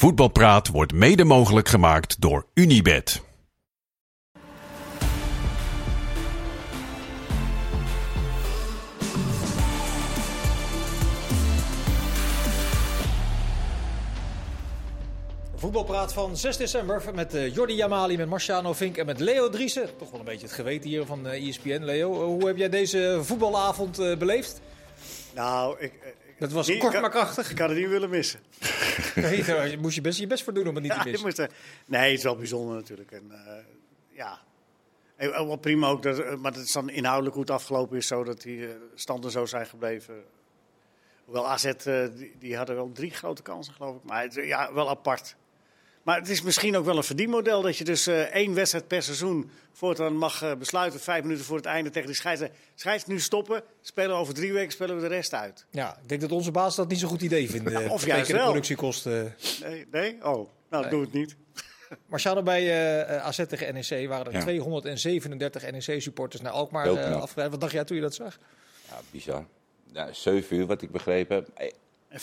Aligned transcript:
Voetbalpraat 0.00 0.68
wordt 0.68 0.92
mede 0.92 1.24
mogelijk 1.24 1.68
gemaakt 1.68 2.20
door 2.20 2.46
Unibed. 2.54 3.22
Voetbalpraat 15.54 16.12
van 16.12 16.36
6 16.36 16.56
december 16.56 17.02
met 17.14 17.34
uh, 17.34 17.54
Jordi 17.54 17.74
Jamali, 17.74 18.16
met 18.16 18.28
Marciano 18.28 18.72
Vink 18.72 18.96
en 18.96 19.06
met 19.06 19.20
Leo 19.20 19.48
Driessen. 19.48 19.96
Toch 19.98 20.10
wel 20.10 20.20
een 20.20 20.26
beetje 20.26 20.46
het 20.46 20.54
geweten 20.54 20.90
hier 20.90 21.06
van 21.06 21.26
ESPN. 21.26 21.82
Leo, 21.82 22.12
hoe 22.12 22.46
heb 22.46 22.56
jij 22.56 22.68
deze 22.68 23.20
voetbalavond 23.22 24.00
uh, 24.00 24.16
beleefd? 24.16 24.60
Nou, 25.34 25.76
ik, 25.78 25.92
dat 26.40 26.52
was 26.52 26.78
kort 26.78 26.92
kan, 26.92 27.00
maar 27.00 27.10
krachtig. 27.10 27.50
Ik 27.50 27.58
had 27.58 27.68
het 27.68 27.78
niet 27.78 27.88
willen 27.88 28.10
missen. 28.10 28.40
nee, 29.14 29.44
daar 29.44 29.78
moest 29.78 29.94
je 29.94 30.00
best 30.00 30.18
je 30.18 30.26
best 30.26 30.44
voor 30.44 30.52
doen 30.52 30.68
om 30.68 30.74
het 30.74 30.82
niet 30.82 30.92
ja, 30.92 31.02
te 31.02 31.08
missen. 31.08 31.26
Moest, 31.26 31.54
nee, 31.86 32.08
het 32.10 32.18
is 32.18 32.24
wel 32.24 32.36
bijzonder 32.36 32.74
natuurlijk. 32.74 33.12
En, 33.12 33.32
ja, 34.12 34.40
en, 35.16 35.30
wel 35.30 35.56
prima 35.56 35.88
ook, 35.88 36.02
dat, 36.02 36.38
maar 36.38 36.52
het 36.52 36.64
is 36.64 36.72
dan 36.72 36.90
inhoudelijk 36.90 37.34
goed 37.34 37.50
afgelopen 37.50 37.96
is, 37.96 38.06
zo 38.06 38.24
dat 38.24 38.42
die 38.42 38.68
standen 38.94 39.30
zo 39.30 39.46
zijn 39.46 39.66
gebleven. 39.66 40.24
Hoewel 41.24 41.48
AZ, 41.48 41.72
die, 42.16 42.34
die 42.38 42.56
hadden 42.56 42.76
wel 42.76 42.92
drie 42.92 43.10
grote 43.10 43.42
kansen 43.42 43.74
geloof 43.74 43.96
ik, 43.96 44.02
maar 44.02 44.22
het, 44.22 44.34
ja, 44.34 44.72
wel 44.72 44.88
apart. 44.88 45.36
Maar 46.02 46.18
het 46.18 46.28
is 46.28 46.42
misschien 46.42 46.76
ook 46.76 46.84
wel 46.84 46.96
een 46.96 47.04
verdienmodel 47.04 47.62
dat 47.62 47.76
je 47.76 47.84
dus 47.84 48.08
uh, 48.08 48.20
één 48.20 48.54
wedstrijd 48.54 48.86
per 48.86 49.02
seizoen 49.02 49.50
voortaan 49.72 50.16
mag 50.16 50.42
uh, 50.42 50.54
besluiten, 50.54 51.00
vijf 51.00 51.22
minuten 51.22 51.44
voor 51.44 51.56
het 51.56 51.66
einde 51.66 51.90
tegen 51.90 52.08
de 52.08 52.14
scheidsrechter. 52.14 52.58
Scheids 52.74 53.06
nu 53.06 53.20
stoppen, 53.20 53.62
spelen 53.80 54.16
over 54.16 54.34
drie 54.34 54.52
weken, 54.52 54.72
spelen 54.72 54.96
we 54.96 55.02
de 55.02 55.08
rest 55.08 55.34
uit. 55.34 55.66
Ja, 55.70 55.98
ik 56.02 56.08
denk 56.08 56.20
dat 56.20 56.32
onze 56.32 56.50
baas 56.50 56.76
dat 56.76 56.88
niet 56.88 56.98
zo'n 56.98 57.08
goed 57.08 57.22
idee 57.22 57.50
vindt. 57.50 57.88
Of 57.88 58.06
juist 58.06 58.26
de 58.26 58.32
wel. 58.32 58.44
productiekosten. 58.44 59.34
Nee, 59.62 59.86
nee? 59.90 60.16
Oh, 60.22 60.48
nou 60.70 60.82
nee. 60.82 60.90
doe 60.90 61.00
het 61.00 61.12
niet. 61.12 61.36
Marciano, 62.06 62.42
bij 62.42 62.62
uh, 62.62 63.26
AZ 63.26 63.46
tegen 63.48 63.74
NEC 63.74 64.08
waren 64.08 64.26
er 64.26 64.32
ja. 64.32 64.40
237 64.40 65.70
NEC-supporters 65.70 66.42
naar 66.42 66.52
Alkmaar 66.52 66.86
uh. 66.86 67.24
Wat 67.34 67.60
dacht 67.60 67.72
jij 67.72 67.84
toen 67.84 67.96
je 67.96 68.02
dat 68.02 68.14
zag? 68.14 68.38
Ja, 68.88 69.00
bizar. 69.10 69.46
Ja, 69.92 70.12
7 70.12 70.56
uur, 70.56 70.66
wat 70.66 70.82
ik 70.82 70.90
begrepen 70.90 71.36
heb. 71.36 71.72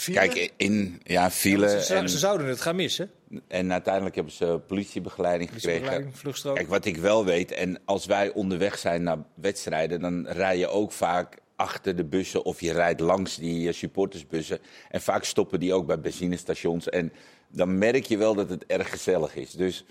Kijk, 0.05 0.53
in 0.57 1.01
ja, 1.03 1.31
file. 1.31 1.69
Ja, 1.69 1.79
ze, 1.79 1.95
en, 1.95 2.09
ze, 2.09 2.17
zouden 2.17 2.47
het 2.47 2.61
gaan 2.61 2.75
missen. 2.75 3.11
En 3.47 3.71
uiteindelijk 3.71 4.15
hebben 4.15 4.33
ze 4.33 4.61
politiebegeleiding 4.67 5.49
gekregen. 5.49 5.71
Politiebegeleiding, 5.71 6.17
vluchtstrook. 6.19 6.55
Kijk, 6.55 6.67
wat 6.67 6.85
ik 6.85 6.97
wel 6.97 7.25
weet, 7.25 7.51
en 7.51 7.79
als 7.85 8.05
wij 8.05 8.33
onderweg 8.33 8.77
zijn 8.77 9.03
naar 9.03 9.17
wedstrijden, 9.35 9.99
dan 9.99 10.27
rij 10.27 10.57
je 10.57 10.67
ook 10.67 10.91
vaak 10.91 11.37
achter 11.55 11.95
de 11.95 12.05
bussen 12.05 12.43
of 12.43 12.61
je 12.61 12.71
rijdt 12.71 12.99
langs 12.99 13.35
die 13.35 13.71
supportersbussen. 13.71 14.59
En 14.89 15.01
vaak 15.01 15.23
stoppen 15.23 15.59
die 15.59 15.73
ook 15.73 15.85
bij 15.85 15.99
benzinestations. 15.99 16.89
En 16.89 17.13
dan 17.49 17.77
merk 17.77 18.05
je 18.05 18.17
wel 18.17 18.35
dat 18.35 18.49
het 18.49 18.65
erg 18.65 18.89
gezellig 18.89 19.35
is. 19.35 19.51
Dus 19.51 19.85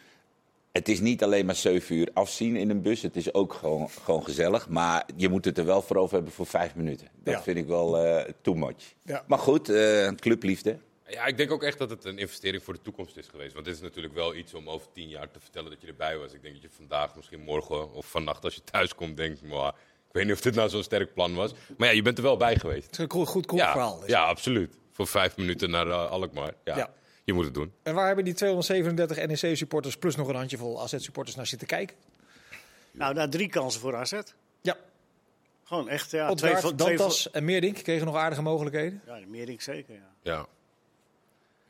het 0.77 0.89
is 0.89 1.01
niet 1.01 1.23
alleen 1.23 1.47
maar 1.47 1.55
7 1.55 1.97
uur 1.97 2.09
afzien 2.13 2.57
in 2.57 2.71
een 2.71 2.83
bus. 2.83 3.03
Het 3.03 3.17
is 3.17 3.35
ook 3.35 3.53
gewoon, 3.53 3.89
gewoon 3.91 4.25
gezellig. 4.25 4.69
Maar 4.69 5.07
je 5.17 5.29
moet 5.29 5.45
het 5.45 5.59
er 5.59 5.65
wel 5.65 5.83
voor 5.83 5.97
over 5.97 6.15
hebben 6.15 6.33
voor 6.33 6.47
vijf 6.47 6.75
minuten. 6.75 7.09
Dat 7.25 7.35
Ja. 7.35 7.43
vind 7.43 7.57
ik 7.59 7.67
wel 7.67 8.07
uh, 8.07 8.21
too 8.43 8.55
much. 8.55 8.95
Ja. 9.05 9.25
Maar 9.27 9.39
goed, 9.39 9.71
uh, 9.71 10.09
clubliefde. 10.09 10.79
Ja, 11.09 11.27
ik 11.27 11.37
denk 11.37 11.51
ook 11.51 11.63
echt 11.63 11.79
dat 11.79 11.91
het 11.91 12.05
een 12.05 12.19
investering 12.19 12.63
voor 12.63 12.75
de 12.75 12.83
toekomst 12.83 13.17
is 13.17 13.27
geweest. 13.27 13.53
Want 13.53 13.65
dit 13.65 13.75
is 13.75 13.81
natuurlijk 13.81 14.15
wel 14.15 14.35
iets 14.35 14.55
om 14.55 14.69
over 14.69 14.87
tien 14.93 15.09
jaar 15.09 15.31
te 15.31 15.41
vertellen 15.41 15.71
dat 15.71 15.81
je 15.81 15.87
erbij 15.87 16.19
was. 16.19 16.33
Ik 16.33 16.43
denk 16.43 16.55
dat 16.55 16.63
je 16.63 16.69
vandaag, 16.77 17.17
misschien 17.17 17.41
morgen 17.41 17.93
of 17.93 18.07
vannacht 18.07 18.45
als 18.45 18.55
je 18.55 18.61
thuis 18.65 18.95
komt, 18.95 19.17
denkt... 19.17 19.43
"Mwah, 19.43 19.69
ik 20.09 20.13
weet 20.13 20.25
niet 20.25 20.35
of 20.35 20.41
dit 20.41 20.55
nou 20.55 20.69
zo'n 20.69 20.83
sterk 20.83 21.15
plan 21.15 21.35
was. 21.35 21.55
Maar 21.77 21.89
ja, 21.89 21.95
je 21.95 22.03
bent 22.03 22.17
er 22.19 22.25
wel 22.25 22.37
bij 22.37 22.57
geweest. 22.57 22.85
Het 22.85 22.93
is 22.93 22.99
een 22.99 23.11
goed, 23.11 23.29
goed, 23.29 23.49
goed 23.49 23.59
ja, 23.59 23.71
verhaal. 23.73 24.03
ja, 24.07 24.25
absoluut. 24.25 24.75
Voor 24.93 25.07
vijf 25.07 25.37
minuten 25.37 25.71
naar 25.71 25.87
uh, 25.87 26.11
Alkmaar. 26.11 26.55
Ja, 26.65 26.77
Ja. 26.77 26.93
Je 27.27 27.33
moet 27.33 27.45
het 27.45 27.55
doen. 27.55 27.73
En 27.83 27.95
waar 27.95 28.07
hebben 28.07 28.25
die 28.25 28.35
237 28.35 29.27
NEC-supporters 29.27 29.97
plus 29.97 30.17
nog 30.17 30.29
een 30.29 30.35
handjevol 30.35 30.83
AZ-supporters 30.83 31.37
naar 31.37 31.47
zitten 31.47 31.67
kijken? 31.69 31.97
Nou, 32.91 33.15
daar 33.15 33.31
drie 33.31 33.49
kansen 33.49 33.81
voor 33.81 33.97
AZ. 33.97 34.21
Ja, 34.61 34.77
Gewoon 35.65 35.89
echt, 35.89 36.11
ja. 36.11 36.31
Odgaard, 36.31 36.61
van- 36.61 36.69
van- 36.69 36.77
Dantas 36.77 37.31
en 37.31 37.45
Meerdink 37.45 37.77
kregen 37.83 38.07
nog 38.07 38.17
aardige 38.17 38.43
mogelijkheden. 38.43 39.03
Ja, 39.07 39.19
de 39.21 39.27
Meerdink 39.27 39.61
zeker, 39.61 39.95
ja. 39.95 40.11
Ja. 40.23 40.47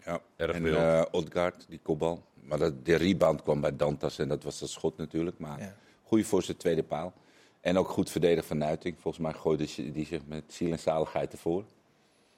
Ja. 0.05 0.21
Erg 0.37 0.53
en 0.56 0.65
uh, 0.65 1.03
Odgaard, 1.11 1.65
die 1.69 1.81
kopbal. 1.83 2.25
Maar 2.34 2.59
dat, 2.59 2.84
de 2.84 2.95
rebound 2.95 3.43
kwam 3.43 3.61
bij 3.61 3.77
Dantas 3.77 4.19
en 4.19 4.28
dat 4.28 4.43
was 4.43 4.59
dat 4.59 4.69
schot 4.69 4.97
natuurlijk. 4.97 5.39
Maar 5.39 5.61
Ja. 5.61 5.75
goede 6.03 6.25
voor 6.25 6.43
zijn 6.43 6.56
tweede 6.56 6.83
paal. 6.83 7.12
En 7.61 7.78
ook 7.78 7.89
goed 7.89 8.11
verdedigd 8.11 8.47
van 8.47 8.59
Nuiting. 8.59 8.97
Volgens 9.00 9.22
mij 9.22 9.33
gooide 9.33 9.66
ze- 9.66 9.93
die 9.93 10.06
zich 10.06 10.21
met 10.27 10.43
ziel 10.49 10.71
en 10.71 10.78
zaligheid 10.78 11.33
ervoor. 11.33 11.65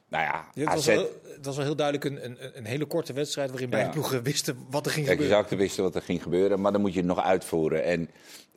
Nou 0.09 0.25
ja, 0.25 0.65
was 0.65 0.75
AZ, 0.75 0.87
wel, 0.87 1.11
het 1.37 1.45
was 1.47 1.57
wel 1.57 1.65
heel 1.65 1.77
duidelijk 1.77 2.05
een, 2.05 2.25
een, 2.25 2.39
een 2.59 2.65
hele 2.65 2.85
korte 2.87 3.13
wedstrijd 3.13 3.51
waarin 3.51 3.71
beide 3.71 3.89
Ja. 3.89 3.95
ploegen 3.95 4.23
wisten 4.23 4.67
wat 4.71 4.87
er 4.87 4.93
ging 4.93 5.07
je 5.07 5.13
gebeuren. 5.13 5.45
zou 5.49 5.61
wisten 5.61 5.83
wat 5.83 5.95
er 5.95 6.03
ging 6.03 6.23
gebeuren, 6.23 6.61
maar 6.61 6.73
dan 6.73 6.81
moet 6.81 6.93
je 6.93 6.99
het 6.99 7.09
nog 7.09 7.23
uitvoeren. 7.23 7.85
En 7.85 8.11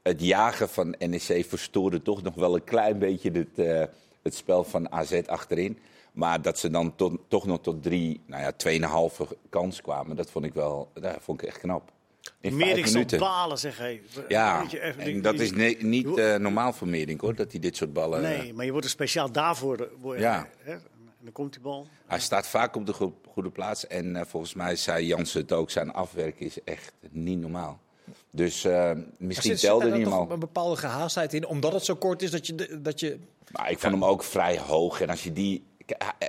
het 0.04 0.22
jagen 0.22 0.70
van 0.70 0.96
NEC 1.00 1.46
verstoorde 1.48 2.02
toch 2.02 2.22
nog 2.22 2.36
wel 2.36 2.56
een 2.56 2.64
klein 2.64 3.00
beetje 3.00 3.32
het, 3.32 3.60
eh, 3.68 3.84
het 4.24 4.36
spel 4.36 4.64
van 4.64 4.92
AZ 4.92 5.22
achterin. 5.26 5.78
Maar 6.12 6.42
dat 6.42 6.60
ze 6.60 6.70
dan 6.70 6.96
tot, 6.96 7.18
toch 7.28 7.46
nog 7.46 7.62
tot 7.62 7.84
drie, 7.84 8.22
nou 8.26 8.42
ja, 8.42 8.52
tweeënhalve 8.52 9.28
kans 9.50 9.82
kwamen, 9.82 10.16
dat 10.16 10.32
vond 10.32 10.46
ik 10.46 10.54
wel, 10.54 10.92
dat 10.94 11.18
vond 11.20 11.42
ik 11.42 11.48
echt 11.48 11.58
knap. 11.60 11.92
In 12.42 12.56
Meerdink 12.56 12.88
zal 12.88 13.06
balen, 13.20 13.58
zeg 13.58 13.78
hé. 13.78 14.02
Ja, 14.28 14.60
Weet 14.62 14.72
je, 14.72 14.82
even- 14.82 15.02
en 15.04 15.22
dat 15.22 15.40
is 15.40 15.52
ne- 15.52 15.78
niet 15.80 16.18
eh, 16.18 16.36
normaal 16.36 16.74
voor 16.74 16.88
Meerdink 16.88 17.22
hoor, 17.22 17.36
dat 17.36 17.52
hij 17.52 17.60
dit 17.62 17.76
soort 17.78 17.94
ballen... 17.94 18.22
Nee, 18.22 18.54
maar 18.54 18.66
je 18.66 18.72
wordt 18.72 18.86
er 18.86 18.92
speciaal 18.92 19.32
daarvoor. 19.32 19.90
word 20.00 20.20
Ja. 20.20 20.48
Hè? 20.60 20.76
En 21.22 21.28
dan 21.28 21.34
komt 21.34 21.54
die 21.54 21.62
bal. 21.62 21.88
Hij 22.08 22.20
staat 22.20 22.48
vaak 22.48 22.76
op 22.76 22.86
de 22.86 22.94
go- 22.94 23.18
goede 23.34 23.50
plaats. 23.50 23.88
En 23.88 24.16
eh, 24.16 24.26
volgens 24.26 24.54
mij 24.54 24.76
zei 24.76 25.06
Jansen 25.06 25.42
het 25.42 25.52
ook, 25.52 25.70
zijn 25.72 25.92
afwerken 25.94 26.46
is 26.46 26.64
echt 26.64 26.94
niet 27.10 27.40
normaal. 27.40 27.80
Dus 28.32 28.64
eh, 28.66 28.92
misschien 29.18 29.52
zit- 29.52 29.60
zit 29.60 29.70
telde 29.70 29.86
daar 29.90 29.98
niet 29.98 30.08
helemaal. 30.08 30.32
een 30.32 30.40
bepaalde 30.40 30.76
gehaastheid 30.76 31.34
in, 31.34 31.46
omdat 31.48 31.74
het 31.74 31.86
zo 31.86 31.96
kort 31.96 32.22
is 32.22 32.32
dat 32.32 32.48
je... 32.48 32.80
Dat 32.82 33.00
je 33.00 33.20
Maar 33.52 33.72
ik 33.72 33.80
vond 33.80 33.94
hem 33.94 34.06
ook 34.06 34.24
vrij 34.24 34.60
hoog. 34.60 35.02
En 35.02 35.10
als 35.10 35.24
je 35.24 35.34
die. 35.34 35.64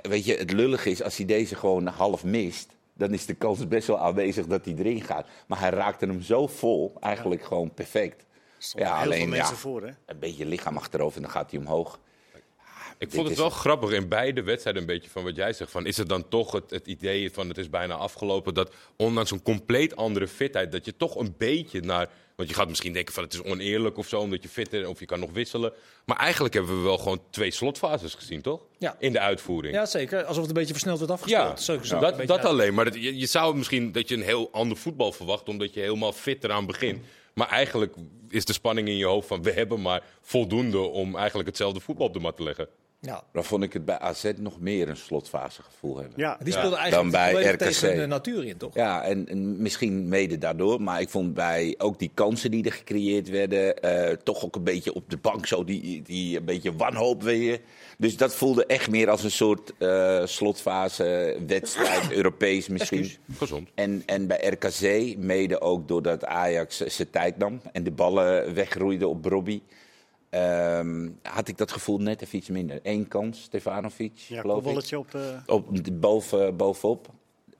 Weet 0.01 0.25
je, 0.25 0.35
het 0.35 0.51
lullige 0.51 0.89
is, 0.89 1.03
als 1.03 1.17
hij 1.17 1.25
deze 1.25 1.55
gewoon 1.55 1.87
half 1.87 2.23
mist. 2.23 2.71
dan 2.93 3.13
is 3.13 3.25
de 3.25 3.33
kans 3.33 3.67
best 3.67 3.87
wel 3.87 3.99
aanwezig 3.99 4.45
dat 4.47 4.65
hij 4.65 4.73
erin 4.75 5.01
gaat. 5.01 5.27
Maar 5.47 5.59
hij 5.59 5.69
raakte 5.69 6.05
hem 6.05 6.21
zo 6.21 6.47
vol, 6.47 6.93
eigenlijk 6.99 7.43
gewoon 7.43 7.73
perfect. 7.73 8.21
Er 8.73 8.79
Ja, 8.79 8.85
heel 8.85 8.93
veel 8.95 9.03
alleen 9.11 9.29
mensen 9.29 9.53
ja, 9.53 9.59
voor, 9.59 9.81
hè? 9.81 9.91
een 10.05 10.19
beetje 10.19 10.45
lichaam 10.45 10.77
achterover 10.77 11.15
en 11.15 11.21
dan 11.23 11.31
gaat 11.31 11.51
hij 11.51 11.59
omhoog. 11.59 11.99
Ik 13.03 13.11
vond 13.11 13.27
het 13.27 13.37
wel 13.37 13.49
grappig 13.49 13.91
in 13.91 14.07
beide 14.07 14.43
wedstrijden 14.43 14.81
een 14.81 14.87
beetje 14.87 15.09
van 15.09 15.23
wat 15.23 15.35
jij 15.35 15.53
zegt. 15.53 15.71
Van, 15.71 15.85
is 15.85 15.97
het 15.97 16.09
dan 16.09 16.27
toch 16.27 16.51
het, 16.51 16.69
het 16.69 16.87
idee 16.87 17.31
van 17.31 17.47
het 17.47 17.57
is 17.57 17.69
bijna 17.69 17.93
afgelopen 17.93 18.53
dat 18.53 18.73
ondanks 18.97 19.31
een 19.31 19.41
compleet 19.41 19.95
andere 19.95 20.27
fitheid 20.27 20.71
dat 20.71 20.85
je 20.85 20.95
toch 20.97 21.15
een 21.15 21.35
beetje 21.37 21.79
naar... 21.81 22.09
Want 22.35 22.49
je 22.49 22.55
gaat 22.55 22.67
misschien 22.67 22.93
denken 22.93 23.13
van 23.13 23.23
het 23.23 23.33
is 23.33 23.41
oneerlijk 23.43 23.97
of 23.97 24.07
zo 24.07 24.19
omdat 24.19 24.43
je 24.43 24.49
fit 24.49 24.69
bent 24.69 24.87
of 24.87 24.99
je 24.99 25.05
kan 25.05 25.19
nog 25.19 25.31
wisselen. 25.31 25.73
Maar 26.05 26.17
eigenlijk 26.17 26.53
hebben 26.53 26.77
we 26.77 26.83
wel 26.83 26.97
gewoon 26.97 27.21
twee 27.29 27.51
slotfases 27.51 28.13
gezien, 28.13 28.41
toch? 28.41 28.65
Ja. 28.77 28.95
In 28.99 29.11
de 29.11 29.19
uitvoering. 29.19 29.73
ja, 29.73 29.85
zeker. 29.85 30.23
Alsof 30.23 30.37
het 30.37 30.47
een 30.47 30.53
beetje 30.53 30.73
versneld 30.73 30.99
werd 30.99 31.11
afgespeeld. 31.11 31.65
Ja, 31.65 31.79
Zo- 31.83 31.99
dat, 31.99 32.27
dat 32.27 32.45
alleen. 32.45 32.73
Maar 32.73 32.85
dat, 32.85 32.93
je, 32.93 33.17
je 33.17 33.25
zou 33.25 33.55
misschien 33.55 33.91
dat 33.91 34.09
je 34.09 34.15
een 34.15 34.21
heel 34.21 34.49
ander 34.51 34.77
voetbal 34.77 35.11
verwacht, 35.11 35.49
omdat 35.49 35.73
je 35.73 35.79
helemaal 35.79 36.11
fit 36.11 36.43
eraan 36.43 36.65
begint. 36.65 37.05
Maar 37.33 37.47
eigenlijk 37.49 37.95
is 38.29 38.45
de 38.45 38.53
spanning 38.53 38.87
in 38.87 38.97
je 38.97 39.05
hoofd 39.05 39.27
van 39.27 39.43
we 39.43 39.51
hebben 39.51 39.81
maar 39.81 40.03
voldoende 40.21 40.79
om 40.79 41.15
eigenlijk 41.15 41.47
hetzelfde 41.47 41.79
voetbal 41.79 42.07
op 42.07 42.13
de 42.13 42.19
mat 42.19 42.37
te 42.37 42.43
leggen. 42.43 42.67
Ja. 43.05 43.23
Dan 43.33 43.43
vond 43.43 43.63
ik 43.63 43.73
het 43.73 43.85
bij 43.85 43.99
AZ 43.99 44.31
nog 44.37 44.59
meer 44.59 44.89
een 44.89 44.97
slotfasegevoel 44.97 45.97
hebben. 45.97 46.13
Ja. 46.19 46.37
Die 46.43 46.53
speelde 46.53 46.69
Dan 46.69 46.77
eigenlijk 46.79 47.11
bij 47.11 47.31
volledig 47.31 47.51
RKC. 47.51 47.59
tegen 47.59 47.95
de 47.95 48.05
natuur 48.05 48.45
in, 48.45 48.57
toch? 48.57 48.75
Ja, 48.75 49.03
en, 49.03 49.27
en 49.27 49.61
misschien 49.61 50.07
mede 50.07 50.37
daardoor. 50.37 50.81
Maar 50.81 51.01
ik 51.01 51.09
vond 51.09 51.33
bij 51.33 51.75
ook 51.77 51.99
die 51.99 52.11
kansen 52.13 52.51
die 52.51 52.63
er 52.65 52.71
gecreëerd 52.71 53.29
werden. 53.29 53.81
eh, 53.81 54.15
toch 54.23 54.45
ook 54.45 54.55
een 54.55 54.63
beetje 54.63 54.93
op 54.93 55.09
de 55.09 55.17
bank 55.17 55.45
zo. 55.47 55.63
Die, 55.63 56.01
die 56.01 56.37
een 56.37 56.45
beetje 56.45 56.75
wanhoop 56.75 57.23
weer. 57.23 57.59
Dus 57.97 58.17
dat 58.17 58.35
voelde 58.35 58.65
echt 58.65 58.89
meer 58.89 59.09
als 59.09 59.23
een 59.23 59.31
soort 59.31 59.73
eh, 59.77 60.25
slotfase, 60.25 61.37
wedstrijd, 61.47 62.11
Europees 62.19 62.67
misschien. 62.67 63.11
Gezond. 63.37 63.69
En, 63.75 64.03
en 64.05 64.27
bij 64.27 64.47
RKC, 64.59 65.17
mede 65.17 65.61
ook 65.61 65.87
doordat 65.87 66.25
Ajax 66.25 66.77
zijn 66.77 67.09
tijd 67.09 67.37
nam 67.37 67.61
en 67.71 67.83
de 67.83 67.91
ballen 67.91 68.53
wegroeide 68.53 69.07
op 69.07 69.25
Robbie. 69.25 69.63
Ehm, 70.33 71.09
had 71.21 71.47
ik 71.47 71.57
dat 71.57 71.71
gevoel 71.71 71.97
net 71.97 72.21
even 72.21 72.37
iets 72.37 72.49
minder. 72.49 72.79
Eén 72.83 73.07
kans, 73.07 73.41
Stefanovic, 73.41 74.17
Ja, 74.17 74.41
geloof 74.41 74.65
ik. 74.91 74.97
op 74.97 75.11
de... 75.11 75.37
Op, 75.45 75.67
boven, 75.93 76.57
bovenop. 76.57 77.07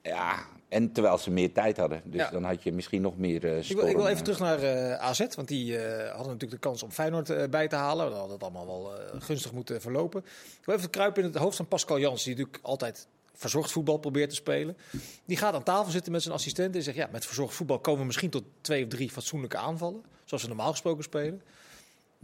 Ja, 0.02 0.46
en 0.68 0.92
terwijl 0.92 1.18
ze 1.18 1.30
meer 1.30 1.52
tijd 1.52 1.76
hadden. 1.76 2.02
Dus 2.04 2.20
Ja. 2.20 2.30
dan 2.30 2.44
had 2.44 2.62
je 2.62 2.72
misschien 2.72 3.02
nog 3.02 3.16
meer 3.16 3.44
eh 3.44 3.70
Ik 3.70 3.76
wil, 3.76 3.86
ik 3.86 3.96
wil 3.96 4.06
even 4.06 4.24
terug 4.24 4.38
naar 4.38 4.62
eh, 4.62 4.94
AZ, 4.94 5.26
want 5.34 5.48
die 5.48 5.78
eh, 5.78 6.06
hadden 6.08 6.32
natuurlijk 6.32 6.62
de 6.62 6.68
kans 6.68 6.82
om 6.82 6.90
Feyenoord 6.90 7.30
eh, 7.30 7.48
bij 7.48 7.68
te 7.68 7.76
halen. 7.76 8.10
Dat 8.10 8.18
had 8.18 8.30
het 8.30 8.42
allemaal 8.42 8.66
wel 8.66 8.98
eh, 8.98 9.20
gunstig 9.20 9.52
moeten 9.52 9.80
verlopen. 9.80 10.20
Ik 10.60 10.64
wil 10.64 10.74
even 10.74 10.90
kruipen 10.90 11.22
in 11.22 11.28
het 11.28 11.38
hoofd 11.38 11.56
van 11.56 11.68
Pascal 11.68 11.98
Jans, 11.98 12.24
die 12.24 12.36
natuurlijk 12.36 12.64
altijd 12.64 13.06
verzorgd 13.34 13.72
voetbal 13.72 13.96
probeert 13.98 14.28
te 14.28 14.34
spelen. 14.34 14.76
Die 15.24 15.36
gaat 15.36 15.54
aan 15.54 15.62
tafel 15.62 15.92
zitten 15.92 16.12
met 16.12 16.22
zijn 16.22 16.34
assistent 16.34 16.76
en 16.76 16.82
zegt, 16.82 16.96
ja, 16.96 17.08
met 17.12 17.26
verzorgd 17.26 17.54
voetbal 17.54 17.78
komen 17.78 18.00
we 18.00 18.06
misschien 18.06 18.30
tot 18.30 18.44
twee 18.60 18.82
of 18.82 18.88
drie 18.88 19.10
fatsoenlijke 19.10 19.56
aanvallen. 19.56 20.02
Zoals 20.24 20.42
we 20.42 20.48
normaal 20.48 20.70
gesproken 20.70 21.04
spelen. 21.04 21.42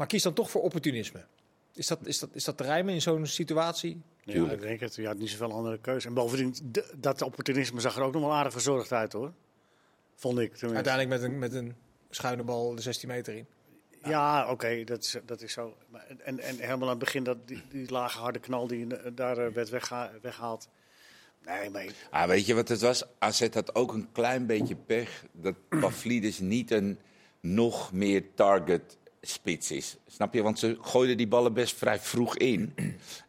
Maar 0.00 0.08
kies 0.08 0.22
dan 0.22 0.32
toch 0.34 0.50
voor 0.50 0.62
opportunisme. 0.62 1.24
Is 1.72 1.86
dat, 1.86 1.98
is 2.06 2.18
dat, 2.18 2.28
is 2.32 2.44
dat 2.44 2.56
te 2.56 2.62
rijmen 2.64 2.94
in 2.94 3.02
zo'n 3.02 3.26
situatie? 3.26 4.00
Ja, 4.24 4.50
ik 4.50 4.60
denk 4.60 4.80
het. 4.80 4.94
Je 4.94 5.06
had 5.06 5.18
niet 5.18 5.28
zoveel 5.30 5.52
andere 5.52 5.78
keuze. 5.78 6.08
En 6.08 6.14
bovendien, 6.14 6.54
dat 6.96 7.22
opportunisme 7.22 7.80
zag 7.80 7.96
er 7.96 8.02
ook 8.02 8.12
nog 8.12 8.22
wel 8.22 8.32
aardig 8.32 8.52
verzorgd 8.52 8.92
uit 8.92 9.12
hoor. 9.12 9.32
Vond 10.14 10.38
ik 10.38 10.54
tenminste. 10.54 10.74
Uiteindelijk 10.74 11.20
met 11.22 11.30
een, 11.30 11.38
met 11.38 11.54
een 11.54 11.74
schuine 12.10 12.42
bal 12.42 12.74
de 12.74 12.82
16 12.82 13.08
meter 13.08 13.34
in. 13.36 13.46
Ja, 14.04 14.50
oké, 14.50 14.84
dat, 14.84 15.02
is, 15.04 15.16
dat 15.26 15.42
is 15.42 15.52
zo. 15.52 15.76
Maar- 15.88 16.06
En, 16.24 16.38
en 16.40 16.56
helemaal 16.58 16.82
aan 16.82 16.88
het 16.88 16.98
begin, 16.98 17.24
dat, 17.24 17.48
die, 17.48 17.62
die 17.68 17.90
lage 17.90 18.18
harde 18.18 18.38
knal 18.38 18.66
die 18.66 18.96
eh, 18.96 19.10
daar 19.14 19.38
eh, 19.38 19.52
werd 19.52 19.68
weggeha- 19.68 20.12
weggehaald. 20.22 20.68
Nee, 21.44 21.70
maar 21.70 21.84
ik- 21.84 21.94
Ah, 22.10 22.26
weet 22.28 22.46
je 22.46 22.54
wat 22.54 22.68
het 22.68 22.80
was? 22.80 23.04
AZ 23.18 23.48
had 23.52 23.74
ook 23.74 23.92
een 23.92 24.08
klein 24.12 24.46
beetje 24.46 24.76
pech 24.76 25.24
dat 25.32 25.54
Pavlidis 25.68 26.38
niet 26.38 26.70
een 26.70 26.98
nog 27.40 27.92
meer 27.92 28.24
target 28.34 28.98
spits 29.20 29.70
is. 29.70 29.96
Snap 30.06 30.34
je? 30.34 30.42
Want 30.42 30.58
ze 30.58 30.76
gooiden 30.80 31.16
die 31.16 31.28
ballen 31.28 31.52
best 31.52 31.76
vrij 31.76 31.98
vroeg 31.98 32.36
in. 32.36 32.74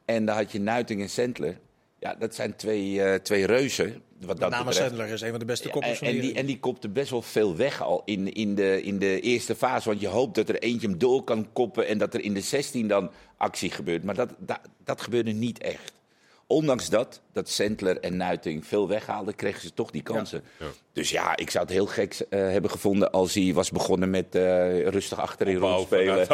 En 0.06 0.26
dan 0.26 0.36
had 0.36 0.52
je 0.52 0.60
Nuiting 0.60 1.02
en 1.02 1.10
Sentler. 1.10 1.60
Ja, 2.00 2.16
dat 2.16 2.36
zijn 2.36 2.56
twee, 2.56 3.04
eh, 3.04 3.20
twee 3.20 3.46
reuzen. 3.46 4.02
Wat 4.26 4.40
Met 4.40 4.50
name. 4.50 4.74
Sandler 4.74 5.08
is 5.08 5.22
een 5.22 5.30
van 5.30 5.40
de 5.40 5.46
beste 5.46 5.68
Ja, 5.68 5.74
koppels 5.74 5.92
en, 5.92 5.98
van 5.98 6.08
en, 6.08 6.16
de 6.16 6.22
die, 6.22 6.34
en 6.34 6.46
die 6.46 6.60
kopte 6.60 6.90
best 6.90 7.10
wel 7.10 7.22
veel 7.22 7.56
weg 7.56 7.82
al 7.82 8.02
in, 8.06 8.34
in, 8.34 8.56
de, 8.56 8.84
in 8.84 9.00
de 9.00 9.20
eerste 9.20 9.56
fase. 9.56 9.90
Want 9.90 10.02
je 10.02 10.08
hoopt 10.08 10.36
dat 10.36 10.50
er 10.50 10.60
eentje 10.60 10.88
hem 10.88 10.98
door 10.98 11.24
kan 11.24 11.52
koppen 11.54 11.88
en 11.88 11.98
dat 11.98 12.14
er 12.14 12.22
in 12.22 12.34
de 12.34 12.42
16 12.42 12.88
dan 12.88 13.12
actie 13.38 13.72
gebeurt. 13.72 14.04
Maar 14.04 14.16
dat, 14.16 14.34
dat, 14.38 14.60
dat 14.84 15.02
gebeurde 15.02 15.32
niet 15.32 15.60
echt. 15.60 15.94
Ondanks 16.52 16.90
dat, 16.90 17.22
dat 17.34 17.50
Sentler 17.50 18.00
en 18.00 18.18
Nuiting 18.18 18.66
veel 18.68 18.88
weghaalden, 18.88 19.36
kregen 19.36 19.62
ze 19.62 19.74
toch 19.74 19.92
die 19.92 20.02
kansen. 20.04 20.44
Ja. 20.60 20.66
Dus 20.94 21.10
ja, 21.10 21.38
ik 21.38 21.50
zou 21.50 21.64
het 21.64 21.74
heel 21.74 21.86
gek 21.86 22.26
eh, 22.30 22.40
hebben 22.40 22.72
gevonden 22.72 23.12
als 23.12 23.34
hij 23.34 23.54
was 23.54 23.70
begonnen 23.72 24.10
met 24.10 24.36
eh, 24.36 24.88
rustig 24.88 25.20
achterin 25.20 25.58
rondspelen. 25.58 26.18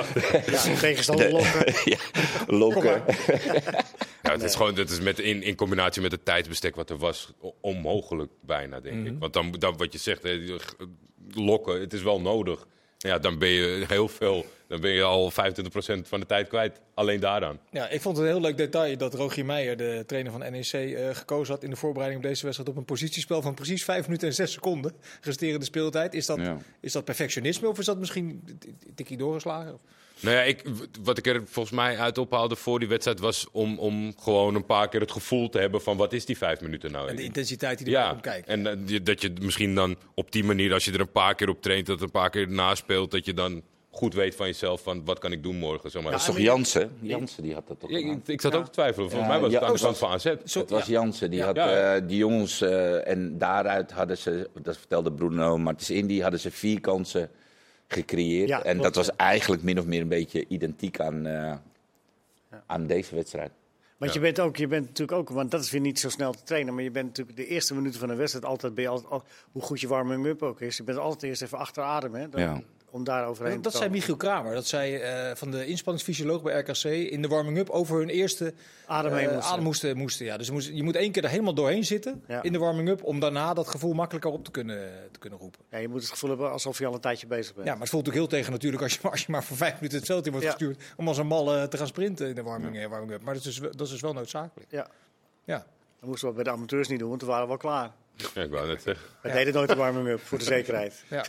ja, 0.51 0.75
tegenstander 0.79 1.31
lokken. 1.31 1.73
ja, 1.93 1.97
lokken. 2.47 3.03
Ja, 4.23 4.33
het 4.33 4.43
is 4.43 4.55
gewoon 4.55 4.75
het 4.75 4.89
is 4.89 4.99
met, 4.99 5.19
in, 5.19 5.43
in 5.43 5.55
combinatie 5.55 6.01
met 6.01 6.11
het 6.11 6.25
tijdsbestek 6.25 6.75
wat 6.75 6.89
er 6.89 6.97
was, 6.97 7.33
onmogelijk 7.61 8.31
bijna, 8.41 8.79
denk 8.79 9.07
ik. 9.07 9.13
Want 9.19 9.33
dan, 9.33 9.51
dan 9.59 9.77
wat 9.77 9.93
je 9.93 9.99
zegt, 9.99 10.23
hè, 10.23 10.57
g- 10.57 10.75
lokken, 11.33 11.79
het 11.79 11.93
is 11.93 12.01
wel 12.01 12.21
nodig. 12.21 12.67
Ja, 12.97 13.19
dan 13.19 13.37
ben 13.37 13.49
je 13.49 13.85
heel 13.87 14.07
veel, 14.07 14.45
dan 14.67 14.81
ben 14.81 14.91
je 14.91 15.03
al 15.03 15.31
25% 15.31 15.35
van 16.07 16.19
de 16.19 16.25
tijd 16.25 16.47
kwijt. 16.47 16.79
Alleen 16.93 17.19
daaraan. 17.19 17.59
Ja, 17.71 17.89
ik 17.89 18.01
vond 18.01 18.17
het 18.17 18.25
een 18.25 18.31
heel 18.31 18.41
leuk 18.41 18.57
detail 18.57 18.97
dat 18.97 19.13
Rogier 19.13 19.45
Meijer, 19.45 19.77
de 19.77 20.03
trainer 20.07 20.31
van 20.31 20.39
NEC, 20.51 20.71
eh, 20.73 21.15
gekozen 21.15 21.53
had 21.53 21.63
in 21.63 21.69
de 21.69 21.75
voorbereiding 21.75 22.23
op 22.23 22.29
deze 22.29 22.43
wedstrijd 22.43 22.69
op 22.71 22.77
een 22.77 22.85
positiespel 22.85 23.41
van 23.41 23.53
precies 23.53 23.83
5 23.83 24.05
minuten 24.05 24.27
en 24.27 24.33
6 24.33 24.51
seconden. 24.51 24.93
Resterende 25.21 25.65
speeltijd. 25.65 26.13
Is 26.13 26.25
dat, 26.25 26.37
Ja. 26.39 26.57
is 26.81 26.91
dat 26.91 27.05
perfectionisme 27.05 27.67
of 27.67 27.79
is 27.79 27.85
dat 27.85 27.97
misschien 27.97 28.43
een 28.47 28.59
tikkie 28.95 29.17
doorgeslagen? 29.17 29.79
Nou 30.19 30.35
ja, 30.35 30.41
ik, 30.41 30.63
wat 31.03 31.17
ik 31.17 31.27
er 31.27 31.41
volgens 31.45 31.75
mij 31.75 31.97
uit 31.97 32.17
ophaalde 32.17 32.55
voor 32.55 32.79
die 32.79 32.87
wedstrijd 32.87 33.19
was 33.19 33.47
om, 33.51 33.79
om 33.79 34.13
gewoon 34.19 34.55
een 34.55 34.65
paar 34.65 34.89
keer 34.89 34.99
het 34.99 35.11
gevoel 35.11 35.49
te 35.49 35.59
hebben 35.59 35.81
van 35.81 35.97
wat 35.97 36.13
is 36.13 36.25
die 36.25 36.37
vijf 36.37 36.61
minuten 36.61 36.91
nou? 36.91 37.09
En 37.09 37.15
de 37.15 37.23
intensiteit 37.23 37.77
die 37.77 37.87
erbij 37.95 38.01
Ja, 38.13 38.19
kijken. 38.21 38.51
en 38.53 38.67
eh, 38.67 38.87
je- 38.89 39.03
dat 39.03 39.21
je 39.21 39.33
misschien 39.41 39.75
dan 39.75 39.95
op 40.13 40.31
die 40.31 40.43
manier, 40.43 40.73
als 40.73 40.85
je 40.85 40.91
er 40.91 40.99
een 40.99 41.11
paar 41.11 41.35
keer 41.35 41.49
op 41.49 41.61
traint, 41.61 41.85
dat 41.85 42.01
een 42.01 42.11
paar 42.11 42.29
keer 42.29 42.49
naspeelt, 42.49 43.11
dat 43.11 43.25
je 43.25 43.33
dan 43.33 43.61
goed 43.91 44.13
weet 44.13 44.35
van 44.35 44.45
jezelf 44.45 44.81
van 44.81 45.05
wat 45.05 45.19
kan 45.19 45.31
ik 45.31 45.43
doen 45.43 45.55
morgen. 45.55 45.91
Zeg 45.91 46.01
maar. 46.01 46.11
Dat 46.11 46.19
is 46.19 46.25
toch 46.25 46.37
Jansen? 46.39 46.91
Jansen 47.01 47.43
die 47.43 47.53
had 47.53 47.67
dat 47.67 47.79
toch 47.79 47.89
Ja, 47.89 47.97
ik, 47.97 48.27
ik 48.27 48.41
zat 48.41 48.55
ook 48.55 48.65
te 48.65 48.71
twijfelen. 48.71 49.09
Volgens 49.09 49.31
Ja, 49.31 49.39
mij 49.39 49.41
was 49.49 49.53
het 49.53 49.63
aan 49.63 49.73
de 49.73 49.77
oh, 49.79 49.83
kant 49.83 49.97
van 49.97 50.09
AZ. 50.11 50.23
Zo- 50.45 50.59
Het 50.59 50.69
was 50.69 50.85
ja. 50.85 50.91
Jansen, 50.91 51.29
die 51.29 51.39
Ja. 51.39 51.45
had 51.45 51.55
Ja. 51.55 51.95
eh, 51.95 52.07
die 52.07 52.17
jongens, 52.17 52.61
eh, 52.61 53.07
en 53.07 53.37
daaruit 53.37 53.91
hadden 53.91 54.17
ze, 54.17 54.49
dat 54.61 54.77
vertelde 54.77 55.11
Bruno 55.11 55.57
Martens 55.57 55.89
Indy, 55.89 56.19
hadden 56.19 56.39
ze 56.39 56.51
vier 56.51 56.79
kansen 56.81 57.29
gecreëerd. 57.87 58.47
Ja, 58.49 58.57
en 58.63 58.77
klopt, 58.77 58.83
dat 58.83 58.95
was 59.05 59.15
eigenlijk 59.15 59.63
min 59.63 59.79
of 59.79 59.85
meer 59.85 60.01
een 60.01 60.07
beetje 60.07 60.45
identiek 60.47 60.99
aan, 60.99 61.25
eh, 61.25 61.33
Ja. 62.51 62.63
aan 62.65 62.87
deze 62.87 63.15
wedstrijd. 63.15 63.51
Want 63.97 64.13
Ja. 64.13 64.19
je 64.19 64.25
bent 64.25 64.39
ook, 64.39 64.55
je 64.57 64.67
bent 64.67 64.85
natuurlijk 64.87 65.17
ook, 65.17 65.29
want 65.29 65.51
dat 65.51 65.61
is 65.63 65.71
weer 65.71 65.81
niet 65.81 65.99
zo 65.99 66.09
snel 66.09 66.31
te 66.33 66.43
trainen, 66.43 66.73
maar 66.73 66.83
je 66.83 66.91
bent 66.91 67.05
natuurlijk 67.05 67.37
de 67.37 67.47
eerste 67.47 67.75
minuten 67.75 67.99
van 67.99 68.09
een 68.09 68.17
wedstrijd 68.17 68.45
altijd, 68.45 68.73
ben 68.73 68.83
je 68.83 68.89
altijd, 68.89 69.11
al- 69.11 69.23
hoe 69.51 69.61
goed 69.61 69.79
je 69.81 69.87
warming-up 69.87 70.43
ook 70.43 70.61
is, 70.61 70.77
je 70.77 70.83
bent 70.83 70.97
altijd 70.97 71.23
eerst 71.23 71.41
even 71.41 71.57
achter 71.57 71.83
adem, 71.83 72.13
hè, 72.15 72.29
dan- 72.29 72.41
Ja. 72.41 72.61
Om 72.89 73.03
daar 73.03 73.27
overheen 73.27 73.53
Dat, 73.53 73.63
te 73.63 73.69
dat 73.69 73.77
zei. 73.77 73.89
Michiel 73.89 74.15
Kramer, 74.15 74.53
dat 74.53 74.65
zei 74.67 74.95
eh, 74.95 75.35
van 75.35 75.51
de 75.51 75.65
inspanningsfysioloog 75.65 76.41
bij 76.41 76.59
RKC 76.59 76.83
in 76.83 77.21
de 77.21 77.27
warming-up 77.27 77.69
over 77.69 77.97
hun 77.99 78.09
eerste 78.09 78.53
Adem 78.85 79.13
heen 79.13 79.27
eh, 79.27 79.33
moesten. 79.33 79.51
adem 79.51 79.63
moesten. 79.63 79.97
moesten 79.97 80.25
ja. 80.25 80.37
Dus 80.37 80.47
je 80.47 80.53
moet, 80.53 80.65
je 80.65 80.83
moet 80.83 80.95
één 80.95 81.11
keer 81.11 81.23
er 81.23 81.29
helemaal 81.29 81.53
doorheen 81.53 81.85
zitten 81.85 82.23
Ja. 82.27 82.43
in 82.43 82.51
de 82.51 82.57
warming-up 82.59 83.03
om 83.03 83.19
daarna 83.19 83.53
dat 83.53 83.67
gevoel 83.67 83.93
makkelijker 83.93 84.31
op 84.31 84.43
te 84.45 84.51
kunnen, 84.51 84.91
te 85.11 85.19
kunnen 85.19 85.39
roepen. 85.39 85.59
Ja, 85.71 85.77
je 85.77 85.87
moet 85.87 86.01
het 86.01 86.09
gevoel 86.09 86.29
hebben 86.29 86.51
alsof 86.51 86.77
je 86.79 86.85
al 86.85 86.93
een 86.93 86.99
tijdje 86.99 87.27
bezig 87.27 87.53
bent. 87.53 87.65
Ja, 87.67 87.71
maar 87.73 87.81
het 87.81 87.89
voelt 87.91 88.07
ook 88.07 88.13
heel 88.13 88.27
tegen 88.27 88.51
natuurlijk 88.51 88.83
als 88.83 88.93
je, 88.93 89.09
als 89.09 89.21
je 89.25 89.31
maar 89.31 89.43
voor 89.43 89.57
vijf 89.57 89.73
minuten 89.73 89.97
het 89.97 90.07
veld 90.07 90.25
in 90.25 90.31
wordt 90.31 90.45
Ja. 90.45 90.51
gestuurd 90.53 90.81
om 90.97 91.07
als 91.07 91.17
een 91.17 91.27
malle 91.27 91.67
te 91.67 91.77
gaan 91.77 91.87
sprinten 91.87 92.27
in 92.27 92.35
de 92.35 92.43
warming, 92.43 92.77
eh, 92.77 92.87
warming-up. 92.87 93.21
Maar 93.21 93.33
dat 93.33 93.45
is, 93.45 93.57
wel- 93.57 93.71
dat 93.71 93.85
is 93.85 93.91
dus 93.91 94.01
wel 94.01 94.13
noodzakelijk. 94.13 94.71
Ja. 94.71 94.87
Ja. 95.45 95.65
Dat 96.07 96.15
moesten 96.15 96.27
we 96.29 96.43
bij 96.43 96.53
de 96.53 96.57
amateurs 96.59 96.87
niet 96.87 96.99
doen, 96.99 97.07
want 97.07 97.19
toen 97.19 97.29
waren 97.29 97.45
we 97.45 97.51
al 97.51 97.57
klaar. 97.57 97.91
Ja, 98.33 98.41
ik 98.41 98.49
wou 98.49 98.67
net 98.67 98.81
zeggen. 98.81 99.05
We 99.21 99.27
Ja. 99.29 99.33
deden 99.35 99.53
nooit 99.53 99.69
de 99.69 99.75
warming-up, 99.75 100.19
voor 100.21 100.37
de 100.37 100.43
zekerheid. 100.43 101.03
Ja. 101.09 101.25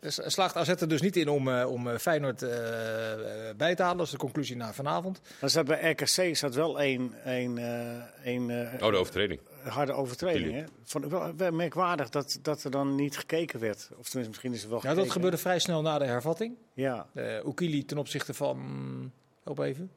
Dus 0.00 0.20
slaagt 0.24 0.56
AZ 0.56 0.68
er 0.68 0.88
dus 0.88 1.00
niet 1.00 1.16
in 1.16 1.28
om, 1.28 1.48
eh, 1.48 1.70
om 1.70 1.88
eh, 1.88 1.98
Feyenoord 1.98 2.42
eh, 2.42 3.48
eh, 3.48 3.56
bij 3.56 3.74
te 3.74 3.82
halen. 3.82 3.96
Dat 3.96 4.06
is 4.06 4.12
de 4.12 4.18
conclusie 4.18 4.56
na 4.56 4.72
vanavond. 4.72 5.20
Dan 5.40 5.50
zat 5.50 5.64
bij 5.66 5.90
RKC 5.90 6.36
zat 6.36 6.54
wel 6.54 6.80
één, 6.80 7.14
één, 7.24 7.58
eh, 7.58 8.26
één 8.26 8.50
eh, 8.72 8.82
Oh, 8.86 8.90
de 8.90 8.96
overtreding. 8.96 9.40
harde 9.62 9.92
overtreding. 9.92 10.52
Hè? 10.54 10.64
Vond 10.84 11.04
ik 11.04 11.10
wel, 11.10 11.36
wel 11.36 11.50
merkwaardig 11.50 12.08
dat, 12.08 12.38
dat 12.42 12.64
er 12.64 12.70
dan 12.70 12.94
niet 12.94 13.16
gekeken 13.18 13.60
werd. 13.60 13.78
Of 13.96 14.08
tenminste, 14.08 14.28
misschien 14.28 14.52
is 14.52 14.62
er 14.62 14.68
wel 14.68 14.76
Ja, 14.78 14.82
gekeken. 14.82 15.02
dat 15.04 15.12
gebeurde 15.12 15.36
vrij 15.38 15.58
snel 15.58 15.82
na 15.82 15.98
de 15.98 16.04
hervatting. 16.06 16.54
Ja, 16.74 17.06
Uh, 17.14 17.44
Oekili 17.46 17.84
ten 17.84 17.98
opzichte 17.98 18.34
van... 18.34 19.12
Help 19.44 19.58
even. 19.58 19.90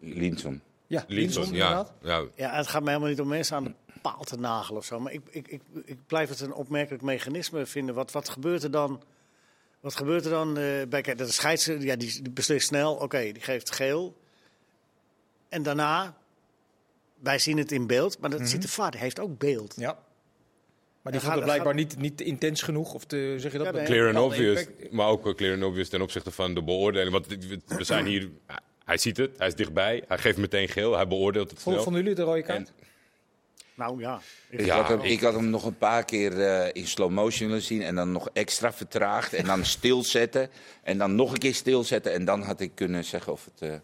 Linson. 0.00 0.62
Ja, 0.90 1.04
Linson, 1.06 1.42
Linson, 1.42 1.58
ja. 1.58 1.86
ja. 2.02 2.24
ja, 2.34 2.54
het 2.56 2.66
gaat 2.66 2.82
mij 2.82 2.92
helemaal 2.92 3.12
niet 3.12 3.20
om 3.20 3.28
mensen 3.28 3.56
aan 3.56 3.64
de 3.64 3.74
paal 4.02 4.22
te 4.24 4.36
nagelen 4.36 4.78
of 4.78 4.84
zo. 4.84 5.00
Maar 5.00 5.12
ik, 5.12 5.20
ik, 5.30 5.48
ik, 5.48 5.62
ik 5.84 6.06
blijf 6.06 6.28
het 6.28 6.40
een 6.40 6.52
opmerkelijk 6.52 7.02
mechanisme 7.02 7.66
vinden. 7.66 7.94
Wat, 7.94 8.12
wat 8.12 8.28
gebeurt 8.28 8.62
er 8.62 8.70
dan? 8.70 9.02
Wat 9.80 9.96
gebeurt 9.96 10.24
er 10.24 10.30
dan? 10.30 10.58
eh, 10.58 10.86
bij, 10.88 11.02
de 11.02 11.26
scheidsrechter 11.26 11.86
ja, 11.86 11.96
die, 11.96 12.22
die 12.22 12.32
beslist 12.32 12.66
snel. 12.66 12.94
Oké, 12.94 13.20
die 13.32 13.42
geeft 13.42 13.70
geel. 13.74 14.16
En 15.48 15.62
daarna, 15.62 16.16
wij 17.20 17.38
zien 17.38 17.58
het 17.58 17.72
in 17.72 17.86
beeld. 17.86 18.18
Maar 18.20 18.30
dat 18.30 18.48
ziet 18.48 18.62
de 18.62 18.68
VAR, 18.68 18.90
die 18.90 19.00
heeft 19.00 19.20
ook 19.20 19.38
beeld. 19.38 19.74
Ja. 19.76 19.98
Maar 21.02 21.12
die 21.12 21.20
vond 21.20 21.34
het 21.34 21.44
blijkbaar 21.44 21.74
niet, 21.74 21.98
niet 21.98 22.20
intens 22.20 22.62
genoeg. 22.62 22.94
Of 22.94 23.04
te, 23.04 23.34
zeg 23.38 23.52
je 23.52 23.58
dat? 23.58 23.66
Ja, 23.66 23.72
nee. 23.72 23.84
Clear 23.84 24.14
and 24.14 24.26
obvious. 24.26 24.60
impact. 24.60 24.92
Maar 24.92 25.08
ook 25.08 25.36
clear 25.36 25.54
and 25.54 25.64
obvious 25.64 25.88
ten 25.88 26.02
opzichte 26.02 26.30
van 26.30 26.54
de 26.54 26.62
beoordeling. 26.62 27.12
Want 27.12 27.26
we 27.66 27.84
zijn 27.84 28.06
hier... 28.06 28.30
Hij 28.90 28.98
ziet 28.98 29.16
het, 29.16 29.30
hij 29.38 29.46
is 29.46 29.54
dichtbij, 29.54 30.02
hij 30.08 30.18
geeft 30.18 30.38
meteen 30.38 30.68
geel, 30.68 30.94
hij 30.96 31.06
beoordeelt 31.06 31.50
het 31.50 31.60
Vond- 31.62 31.72
snel. 31.74 31.84
Vonden 31.84 32.02
jullie 32.02 32.16
de 32.16 32.22
rode 32.22 32.42
kaart? 32.42 32.58
En- 32.58 32.74
Nou 33.74 34.00
ja. 34.00 34.20
Ik, 34.50 34.64
Ja, 34.64 34.76
had 34.76 34.88
hem, 34.88 35.00
ik- 35.00 35.10
ik 35.10 35.20
had 35.20 35.34
hem 35.34 35.50
nog 35.50 35.64
een 35.64 35.78
paar 35.78 36.04
keer 36.04 36.40
eh, 36.46 36.68
in 36.72 36.86
slow 36.86 37.10
motion 37.10 37.48
willen 37.48 37.62
zien. 37.62 37.82
En 37.82 37.94
dan 37.94 38.12
nog 38.12 38.28
extra 38.32 38.72
vertraagd. 38.72 39.32
En 39.32 39.44
dan 39.44 39.64
stilzetten. 39.64 40.50
En 40.82 40.98
dan 40.98 41.14
nog 41.14 41.32
een 41.32 41.38
keer 41.38 41.54
stilzetten. 41.54 42.12
En 42.12 42.24
dan 42.24 42.42
had 42.42 42.60
ik 42.60 42.70
kunnen 42.74 43.04
zeggen 43.04 43.32
of 43.32 43.44
het. 43.44 43.70
eh, 43.70 43.74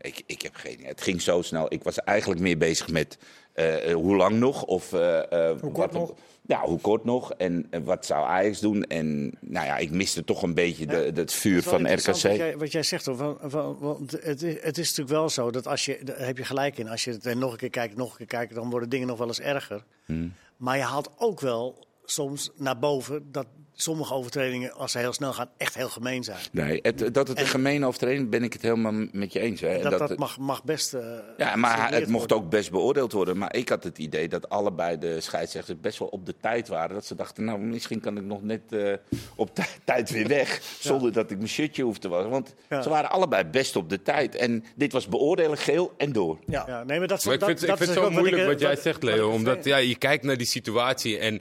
ik, 0.00 0.22
ik 0.26 0.42
heb 0.42 0.54
geen 0.54 0.72
idee. 0.72 0.86
Het 0.86 1.00
ging 1.02 1.22
zo 1.22 1.42
snel. 1.42 1.66
Ik 1.72 1.82
was 1.82 1.98
eigenlijk 1.98 2.40
meer 2.40 2.58
bezig 2.58 2.88
met 2.88 3.18
eh, 3.52 3.90
eh, 3.90 3.94
hoe 3.94 4.16
lang 4.16 4.38
nog. 4.38 4.64
Of, 4.64 4.92
eh, 4.92 5.50
eh, 5.50 5.60
kort 5.60 5.76
wat, 5.76 5.92
nog? 5.92 6.14
Ja, 6.46 6.60
hoe 6.60 6.80
kort 6.80 7.04
nog. 7.04 7.32
En 7.32 7.66
wat 7.84 8.06
zou 8.06 8.26
Ajax 8.26 8.60
doen. 8.60 8.82
En 8.82 9.32
nou 9.40 9.66
ja, 9.66 9.76
ik 9.76 9.90
miste 9.90 10.24
toch 10.24 10.42
een 10.42 10.54
beetje 10.54 10.86
de, 10.86 11.12
het 11.14 11.32
vuur 11.32 11.62
van 11.62 11.92
RKC. 11.92 12.06
Wat 12.06 12.20
jij, 12.20 12.56
wat 12.56 12.72
jij 12.72 12.82
zegt, 12.82 13.06
hoor, 13.06 13.16
van, 13.16 13.38
van, 13.42 13.76
want 13.78 14.10
het, 14.10 14.42
is, 14.42 14.54
het 14.62 14.78
is 14.78 14.88
natuurlijk 14.88 15.16
wel 15.16 15.28
zo 15.28 15.50
dat 15.50 15.66
als 15.66 15.84
je, 15.84 15.98
daar 16.04 16.26
heb 16.26 16.38
je 16.38 16.44
gelijk 16.44 16.78
in, 16.78 16.88
als 16.88 17.04
je 17.04 17.10
het 17.10 17.34
nog 17.34 17.52
een 17.52 17.58
keer 17.58 17.70
kijkt, 17.70 17.96
nog 17.96 18.10
een 18.10 18.16
keer 18.16 18.26
kijkt, 18.26 18.54
dan 18.54 18.70
worden 18.70 18.88
dingen 18.88 19.06
nog 19.06 19.18
wel 19.18 19.26
eens 19.26 19.40
erger. 19.40 19.84
Hmm. 20.04 20.32
Maar 20.56 20.76
je 20.76 20.82
haalt 20.82 21.10
ook 21.18 21.40
wel 21.40 21.86
soms 22.12 22.50
naar 22.56 22.78
boven 22.78 23.28
dat 23.32 23.46
sommige 23.74 24.14
overtredingen, 24.14 24.72
als 24.72 24.92
ze 24.92 24.98
heel 24.98 25.12
snel 25.12 25.32
gaan, 25.32 25.48
echt 25.56 25.74
heel 25.74 25.88
gemeen 25.88 26.24
zijn. 26.24 26.38
Nee, 26.52 26.78
het, 26.82 26.98
dat 26.98 27.28
het 27.28 27.38
een 27.38 27.44
En- 27.44 27.50
gemene 27.50 27.86
overtreding 27.86 28.30
ben 28.30 28.42
ik 28.42 28.52
het 28.52 28.62
helemaal 28.62 29.06
met 29.12 29.32
je 29.32 29.40
eens. 29.40 29.60
Hè. 29.60 29.78
Dat, 29.82 29.98
dat, 29.98 30.08
het- 30.08 30.18
mag, 30.18 30.38
mag 30.38 30.64
best. 30.64 30.94
eh, 30.94 31.04
Ja, 31.36 31.56
maar 31.56 31.90
het 31.92 32.08
mocht 32.08 32.10
worden. 32.30 32.36
ook 32.36 32.50
best 32.50 32.70
beoordeeld 32.70 33.12
worden. 33.12 33.38
Maar 33.38 33.54
ik 33.56 33.68
had 33.68 33.84
het 33.84 33.98
idee 33.98 34.28
dat 34.28 34.48
allebei 34.48 34.98
de 34.98 35.20
scheidsrechters 35.20 35.80
best 35.80 35.98
wel 35.98 36.08
op 36.08 36.26
de 36.26 36.34
tijd 36.40 36.68
waren. 36.68 36.94
Dat 36.94 37.04
ze 37.06 37.14
dachten, 37.14 37.44
nou, 37.44 37.58
misschien 37.58 38.00
kan 38.00 38.16
ik 38.16 38.22
nog 38.24 38.42
net 38.42 38.60
eh, 38.72 38.92
op 39.36 39.54
tij- 39.54 39.66
tijd 39.84 40.10
weer 40.10 40.28
weg. 40.28 40.60
Zonder 40.80 41.12
dat 41.12 41.30
ik 41.30 41.36
mijn 41.36 41.48
shirtje 41.48 41.82
hoef 41.82 41.98
te 41.98 42.08
wassen. 42.08 42.30
Want 42.30 42.54
Ja. 42.68 42.82
ze 42.82 42.88
waren 42.88 43.10
allebei 43.10 43.44
best 43.44 43.76
op 43.76 43.88
de 43.90 44.02
tijd. 44.02 44.34
En 44.34 44.64
dit 44.76 44.92
was 44.92 45.08
beoordelen 45.08 45.58
geel 45.58 45.92
en 45.96 46.12
door. 46.12 46.38
Ja. 46.46 46.64
Ja, 46.66 46.84
nee, 46.84 46.98
maar 46.98 47.08
dat, 47.08 47.24
Maar 47.24 47.34
ik 47.34 47.40
dat, 47.40 47.48
vind, 47.48 47.60
dat 47.60 47.68
ik 47.70 47.76
vind 47.76 47.88
is 47.90 47.94
het 47.94 47.96
zo 47.96 48.00
ook 48.08 48.12
wat 48.12 48.20
moeilijk 48.20 48.42
ik, 48.42 48.48
wat, 48.48 48.60
eh, 48.60 48.66
jij 48.66 48.76
zegt, 48.76 49.02
wat 49.02 49.12
Leo. 49.14 49.30
Omdat 49.30 49.64
ja, 49.64 49.76
je 49.76 49.96
kijkt 49.96 50.24
naar 50.24 50.36
die 50.36 50.46
situatie 50.46 51.18
en... 51.18 51.40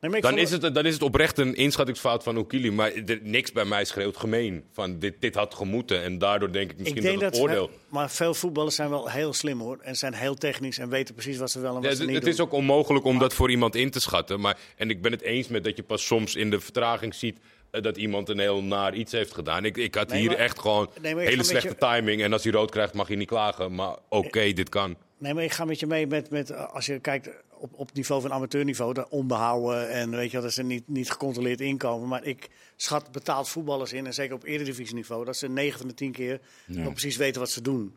Nee, 0.00 0.20
dan, 0.20 0.38
is 0.38 0.50
het, 0.50 0.74
dan 0.74 0.86
is 0.86 0.92
het 0.94 1.02
oprecht 1.02 1.38
een 1.38 1.54
inschattingsfout 1.54 2.22
van 2.22 2.38
Okili. 2.38 2.70
Maar 2.70 2.92
er, 2.92 3.18
niks 3.22 3.52
bij 3.52 3.64
mij 3.64 3.84
schreeuwt 3.84 4.16
gemeen. 4.16 4.64
Van 4.72 4.98
dit, 4.98 5.14
dit 5.20 5.34
had 5.34 5.54
gemoeten. 5.54 6.02
En 6.02 6.18
daardoor 6.18 6.52
denk 6.52 6.70
ik 6.70 6.78
misschien 6.78 6.96
Ik 6.96 7.02
denk 7.04 7.20
dat 7.20 7.32
dat, 7.32 7.40
het 7.40 7.50
oordeel... 7.50 7.70
maar 7.88 8.10
veel 8.10 8.34
voetballers 8.34 8.74
zijn 8.74 8.90
wel 8.90 9.10
heel 9.10 9.32
slim 9.32 9.60
hoor. 9.60 9.78
En 9.82 9.96
zijn 9.96 10.14
heel 10.14 10.34
technisch 10.34 10.78
en 10.78 10.88
weten 10.88 11.14
precies 11.14 11.36
wat 11.38 11.50
ze 11.50 11.60
wel 11.60 11.68
en 11.68 11.74
wat 11.74 11.84
Ja, 11.84 11.90
ze 11.90 11.96
het 11.96 12.06
niet 12.06 12.14
het 12.14 12.24
doen. 12.24 12.34
is 12.34 12.40
ook 12.40 12.52
onmogelijk 12.52 13.04
om 13.04 13.18
dat 13.18 13.34
voor 13.34 13.50
iemand 13.50 13.74
in 13.74 13.90
te 13.90 14.00
schatten. 14.00 14.40
Maar, 14.40 14.58
en 14.76 14.90
ik 14.90 15.02
ben 15.02 15.12
het 15.12 15.22
eens 15.22 15.48
met 15.48 15.64
dat 15.64 15.76
je 15.76 15.82
pas 15.82 16.06
soms 16.06 16.34
in 16.36 16.50
de 16.50 16.60
vertraging 16.60 17.14
ziet 17.14 17.38
eh, 17.70 17.82
dat 17.82 17.96
iemand 17.96 18.28
een 18.28 18.38
heel 18.38 18.62
naar 18.62 18.94
iets 18.94 19.12
heeft 19.12 19.34
gedaan. 19.34 19.64
Ik, 19.64 19.76
ik 19.76 19.94
had 19.94 20.08
Nee, 20.08 20.20
hier 20.20 20.30
maar- 20.30 20.38
echt 20.38 20.58
gewoon 20.60 20.90
Nee, 21.00 21.18
hele 21.18 21.42
slechte 21.44 21.68
je- 21.68 21.74
timing. 21.76 22.22
En 22.22 22.32
als 22.32 22.42
hij 22.44 22.52
rood 22.52 22.70
krijgt, 22.70 22.94
mag 22.94 23.06
hij 23.08 23.16
niet 23.16 23.28
klagen. 23.28 23.74
Maar 23.74 23.96
oké, 24.08 24.52
dit 24.52 24.68
kan. 24.68 24.96
Nee, 25.18 25.34
maar 25.34 25.44
ik 25.44 25.52
ga 25.52 25.64
met 25.64 25.80
je 25.80 25.86
mee 25.86 26.06
met, 26.06 26.30
met 26.30 26.50
eh, 26.50 26.74
als 26.74 26.86
je 26.86 26.98
kijkt 27.00 27.28
op, 27.58 27.70
op 27.74 27.92
niveau 27.92 28.20
van 28.22 28.32
amateurniveau, 28.32 28.92
dat 28.94 29.08
onbehouden 29.08 29.90
en 29.90 30.10
weet 30.10 30.30
je 30.30 30.40
dat 30.40 30.52
ze 30.52 30.62
niet, 30.62 30.88
niet 30.88 31.10
gecontroleerd 31.10 31.60
inkomen. 31.60 32.08
Maar 32.08 32.24
ik 32.24 32.48
schat 32.76 33.12
betaald 33.12 33.48
voetballers 33.48 33.92
in, 33.92 34.06
en 34.06 34.14
zeker 34.14 34.34
op 34.34 34.44
eredivisieniveau, 34.44 35.24
dat 35.24 35.36
ze 35.36 35.48
9 35.48 35.78
van 35.78 35.88
de 35.88 35.94
10 35.94 36.12
keer 36.12 36.40
wel 36.66 36.90
precies 36.90 37.16
weten 37.16 37.40
wat 37.40 37.50
ze 37.50 37.62
doen. 37.62 37.94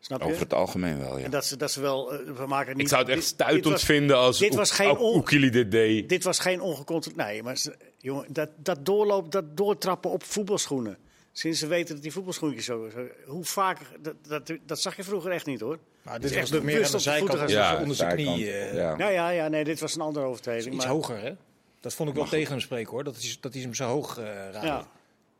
Snap 0.00 0.20
je? 0.20 0.26
Over 0.26 0.40
het 0.40 0.54
algemeen 0.54 0.98
wel, 0.98 1.18
ja. 1.18 1.24
En 1.24 1.30
dat 1.30 1.44
ze, 1.44 1.56
dat 1.56 1.70
ze 1.70 1.80
wel, 1.80 2.12
eh, 2.12 2.18
we 2.36 2.46
maken 2.46 2.72
niet... 2.72 2.82
Ik 2.82 2.88
zou 2.88 3.02
het 3.02 3.10
echt 3.10 3.24
stuitend 3.24 3.80
vinden 3.80 4.16
als 4.16 4.38
dit 4.38 4.54
was 4.54 4.70
geen 4.70 5.00
Oekili 5.00 5.50
dit 5.50 5.70
deed. 5.70 6.08
Dit 6.08 6.24
was 6.24 6.38
geen 6.38 6.60
ongecontroleerd... 6.60 7.26
Nee, 7.28 7.42
maar 7.42 7.56
ze- 7.56 7.76
jongen, 7.98 8.26
dat, 8.32 8.48
dat 8.56 8.86
doorloop, 8.86 9.32
dat 9.32 9.56
doortrappen 9.56 10.10
op 10.10 10.22
voetbalschoenen. 10.22 10.98
Sinds 11.38 11.58
ze 11.58 11.66
weten 11.66 11.94
dat 11.94 12.02
die 12.02 12.12
voetbalschoentjes 12.12 12.64
zo... 12.64 12.88
zo 12.92 13.06
hoe 13.26 13.44
vaak... 13.44 13.78
Dat, 14.00 14.14
dat, 14.28 14.52
dat 14.66 14.80
zag 14.80 14.96
je 14.96 15.04
vroeger 15.04 15.30
echt 15.30 15.46
niet, 15.46 15.60
hoor. 15.60 15.78
Maar 16.02 16.20
dit 16.20 16.32
echt 16.32 16.50
was 16.50 16.60
meer 16.60 16.84
aan 16.84 16.90
de 16.90 16.98
zijkant 16.98 17.50
ja, 17.50 17.80
onder 17.80 17.96
zijn 17.96 18.14
knie. 18.14 18.50
eh, 18.52 18.74
ja. 18.74 18.94
Ja, 18.98 19.08
ja, 19.08 19.28
ja, 19.28 19.48
nee, 19.48 19.64
dit 19.64 19.80
was 19.80 19.94
een 19.94 20.00
andere 20.00 20.24
overtreding. 20.26 20.74
Iets 20.74 20.84
maar, 20.84 20.94
hoger, 20.94 21.18
hè? 21.20 21.32
Dat 21.80 21.94
vond 21.94 22.08
ik 22.08 22.14
wel 22.14 22.24
tegen 22.24 22.50
hem 22.50 22.60
spreken, 22.60 22.90
hoor. 22.92 23.04
Dat 23.04 23.16
hij, 23.20 23.36
dat 23.40 23.52
hij 23.52 23.62
hem 23.62 23.74
zo 23.74 23.84
hoog 23.86 24.18
eh 24.18 24.24
raakte. 24.24 24.66
Ja. 24.66 24.88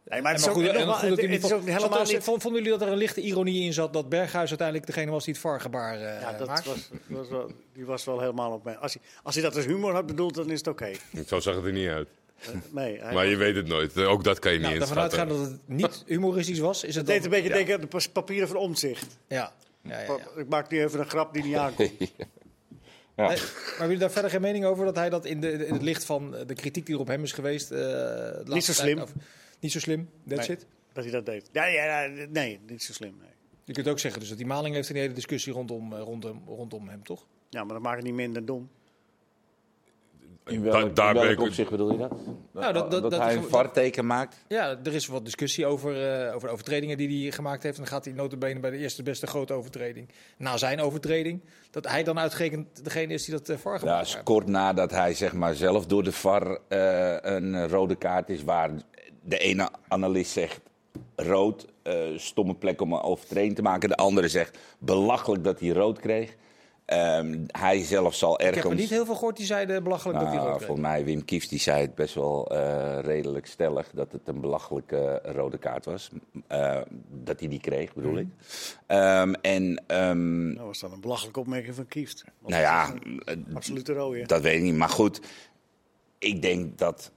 Nee, 0.09 0.23
maar 0.23 0.31
het 0.31 0.41
is 0.41 0.47
maar 0.47 0.55
goed, 0.55 0.65
helemaal- 0.65 0.85
goed 0.99 1.09
dat 1.09 1.19
hij 1.19 1.27
het 1.27 1.35
is 1.35 1.43
niet- 1.43 1.53
ook 1.53 1.61
helemaal 1.67 2.07
zat 2.07 2.13
niet... 2.13 2.25
Vonden 2.25 2.53
jullie 2.53 2.71
dat 2.71 2.83
er 2.83 2.89
een 2.89 2.97
lichte 2.99 3.21
ironie 3.21 3.63
in 3.65 3.73
zat 3.73 3.93
dat 3.93 4.09
Berghuis 4.09 4.49
uiteindelijk 4.49 4.87
degene 4.87 5.11
was 5.11 5.25
die 5.25 5.33
het 5.33 5.43
VAR-gebaar 5.43 5.95
eh 6.01 6.21
Ja, 6.21 6.33
dat 6.33 6.47
maakte? 6.49 6.69
was, 6.69 6.89
was 7.07 7.29
wel, 7.29 7.51
die 7.73 7.85
was 7.85 8.05
wel 8.05 8.21
helemaal 8.21 8.53
op 8.53 8.65
mij. 8.65 8.77
Als 8.77 8.93
hij, 8.95 9.03
als 9.23 9.35
hij 9.35 9.45
dat 9.45 9.57
als 9.57 9.65
humor 9.65 9.93
had 9.95 10.07
bedoeld, 10.07 10.35
dan 10.35 10.51
is 10.51 10.59
het 10.59 10.67
oké. 10.69 10.91
Zo 11.27 11.41
zag 11.41 11.55
het 11.55 11.65
er 11.65 11.73
niet 11.73 11.89
uit. 11.89 12.09
Eh, 12.41 12.49
nee, 12.73 13.01
Maar 13.13 13.27
je 13.27 13.37
weet 13.37 13.55
het 13.57 13.67
nooit. 13.67 13.97
Ook 13.99 14.25
dat 14.25 14.39
kan 14.39 14.53
je 14.53 14.59
Nou, 14.59 14.73
niet 14.73 14.81
inschatten. 14.83 15.21
uitgaan 15.21 15.29
dat 15.29 15.51
het 15.51 15.61
niet 15.69 16.03
humoristisch 16.17 16.59
was, 16.59 16.85
is 16.85 16.95
het 16.95 17.07
deed 17.07 17.15
dan... 17.17 17.25
een 17.25 17.31
beetje 17.31 17.55
denken 17.55 17.75
aan 17.75 17.89
de 17.91 18.09
papieren 18.13 18.49
van 18.49 18.57
omzicht. 18.57 19.19
Ja. 19.29 19.53
Ja, 19.83 20.01
ja, 20.01 20.07
ja. 20.35 20.41
Ik 20.41 20.49
maak 20.49 20.71
nu 20.71 20.81
even 20.83 21.01
een 21.01 21.09
grap 21.09 21.33
die 21.35 21.43
niet 21.45 21.57
aankomt. 21.57 21.93
Ja. 23.17 23.27
Nee, 23.29 23.37
maar 23.37 23.47
hebben 23.69 23.81
jullie 23.87 23.99
daar 23.99 24.11
verder 24.11 24.31
geen 24.31 24.41
mening 24.41 24.65
over? 24.65 24.85
Dat 24.85 24.97
hij 24.97 25.11
dat 25.11 25.25
in, 25.25 25.41
de, 25.41 25.67
in 25.67 25.73
het 25.73 25.83
licht 25.83 26.05
van 26.05 26.31
de 26.47 26.55
kritiek 26.55 26.87
die 26.87 26.95
er 26.95 27.01
op 27.01 27.07
hem 27.07 27.23
is 27.23 27.33
geweest... 27.33 27.71
eh, 27.71 27.79
Niet 28.45 28.65
zo 28.65 28.73
tijd 28.73 28.77
slim. 28.77 29.05
niet 29.61 29.73
zo 29.73 29.79
slim, 29.79 30.09
that's 30.29 30.49
Nee. 30.49 30.57
it. 30.57 30.67
dat 30.93 31.05
hij 31.05 31.13
dat 31.13 31.27
deed. 31.27 31.49
Ja, 31.53 31.67
ja, 31.67 32.03
ja, 32.03 32.27
nee, 32.31 32.61
niet 32.69 32.83
zo 32.83 32.93
slim. 32.93 33.17
Nee. 33.21 33.29
Je 33.65 33.73
kunt 33.73 33.89
ook 33.89 33.99
zeggen 33.99 34.21
dus 34.21 34.29
dat 34.29 34.39
die 34.39 34.47
Maling 34.47 34.75
heeft 34.75 34.89
een 34.89 34.97
hele 34.97 35.13
discussie 35.13 35.53
rondom, 35.53 35.93
eh, 35.93 36.01
rondom, 36.01 36.43
rondom 36.47 36.89
hem, 36.89 37.03
toch? 37.05 37.27
Ja, 37.51 37.65
maar 37.65 37.75
dat 37.75 37.83
maakt 37.83 37.97
het 37.97 38.05
niet 38.05 38.15
minder 38.15 38.45
dom. 38.45 38.71
In 40.47 40.63
Da- 40.63 40.71
welk, 40.71 40.97
daar 40.97 41.17
in 41.17 41.21
welk 41.23 41.41
opzicht 41.41 41.71
bedoel 41.71 41.93
je 41.93 41.99
dat? 41.99 42.13
Nou, 42.53 42.73
dat- 42.73 42.91
dat- 42.91 43.03
dat- 43.11 43.21
hij 43.21 43.37
een 43.37 43.43
varteken 43.43 44.07
maakt? 44.07 44.37
Ja, 44.49 44.79
er 44.85 44.95
is 44.95 45.07
wat 45.07 45.25
discussie 45.25 45.67
over, 45.67 46.11
eh, 46.27 46.35
over 46.35 46.49
de 46.49 46.53
overtredingen 46.53 46.97
die 46.97 47.23
hij 47.23 47.33
gemaakt 47.33 47.63
heeft. 47.63 47.77
En 47.77 47.83
dan 47.83 47.93
gaat 47.93 48.05
hij 48.05 48.15
notabene 48.15 48.61
bij 48.61 48.71
de 48.71 48.77
eerste 48.77 49.03
beste 49.03 49.27
grote 49.27 49.53
overtreding. 49.53 50.09
Na 50.39 50.57
zijn 50.57 50.81
overtreding, 50.81 51.41
dat 51.71 51.89
hij 51.89 52.03
dan 52.03 52.19
uitgerekend 52.19 52.85
degene 52.85 53.13
is 53.13 53.25
die 53.25 53.35
dat 53.35 53.49
uh, 53.49 53.57
VAR 53.57 53.73
Ja, 53.73 53.79
gemaakt 53.79 54.07
is 54.07 54.13
heeft. 54.13 54.25
kort 54.25 54.47
nadat 54.47 54.91
hij 54.91 55.15
zeg 55.15 55.33
maar, 55.33 55.55
zelf 55.55 55.87
door 55.87 56.03
de 56.03 56.13
VAR 56.13 56.59
eh, 56.69 57.17
een 57.21 57.69
rode 57.69 57.97
kaart 57.97 58.29
is... 58.31 58.45
waar 58.45 58.71
de 59.23 59.39
ene 59.39 59.69
analist 59.89 60.31
zegt 60.31 60.61
rood, 61.17 61.67
eh, 61.83 61.95
stomme 62.17 62.55
plek 62.55 62.81
om 62.81 62.93
een 62.93 63.01
overtreding 63.03 63.55
te 63.55 63.63
maken. 63.63 63.89
De 63.89 63.97
andere 63.97 64.29
zegt 64.29 64.59
belachelijk 64.79 65.45
dat 65.45 65.61
hij 65.61 65.69
rood 65.69 65.99
kreeg. 66.01 66.35
Ehm, 66.87 67.45
hij 67.47 67.83
zelf 67.85 68.15
zal 68.15 68.35
Ik 68.35 68.41
heb 68.45 68.55
ergens... 68.55 68.73
er 68.73 68.79
niet 68.81 68.91
heel 68.91 69.05
veel 69.05 69.15
gehoord 69.15 69.37
die 69.37 69.47
zeiden 69.47 69.83
belachelijk 69.83 70.19
dat 70.19 70.27
hij 70.29 70.37
Nou, 70.37 70.47
rood 70.49 70.57
kreeg. 70.57 70.67
volgens 70.69 70.89
mij, 70.89 71.05
Wim 71.05 71.25
Kieft 71.25 71.49
die 71.51 71.59
zei 71.59 71.81
het 71.81 71.95
best 71.95 72.15
wel 72.15 72.47
eh, 72.51 72.99
redelijk 73.01 73.47
stellig 73.47 73.91
dat 73.95 74.13
het 74.13 74.29
een 74.29 74.41
belachelijke 74.41 75.21
rode 75.25 75.59
kaart 75.59 75.85
was. 75.85 76.11
Eh, 76.47 76.81
dat 77.11 77.41
hij 77.41 77.49
die 77.49 77.61
kreeg, 77.61 77.95
bedoel 77.95 78.11
Mhm. 78.13 78.21
ik. 78.21 78.27
Ehm, 78.87 79.33
en, 79.43 79.83
ehm, 79.87 80.55
Dat 80.55 80.65
was 80.67 80.79
dan 80.81 80.93
een 80.93 81.01
belachelijke 81.01 81.41
opmerking 81.41 81.75
van 81.75 81.87
Kieft. 81.89 82.25
Want 82.41 82.55
nou 82.55 82.63
ja, 82.63 82.95
dat 83.25 83.37
Absolute 83.55 83.93
rode. 83.93 84.27
dat 84.27 84.41
weet 84.43 84.57
ik 84.57 84.63
niet. 84.63 84.75
Maar 84.77 84.89
goed, 84.89 85.21
ik 86.19 86.43
denk 86.43 86.79
dat. 86.79 87.13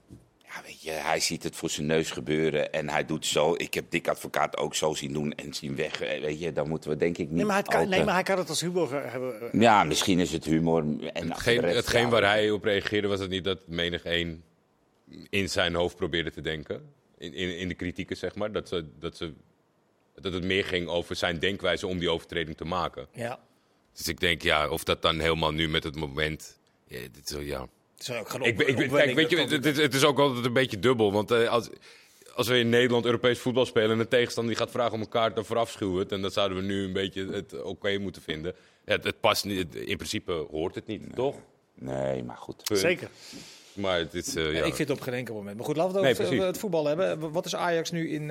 Ja, 0.54 0.62
weet 0.66 0.82
je, 0.82 0.90
hij 0.90 1.20
ziet 1.20 1.42
het 1.42 1.56
voor 1.56 1.70
zijn 1.70 1.86
neus 1.86 2.10
gebeuren 2.10 2.72
en 2.72 2.88
hij 2.88 3.04
doet 3.04 3.26
zo. 3.26 3.54
Ik 3.56 3.74
heb 3.74 3.90
Dick 3.90 4.08
Advocaat 4.08 4.56
ook 4.56 4.74
zo 4.74 4.94
zien 4.94 5.12
doen 5.12 5.32
en 5.34 5.54
zien 5.54 5.76
weg. 5.76 6.00
Eh, 6.00 6.20
Weet 6.20 6.40
je, 6.40 6.52
dan 6.52 6.68
moeten 6.68 6.90
we 6.90 6.96
denk 6.96 7.18
ik 7.18 7.26
niet. 7.28 7.36
Nee, 7.36 7.44
maar, 7.44 7.56
het 7.56 7.68
kan, 7.68 7.88
nee, 7.88 8.04
maar 8.04 8.14
hij 8.14 8.22
kan 8.22 8.38
het 8.38 8.48
als 8.48 8.60
humor 8.60 8.86
ge- 8.88 8.94
hebben. 8.94 9.52
eh, 9.52 9.60
Ja, 9.60 9.84
misschien 9.84 10.18
is 10.18 10.32
het 10.32 10.44
humor. 10.44 10.80
En 11.12 11.28
Hetgeen, 11.28 11.60
rest, 11.60 11.76
hetgeen 11.76 12.02
ja, 12.02 12.08
waar 12.08 12.22
hij 12.22 12.50
op 12.50 12.64
reageerde 12.64 13.08
was 13.08 13.20
het 13.20 13.30
niet 13.30 13.44
dat 13.44 13.66
menig 13.66 14.02
één 14.04 14.42
in 15.30 15.48
zijn 15.48 15.74
hoofd 15.74 15.96
probeerde 15.96 16.30
te 16.30 16.40
denken. 16.40 16.92
In, 17.18 17.34
in, 17.34 17.58
in 17.58 17.68
de 17.68 17.74
kritieken, 17.74 18.16
zeg 18.16 18.34
maar. 18.34 18.52
Dat, 18.52 18.68
ze, 18.68 18.84
dat, 18.98 19.16
ze, 19.16 19.32
dat 20.14 20.32
het 20.32 20.44
meer 20.44 20.64
ging 20.64 20.88
over 20.88 21.16
zijn 21.16 21.38
denkwijze 21.38 21.86
om 21.86 21.98
die 21.98 22.10
overtreding 22.10 22.56
te 22.56 22.64
maken. 22.64 23.06
Ja, 23.12 23.38
Dus 23.92 24.08
ik 24.08 24.20
denk, 24.20 24.42
ja, 24.42 24.68
of 24.68 24.84
dat 24.84 25.02
dan 25.02 25.18
helemaal 25.18 25.52
nu 25.52 25.68
met 25.68 25.84
het 25.84 25.96
moment... 25.96 26.58
Ja, 26.86 26.98
dit 27.12 27.30
is, 27.30 27.46
ja. 27.46 27.68
Het 28.06 28.08
is 28.08 28.20
ook 28.20 28.28
geen 28.28 28.42
Ik, 28.42 28.60
ik, 28.60 28.76
kijk, 28.90 29.14
weet 29.14 29.30
je, 29.30 29.36
het, 29.38 29.66
is, 29.66 29.76
het 29.76 29.94
is 29.94 30.04
ook 30.04 30.18
altijd 30.18 30.44
een 30.44 30.52
beetje 30.52 30.78
dubbel. 30.78 31.12
Want 31.12 31.30
eh, 31.30 31.48
als, 31.48 31.68
als 32.34 32.48
we 32.48 32.58
in 32.58 32.68
Nederland 32.68 33.04
Europees 33.04 33.38
voetbal 33.38 33.66
spelen... 33.66 33.90
en 33.90 33.98
een 33.98 34.08
tegenstander 34.08 34.54
die 34.54 34.62
gaat 34.62 34.72
vragen 34.72 34.92
om 34.92 35.00
een 35.00 35.08
kaart, 35.08 35.34
dan 35.34 35.44
verafschuwen 35.44 35.94
we 35.94 36.00
het. 36.00 36.12
En 36.12 36.22
dat 36.22 36.32
zouden 36.32 36.58
we 36.58 36.64
nu 36.64 36.84
een 36.84 36.92
beetje 36.92 37.26
het 37.32 37.62
oké 37.62 37.98
moeten 37.98 38.22
vinden. 38.22 38.54
Ja, 38.84 38.92
het, 38.92 39.04
het 39.04 39.20
past 39.20 39.44
niet, 39.44 39.58
het- 39.58 39.74
in 39.74 39.96
principe 39.96 40.46
hoort 40.50 40.74
het 40.74 40.86
niet, 40.86 41.02
toch? 41.14 41.36
Nee, 41.74 42.22
maar 42.24 42.36
goed. 42.36 42.62
Punt. 42.64 42.78
Zeker. 42.80 43.08
Maar 43.72 43.98
het 43.98 44.14
is, 44.14 44.34
eh, 44.34 44.44
Ja, 44.44 44.50
ja. 44.50 44.64
Ik 44.64 44.74
vind 44.74 44.88
het 44.88 44.98
op 44.98 45.00
geen 45.04 45.14
enkel 45.14 45.34
moment. 45.34 45.56
Maar 45.56 45.64
goed, 45.64 45.76
laten 45.76 45.92
we 46.00 46.06
het 46.06 46.18
Nee, 46.18 46.28
over, 46.28 46.46
het 46.46 46.58
voetbal 46.58 46.86
hebben. 46.86 47.32
Wat 47.32 47.46
is 47.46 47.54
Ajax 47.54 47.90
nu 47.90 48.10
in... 48.10 48.30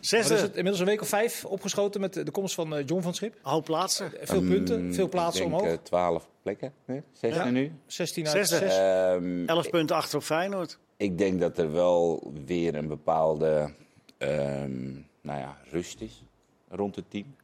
eh, 0.00 0.10
wat 0.12 0.20
is 0.20 0.26
Zesde, 0.28 0.34
het, 0.34 0.48
inmiddels 0.56 0.80
een 0.80 0.86
week 0.86 1.00
of 1.00 1.08
vijf 1.08 1.44
opgeschoten 1.44 2.00
met 2.00 2.14
de 2.14 2.30
komst 2.30 2.54
van 2.54 2.76
eh, 2.76 2.86
John 2.86 3.02
van 3.02 3.14
Schip. 3.14 3.34
hoop 3.42 3.64
plaatsen. 3.64 4.10
Veel 4.22 4.42
punten, 4.42 4.84
Mm, 4.84 4.94
veel 4.94 5.08
plaatsen 5.08 5.44
ik 5.44 5.50
denk, 5.50 5.62
omhoog. 5.62 5.76
eh, 5.78 5.82
12 5.82 6.28
plekken, 6.42 6.72
nee? 6.84 7.02
16 7.12 7.44
Ja. 7.44 7.50
nu. 7.50 7.72
16 7.86 8.28
uit 8.28 8.36
Zesde. 8.48 8.56
6. 8.56 8.76
Ehm, 8.76 9.44
11 9.46 9.70
punten 9.70 9.96
achter 9.96 10.18
op 10.18 10.24
Feyenoord. 10.24 10.78
Ik 10.96 11.18
denk 11.18 11.40
dat 11.40 11.58
er 11.58 11.72
wel 11.72 12.32
weer 12.46 12.74
een 12.74 12.88
bepaalde 12.88 13.72
ehm, 14.18 14.92
nou 15.20 15.38
ja, 15.40 15.58
rust 15.70 16.00
is 16.00 16.22
rond 16.68 16.96
het 16.96 17.10
team. 17.10 17.34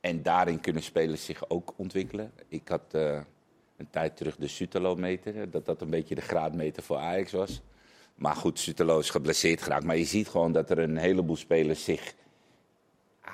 En 0.00 0.22
daarin 0.22 0.60
kunnen 0.60 0.82
spelers 0.82 1.24
zich 1.24 1.48
ook 1.50 1.72
ontwikkelen. 1.76 2.32
Ik 2.48 2.68
had 2.68 2.82
eh, 2.90 3.20
een 3.76 3.90
tijd 3.90 4.16
terug 4.16 4.36
de 4.36 4.48
Sutalo-meter, 4.48 5.50
dat 5.50 5.66
dat 5.66 5.80
een 5.80 5.90
beetje 5.90 6.14
de 6.14 6.20
graadmeter 6.20 6.82
voor 6.82 6.96
Ajax 6.96 7.32
was. 7.32 7.60
Maar 8.20 8.36
goed, 8.36 8.58
Sutalo 8.58 8.98
is 8.98 9.10
geblesseerd 9.10 9.62
geraakt. 9.62 9.84
Maar 9.84 9.96
je 9.96 10.04
ziet 10.04 10.28
gewoon 10.28 10.52
dat 10.52 10.70
er 10.70 10.78
een 10.78 10.96
heleboel 10.96 11.36
spelers 11.36 11.84
zich... 11.84 12.14
Ah, 13.20 13.32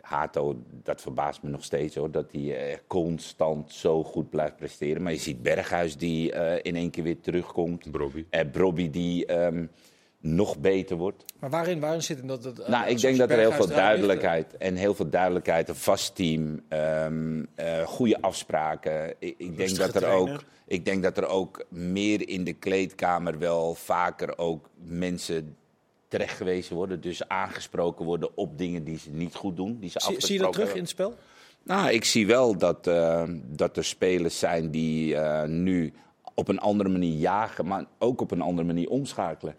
Hato, 0.00 0.62
dat 0.82 1.00
verbaast 1.00 1.42
me 1.42 1.50
nog 1.50 1.64
steeds 1.64 1.94
hoor, 1.94 2.10
dat 2.10 2.32
hij 2.32 2.70
eh, 2.70 2.78
constant 2.86 3.72
zo 3.72 4.04
goed 4.04 4.30
blijft 4.30 4.56
presteren. 4.56 5.02
Maar 5.02 5.12
je 5.12 5.18
ziet 5.18 5.42
Berghuis 5.42 5.96
die 5.96 6.32
eh, 6.32 6.58
in 6.62 6.76
één 6.76 6.90
keer 6.90 7.04
weer 7.04 7.20
terugkomt. 7.20 7.90
Brobby. 7.90 8.24
En 8.30 8.50
Brobby 8.50 8.90
die 8.90 9.26
ehm, 9.26 9.66
nog 10.24 10.58
beter 10.58 10.96
wordt. 10.96 11.24
Maar 11.38 11.50
waarin, 11.50 11.80
waarin 11.80 12.02
zit 12.02 12.18
hem 12.18 12.26
dat? 12.26 12.42
dat 12.42 12.68
nou, 12.68 12.88
ik 12.88 13.00
denk 13.00 13.18
dat 13.18 13.30
er 13.30 13.38
heel 13.38 13.52
veel 13.52 13.66
ligt, 13.66 13.78
duidelijkheid 13.78 14.56
en 14.56 14.74
heel 14.74 14.94
veel 14.94 15.08
duidelijkheid, 15.08 15.68
een 15.68 15.74
vast 15.74 16.14
team, 16.14 16.60
ehm, 16.68 17.44
eh, 17.54 17.86
goede 17.86 18.20
afspraken. 18.20 19.14
Ik, 19.18 19.34
ik, 19.38 19.56
denk 19.56 19.76
dat 19.76 19.94
er 19.94 20.06
ook, 20.06 20.44
ik 20.66 20.84
denk 20.84 21.02
dat 21.02 21.16
er 21.16 21.26
ook 21.26 21.64
meer 21.68 22.28
in 22.28 22.44
de 22.44 22.52
kleedkamer 22.52 23.38
wel 23.38 23.74
vaker 23.74 24.38
ook 24.38 24.70
mensen 24.74 25.56
terecht 26.08 26.36
gewezen 26.36 26.76
worden. 26.76 27.00
Dus 27.00 27.28
aangesproken 27.28 28.04
worden 28.04 28.36
op 28.36 28.58
dingen 28.58 28.84
die 28.84 28.98
ze 28.98 29.10
niet 29.10 29.34
goed 29.34 29.56
doen. 29.56 29.78
Die 29.80 29.90
ze 29.90 30.00
Zie, 30.00 30.20
zie 30.20 30.34
je 30.34 30.40
dat 30.40 30.52
terug 30.52 30.74
in 30.74 30.80
het 30.80 30.88
spel? 30.88 31.14
nou, 31.62 31.90
ik 31.90 32.04
zie 32.04 32.26
wel 32.26 32.56
dat, 32.56 32.86
eh, 32.86 33.22
dat 33.46 33.76
er 33.76 33.84
spelers 33.84 34.38
zijn 34.38 34.70
die 34.70 35.16
eh, 35.16 35.48
nu 35.48 35.92
op 36.34 36.48
een 36.48 36.58
andere 36.58 36.88
manier 36.88 37.18
jagen, 37.18 37.66
maar 37.66 37.84
ook 37.98 38.20
op 38.20 38.30
een 38.30 38.40
andere 38.40 38.66
manier 38.66 38.88
omschakelen. 38.88 39.54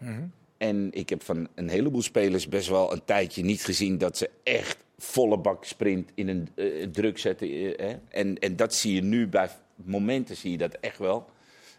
En 0.57 0.89
ik 0.93 1.09
heb 1.09 1.23
van 1.23 1.47
een 1.55 1.69
heleboel 1.69 2.01
spelers 2.01 2.47
best 2.47 2.67
wel 2.69 2.91
een 2.93 3.05
tijdje 3.05 3.43
niet 3.43 3.63
gezien 3.63 3.97
dat 3.97 4.17
ze 4.17 4.29
echt 4.43 4.77
volle 4.97 5.37
bak 5.37 5.65
sprint 5.65 6.11
in 6.15 6.27
een 6.27 6.49
eh, 6.55 6.87
druk 6.87 7.17
zetten. 7.17 7.47
eh, 7.47 7.87
hè? 7.87 7.95
En, 8.09 8.39
en 8.39 8.55
dat 8.55 8.73
zie 8.73 8.93
je 8.95 9.01
nu 9.01 9.27
bij 9.27 9.49
momenten 9.75 10.35
zie 10.35 10.51
je 10.51 10.57
dat 10.57 10.77
echt 10.81 10.97
wel. 10.97 11.29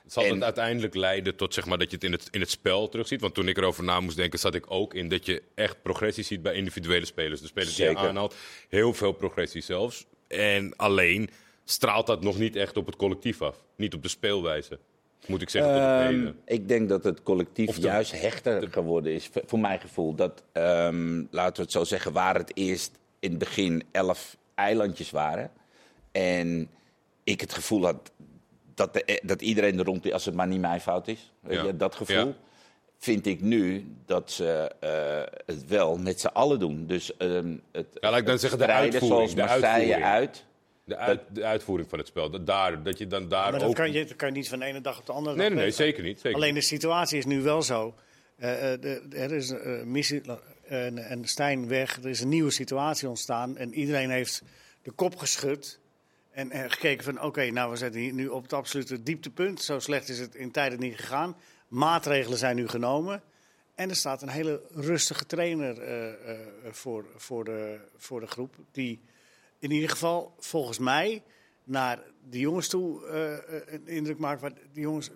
Zal 0.07 0.25
En- 0.25 0.35
het 0.35 0.43
uiteindelijk 0.43 0.95
leiden 0.95 1.37
tot 1.37 1.55
zeg 1.55 1.67
maar, 1.67 1.79
dat 1.79 1.91
je 1.91 1.95
het 1.97 2.05
in, 2.05 2.13
het 2.13 2.29
in 2.31 2.41
het 2.41 2.51
spel 2.51 2.89
terugziet? 2.89 3.21
Want 3.21 3.35
toen 3.35 3.49
ik 3.49 3.57
erover 3.57 3.85
na 3.85 4.01
moest 4.01 4.17
denken, 4.17 4.39
zat 4.39 4.55
ik 4.55 4.71
ook 4.71 4.95
in 4.95 5.09
dat 5.09 5.27
je 5.27 5.43
echt 5.55 5.83
progressie 5.83 6.25
ziet 6.25 6.43
bij 6.43 6.55
individuele 6.55 7.07
spelers. 7.07 7.41
De 7.41 7.47
spelers 7.47 7.75
die 7.75 7.85
je 7.89 7.97
aanhaalt, 7.97 8.35
heel 8.69 8.95
veel 8.95 9.13
progressie 9.13 9.63
zelfs. 9.63 10.07
En 10.29 10.77
alleen 10.77 11.31
straalt 11.65 12.07
dat 12.07 12.23
nog 12.23 12.39
niet 12.39 12.57
echt 12.57 12.77
op 12.77 12.87
het 12.87 12.97
collectief 12.97 13.43
af. 13.43 13.65
Niet 13.77 13.95
op 13.95 14.03
de 14.03 14.09
speelwijze, 14.09 14.79
moet 15.27 15.43
ik 15.43 15.51
zeggen, 15.51 15.73
tot 15.73 15.81
op 15.81 16.27
Ehm, 16.27 16.33
ik 16.45 16.69
denk 16.69 16.89
dat 16.89 17.05
het 17.05 17.23
collectief 17.23 17.75
de- 17.75 17.81
juist 17.81 18.21
hechter 18.21 18.69
geworden 18.71 19.13
is, 19.13 19.31
voor 19.47 19.59
mijn 19.59 19.81
gevoel. 19.81 20.15
Dat, 20.15 20.43
ehm, 20.53 21.23
laten 21.31 21.57
we 21.57 21.63
het 21.63 21.73
zo 21.73 21.85
zeggen, 21.85 22.13
waar 22.13 22.35
het 22.35 22.51
eerst 22.57 22.91
in 23.21 23.31
het 23.31 23.39
begin 23.39 23.83
elf 23.93 24.37
eilandjes 24.55 25.11
waren. 25.11 25.51
En 26.13 26.69
ik 27.25 27.41
het 27.41 27.53
gevoel 27.55 27.85
had 27.85 28.11
dat, 28.75 28.95
de, 28.95 29.21
dat 29.25 29.43
iedereen 29.43 29.79
er 29.79 29.85
rond 29.85 30.07
is, 30.07 30.13
als 30.13 30.25
het 30.25 30.35
maar 30.35 30.47
niet 30.47 30.61
mijn 30.61 30.81
fout 30.81 31.09
is. 31.09 31.33
Weet 31.41 31.57
Ja. 31.59 31.65
je, 31.65 31.77
dat 31.77 31.95
gevoel. 31.95 32.17
Ja. 32.27 32.33
vind 32.99 33.27
ik 33.27 33.41
nu 33.41 33.87
dat 34.07 34.31
ze 34.31 34.71
eh, 34.81 35.39
het 35.47 35.67
wel 35.67 35.97
met 35.99 36.21
z'n 36.21 36.27
allen 36.27 36.59
doen. 36.59 36.87
Dus 36.87 37.17
ehm, 37.17 37.55
het, 37.73 37.87
Ja, 38.01 38.11
laat 38.11 38.19
ik 38.19 38.25
dan 38.25 38.33
het 38.33 38.41
zeggen, 38.41 38.59
de 38.59 38.67
uitvoering, 38.67 39.13
zoals 39.13 39.31
de 39.35 39.37
Marseille 39.41 39.71
uitvoering. 39.73 40.05
uit. 40.05 40.45
De, 40.87 40.97
uit, 40.97 41.21
de 41.33 41.45
uitvoering 41.45 41.89
van 41.89 41.99
het 41.99 42.09
spel. 42.09 42.31
Dat, 42.31 42.47
daar, 42.47 42.83
dat 42.83 42.99
je 42.99 43.07
dan 43.07 43.29
daar 43.29 43.53
Maar 43.53 43.61
ook... 43.61 43.67
dat 43.67 43.75
kan, 43.75 43.93
je, 43.93 44.05
dat 44.05 44.17
kan 44.17 44.29
je 44.29 44.35
niet 44.35 44.49
van 44.49 44.59
de 44.59 44.65
ene 44.65 44.81
dag 44.81 44.99
op 44.99 45.07
de 45.07 45.13
andere 45.13 45.37
Nee, 45.37 45.49
dag 45.49 45.59
nee, 45.59 45.71
zeker 45.71 46.03
niet. 46.03 46.21
Zeker 46.21 46.37
Alleen 46.39 46.55
de 46.55 46.61
situatie 46.61 47.19
is 47.19 47.25
nu 47.25 47.43
wel 47.43 47.63
zo. 47.63 47.95
De- 48.37 49.07
er 49.11 49.33
is 49.33 49.51
eh, 49.51 49.83
missie 49.83 50.23
en, 50.65 50.99
en 50.99 51.25
Stijn 51.25 51.69
weg. 51.69 51.97
Er 51.97 52.09
is 52.09 52.21
een 52.21 52.29
nieuwe 52.29 52.51
situatie 52.51 53.09
ontstaan. 53.09 53.57
En 53.57 53.75
iedereen 53.75 54.11
heeft 54.11 54.43
de 54.83 54.91
kop 54.91 55.17
geschud. 55.17 55.81
En, 56.31 56.51
en 56.51 56.71
gekeken 56.71 57.05
van 57.05 57.23
oké, 57.23 57.51
nou 57.51 57.71
we 57.71 57.77
zitten 57.77 58.01
hier 58.01 58.13
nu 58.13 58.29
op 58.29 58.43
het 58.43 58.53
absolute 58.53 59.03
dieptepunt. 59.03 59.63
Zo 59.63 59.79
slecht 59.79 60.09
is 60.09 60.19
het 60.19 60.35
in 60.35 60.51
tijden 60.51 60.81
niet 60.81 60.97
gegaan. 60.97 61.37
Maatregelen 61.69 62.39
zijn 62.39 62.57
nu 62.57 62.69
genomen. 62.69 63.23
En 63.75 63.89
er 63.89 63.97
staat 63.97 64.23
een 64.23 64.29
hele 64.29 64.61
rustige 64.75 65.27
trainer 65.27 65.77
voor, 66.71 67.05
voor, 67.17 67.45
de, 67.45 67.79
voor 67.97 68.21
de 68.21 68.27
groep. 68.27 68.55
Die 68.73 69.01
in 69.69 69.75
ieder 69.75 69.91
geval 69.91 70.35
volgens 70.39 70.79
mij 70.79 71.23
naar 71.65 71.99
de 72.31 72.39
jongens 72.39 72.69
toe 72.69 73.07
eh, 73.07 73.33
eh, 73.35 73.41
een 73.67 73.89
indruk 73.89 74.19
maakt. 74.19 74.41
Waar 74.41 74.53
die 74.73 74.83
jongens 74.83 75.11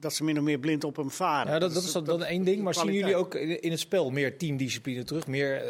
dat 0.00 0.14
ze 0.14 0.24
min 0.24 0.36
of 0.38 0.42
meer 0.44 0.58
blind 0.58 0.84
op 0.84 0.96
hem 0.96 1.10
varen. 1.10 1.52
Ja, 1.52 1.58
dat, 1.58 1.74
dat 1.74 1.82
is 1.82 1.92
dan, 1.92 2.24
één 2.24 2.44
ding. 2.44 2.62
Maar 2.62 2.74
zien 2.74 2.92
jullie 2.92 3.16
ook 3.16 3.34
in 3.34 3.62
in 3.62 3.70
het 3.70 3.80
spel 3.80 4.10
meer 4.10 4.36
teamdiscipline 4.38 5.04
terug? 5.04 5.26
Meer 5.26 5.56
eh, 5.56 5.62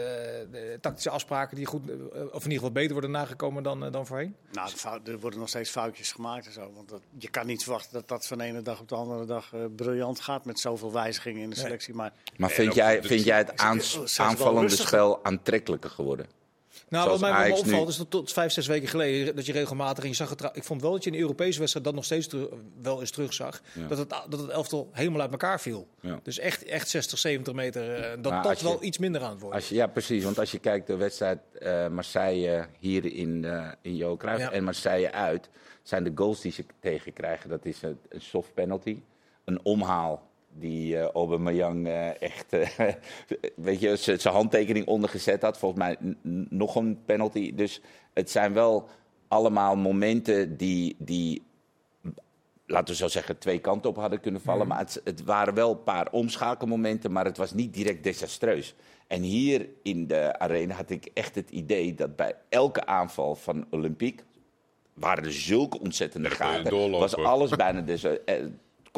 de 0.52 0.78
tactische 0.80 1.11
afspraken 1.11 1.56
die 1.56 1.66
goed, 1.66 1.90
eh, 1.90 1.97
of 2.11 2.44
in 2.44 2.50
ieder 2.50 2.52
geval 2.52 2.73
beter 2.73 2.92
worden 2.92 3.11
nagekomen 3.11 3.62
dan, 3.62 3.85
eh, 3.85 3.92
dan 3.92 4.06
voorheen? 4.06 4.35
Nou, 4.52 4.70
de 5.04 5.11
er 5.12 5.18
worden 5.18 5.38
nog 5.38 5.49
steeds 5.49 5.70
foutjes 5.70 6.12
gemaakt 6.12 6.47
en 6.47 6.52
zo. 6.52 6.70
Want 6.75 6.88
dat, 6.88 7.00
je 7.18 7.28
kan 7.30 7.47
niet 7.47 7.62
verwachten 7.62 7.92
dat 7.92 8.08
dat 8.08 8.26
van 8.26 8.38
de 8.38 8.44
ene 8.44 8.62
dag 8.62 8.80
op 8.80 8.88
de 8.88 8.94
andere 8.94 9.25
dag 9.25 9.52
eh, 9.54 9.61
briljant 9.76 10.20
gaat 10.20 10.44
met 10.44 10.58
zoveel 10.61 10.92
wijzigingen 10.92 11.42
in 11.42 11.50
de 11.50 11.56
Nee. 11.56 11.64
selectie. 11.64 11.94
Maar 11.94 12.12
Maar 12.37 12.50
vind 12.50 12.75
jij, 12.75 13.02
vind 13.02 13.25
jij 13.25 13.38
het 13.38 13.56
aans- 13.56 14.18
aanvallende 14.20 14.76
spel 14.76 15.25
aantrekkelijker 15.25 15.90
geworden? 15.90 16.26
Nou, 16.88 17.04
Zoals 17.04 17.21
wat 17.21 17.30
mij 17.30 17.38
wel 17.49 17.57
nu. 17.57 17.61
opvalt 17.62 17.88
is 17.88 17.97
dat 17.97 18.11
tot 18.11 18.33
vijf, 18.33 18.52
zes 18.52 18.66
weken 18.66 18.88
geleden 18.88 19.37
dat 19.37 19.47
je 19.47 19.52
regelmatig 19.52 20.02
en 20.04 20.09
je 20.11 20.16
zag 20.16 20.30
het. 20.30 20.50
Ik 20.52 20.64
vond 20.64 20.83
wel 20.83 20.90
dat 20.92 21.04
je 21.04 21.11
in 21.11 21.16
de 21.16 21.23
Europese 21.23 21.59
wedstrijd 21.59 21.87
dat 21.87 21.95
nog 21.95 22.04
steeds 22.04 22.28
wel 22.83 23.00
eens 23.00 23.11
terugzag. 23.11 23.61
Ja. 23.73 23.87
Dat, 23.87 23.99
het, 23.99 24.09
dat 24.28 24.40
het 24.40 24.49
elftal 24.50 24.88
helemaal 24.92 25.21
uit 25.21 25.30
elkaar 25.30 25.61
viel. 25.61 25.88
Ja. 26.00 26.21
Dus 26.23 26.38
echt, 26.38 26.64
echt 26.64 26.88
60, 26.88 27.18
70 27.18 27.54
meter. 27.54 27.95
eh, 27.95 28.11
dat 28.23 28.33
Maar 28.33 28.42
dat 28.42 28.59
je- 28.61 28.64
wel 28.66 28.83
iets 28.83 28.99
minder 28.99 29.23
aan 29.23 29.30
het 29.30 29.40
worden. 29.40 29.59
Als 29.61 29.68
je, 29.68 29.75
ja, 29.75 29.87
precies. 29.87 30.25
Want 30.25 30.38
als 30.38 30.50
je 30.50 30.59
kijkt 30.59 30.87
de 30.87 30.97
wedstrijd 30.97 31.38
eh, 31.59 31.88
Marseille 31.88 32.66
hier 32.78 33.04
in, 33.12 33.45
eh 33.45 33.68
in 33.83 33.97
Johan 33.97 34.16
Cruijff 34.16 34.40
Ja. 34.42 34.50
en 34.52 34.64
Marseille 34.64 35.12
uit, 35.12 35.49
zijn 35.83 36.04
de 36.04 36.12
goals 36.14 36.40
die 36.40 36.52
ze 36.52 36.64
tegenkrijgen, 36.80 37.50
dat 37.50 37.64
is 37.64 37.83
een, 37.83 37.99
een 38.09 38.21
soft 38.21 38.54
penalty. 38.54 39.00
Een 39.45 39.61
omhaal 39.64 40.27
die 40.52 40.99
eh 40.99 41.09
Aubameyang 41.12 41.87
eh, 41.87 42.23
echt, 42.23 42.52
eh, 42.52 42.69
weet 43.57 43.81
je, 43.81 43.97
zijn 43.97 44.35
handtekening 44.35 44.87
ondergezet 44.87 45.43
had. 45.43 45.59
Volgens 45.59 45.81
mij 45.81 45.97
nog 46.49 46.75
een 46.75 46.99
penalty. 47.05 47.55
Dus 47.55 47.81
het 48.12 48.31
zijn 48.31 48.52
wel 48.52 48.88
allemaal 49.28 49.76
momenten 49.76 50.57
die, 50.57 50.97
die 50.99 51.43
laten 52.67 52.88
we 52.88 52.95
zo 52.95 53.09
zeggen, 53.09 53.38
twee 53.38 53.59
kanten 53.59 53.90
op 53.90 53.97
hadden 53.97 54.21
kunnen 54.21 54.40
vallen. 54.40 54.67
Maar 54.67 54.78
het, 54.78 55.00
het 55.05 55.25
waren 55.25 55.55
wel 55.55 55.71
een 55.71 55.83
paar 55.83 56.11
omschakelmomenten, 56.11 57.12
maar 57.12 57.25
het 57.25 57.37
was 57.37 57.52
niet 57.52 57.75
direct 57.75 58.05
desastreus. 58.05 58.75
En 59.07 59.23
hier 59.23 59.69
in 59.83 60.07
de 60.07 60.38
arena 60.38 60.75
had 60.75 60.90
ik 60.90 61.11
echt 61.14 61.35
het 61.35 61.50
idee 61.50 61.95
dat 61.95 62.17
bij 62.17 62.35
elke 62.49 62.87
aanval 62.87 63.35
van 63.35 63.67
Olympique 63.71 64.25
waren 64.95 65.25
er 65.25 65.33
zulke 65.33 65.81
ontzettende 65.81 66.31
gaten. 66.31 66.90
Was 66.90 67.17
alles 67.17 67.50
bijna 67.50 67.81
dus. 67.81 68.05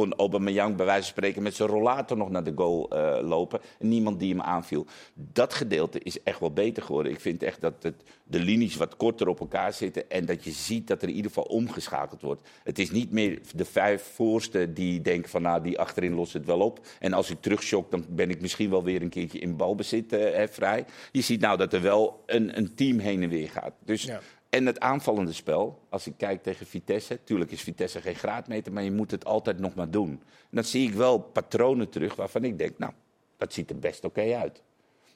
Kon 0.00 0.14
Aubameyang 0.16 0.76
bij 0.76 0.87
wijze 0.87 1.02
van 1.02 1.11
spreken 1.11 1.42
met 1.42 1.54
zijn 1.54 1.69
rollator 1.69 2.16
nog 2.16 2.30
naar 2.30 2.45
de 2.45 2.52
goal 2.54 2.90
eh, 2.90 3.28
lopen. 3.28 3.61
En 3.78 3.88
niemand 3.88 4.21
die 4.21 4.30
hem 4.30 4.40
aanviel. 4.40 4.87
Dat 5.14 5.54
gedeelte 5.54 5.99
is 5.99 6.23
echt 6.23 6.40
wel 6.40 6.52
beter 6.52 6.83
geworden. 6.83 7.12
Ik 7.12 7.21
vind 7.21 7.42
echt 7.42 7.61
dat 7.61 7.75
het, 7.83 7.95
de 8.25 8.38
linies 8.38 8.76
wat 8.76 8.97
korter 8.97 9.28
op 9.28 9.40
elkaar 9.40 9.73
zitten. 9.73 10.11
En 10.11 10.26
dat 10.26 10.45
je 10.45 10.50
ziet 10.50 10.87
dat 10.87 11.02
er 11.02 11.09
in 11.09 11.14
ieder 11.14 11.30
geval 11.30 11.45
omgeschakeld 11.45 12.23
wordt. 12.23 12.49
Het 12.64 12.78
is 12.78 12.90
niet 12.90 13.11
meer 13.11 13.40
de 13.54 13.64
vijf 13.64 14.02
voorste 14.02 14.73
die 14.73 15.00
denken 15.00 15.30
van 15.30 15.42
nou 15.42 15.62
die 15.62 15.78
achterin 15.78 16.14
lost 16.14 16.33
het 16.33 16.47
wel 16.47 16.61
op. 16.61 16.87
En 16.99 17.12
als 17.12 17.30
ik 17.30 17.40
terugshock 17.40 17.90
dan 17.90 18.04
ben 18.09 18.30
ik 18.30 18.41
misschien 18.41 18.71
wel 18.71 18.84
weer 18.84 19.02
een 19.02 19.08
keertje 19.08 19.39
in 19.39 19.56
balbezit 19.56 20.13
eh, 20.13 20.49
vrij. 20.50 20.84
Je 21.13 21.21
ziet 21.21 21.41
nou 21.41 21.56
dat 21.56 21.73
er 21.73 21.82
wel 21.82 22.23
een, 22.26 22.56
een 22.56 22.75
team 22.75 22.99
heen 22.99 23.23
en 23.23 23.28
weer 23.28 23.50
gaat. 23.50 23.75
Dus 23.84 24.02
Ja. 24.02 24.21
En 24.50 24.67
het 24.67 24.80
aanvallende 24.80 25.32
spel, 25.32 25.86
als 25.89 26.06
ik 26.06 26.15
kijk 26.17 26.43
tegen 26.43 26.67
Vitesse, 26.67 27.19
tuurlijk 27.25 27.50
is 27.50 27.63
Vitesse 27.63 28.00
geen 28.00 28.15
graadmeter, 28.15 28.73
maar 28.73 28.82
je 28.82 28.93
moet 28.93 29.10
het 29.10 29.25
altijd 29.25 29.58
nog 29.58 29.75
maar 29.75 29.91
doen. 29.91 30.10
En 30.10 30.49
dan 30.50 30.65
zie 30.65 30.89
ik 30.89 30.95
wel 30.95 31.19
patronen 31.19 31.89
terug 31.89 32.15
waarvan 32.15 32.45
ik 32.45 32.58
denk, 32.58 32.78
nou, 32.78 32.93
dat 33.36 33.52
ziet 33.52 33.71
er 33.71 33.78
best 33.78 34.04
oké 34.04 34.34
uit. 34.34 34.63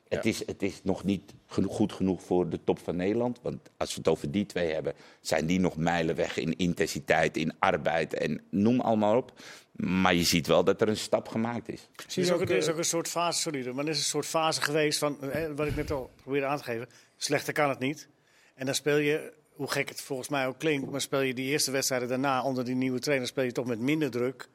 Het, 0.08 0.24
is, 0.24 0.46
het 0.46 0.62
is 0.62 0.80
nog 0.82 1.04
niet 1.04 1.34
goed 1.66 1.92
genoeg 1.92 2.22
voor 2.22 2.48
de 2.48 2.60
top 2.64 2.78
van 2.78 2.96
Nederland. 2.96 3.38
Want 3.42 3.70
als 3.76 3.90
we 3.90 3.98
het 3.98 4.08
over 4.08 4.30
die 4.30 4.46
twee 4.46 4.72
hebben, 4.72 4.94
zijn 5.20 5.46
die 5.46 5.60
nog 5.60 5.76
mijlen 5.76 6.14
weg 6.14 6.36
in 6.36 6.56
intensiteit, 6.56 7.36
in 7.36 7.54
arbeid 7.58 8.14
en 8.14 8.42
noem 8.50 8.80
allemaal 8.80 9.16
op. 9.16 9.32
Maar 9.72 10.14
je 10.14 10.24
ziet 10.24 10.46
wel 10.46 10.64
dat 10.64 10.80
er 10.80 10.88
een 10.88 10.96
stap 10.96 11.28
gemaakt 11.28 11.68
is. 11.68 11.88
Er 11.96 12.04
Zie 12.06 12.22
is, 12.22 12.28
je 12.28 12.34
ook, 12.34 12.40
ook, 12.40 12.48
er 12.48 12.56
is 12.56 12.66
eh, 12.66 12.72
ook 12.72 12.78
een 12.78 12.84
soort 12.84 13.08
fase, 13.08 13.40
sorry, 13.40 13.68
maar 13.68 13.84
er 13.84 13.90
is 13.90 13.98
een 13.98 14.04
soort 14.04 14.26
fase 14.26 14.62
geweest 14.62 14.98
van, 14.98 15.22
eh, 15.22 15.50
wat 15.56 15.66
ik 15.66 15.76
net 15.76 15.90
al 15.90 16.10
probeerde 16.22 16.46
aan 16.46 16.58
te 16.58 16.64
geven. 16.64 16.88
Slechter 17.16 17.52
kan 17.52 17.68
het 17.68 17.78
niet. 17.78 18.08
En 18.54 18.66
dan 18.66 18.74
speel 18.74 18.96
je, 18.96 19.32
hoe 19.52 19.70
gek 19.70 19.88
het 19.88 20.00
volgens 20.00 20.28
mij 20.28 20.46
ook 20.46 20.58
klinkt, 20.58 20.90
maar 20.90 21.00
speel 21.00 21.20
je 21.20 21.34
die 21.34 21.50
eerste 21.50 21.70
wedstrijden 21.70 22.08
daarna 22.08 22.42
onder 22.42 22.64
die 22.64 22.74
nieuwe 22.74 22.98
trainer, 22.98 23.26
speel 23.28 23.44
je 23.44 23.52
toch 23.52 23.66
met 23.66 23.78
minder 23.78 24.10
druk. 24.10 24.48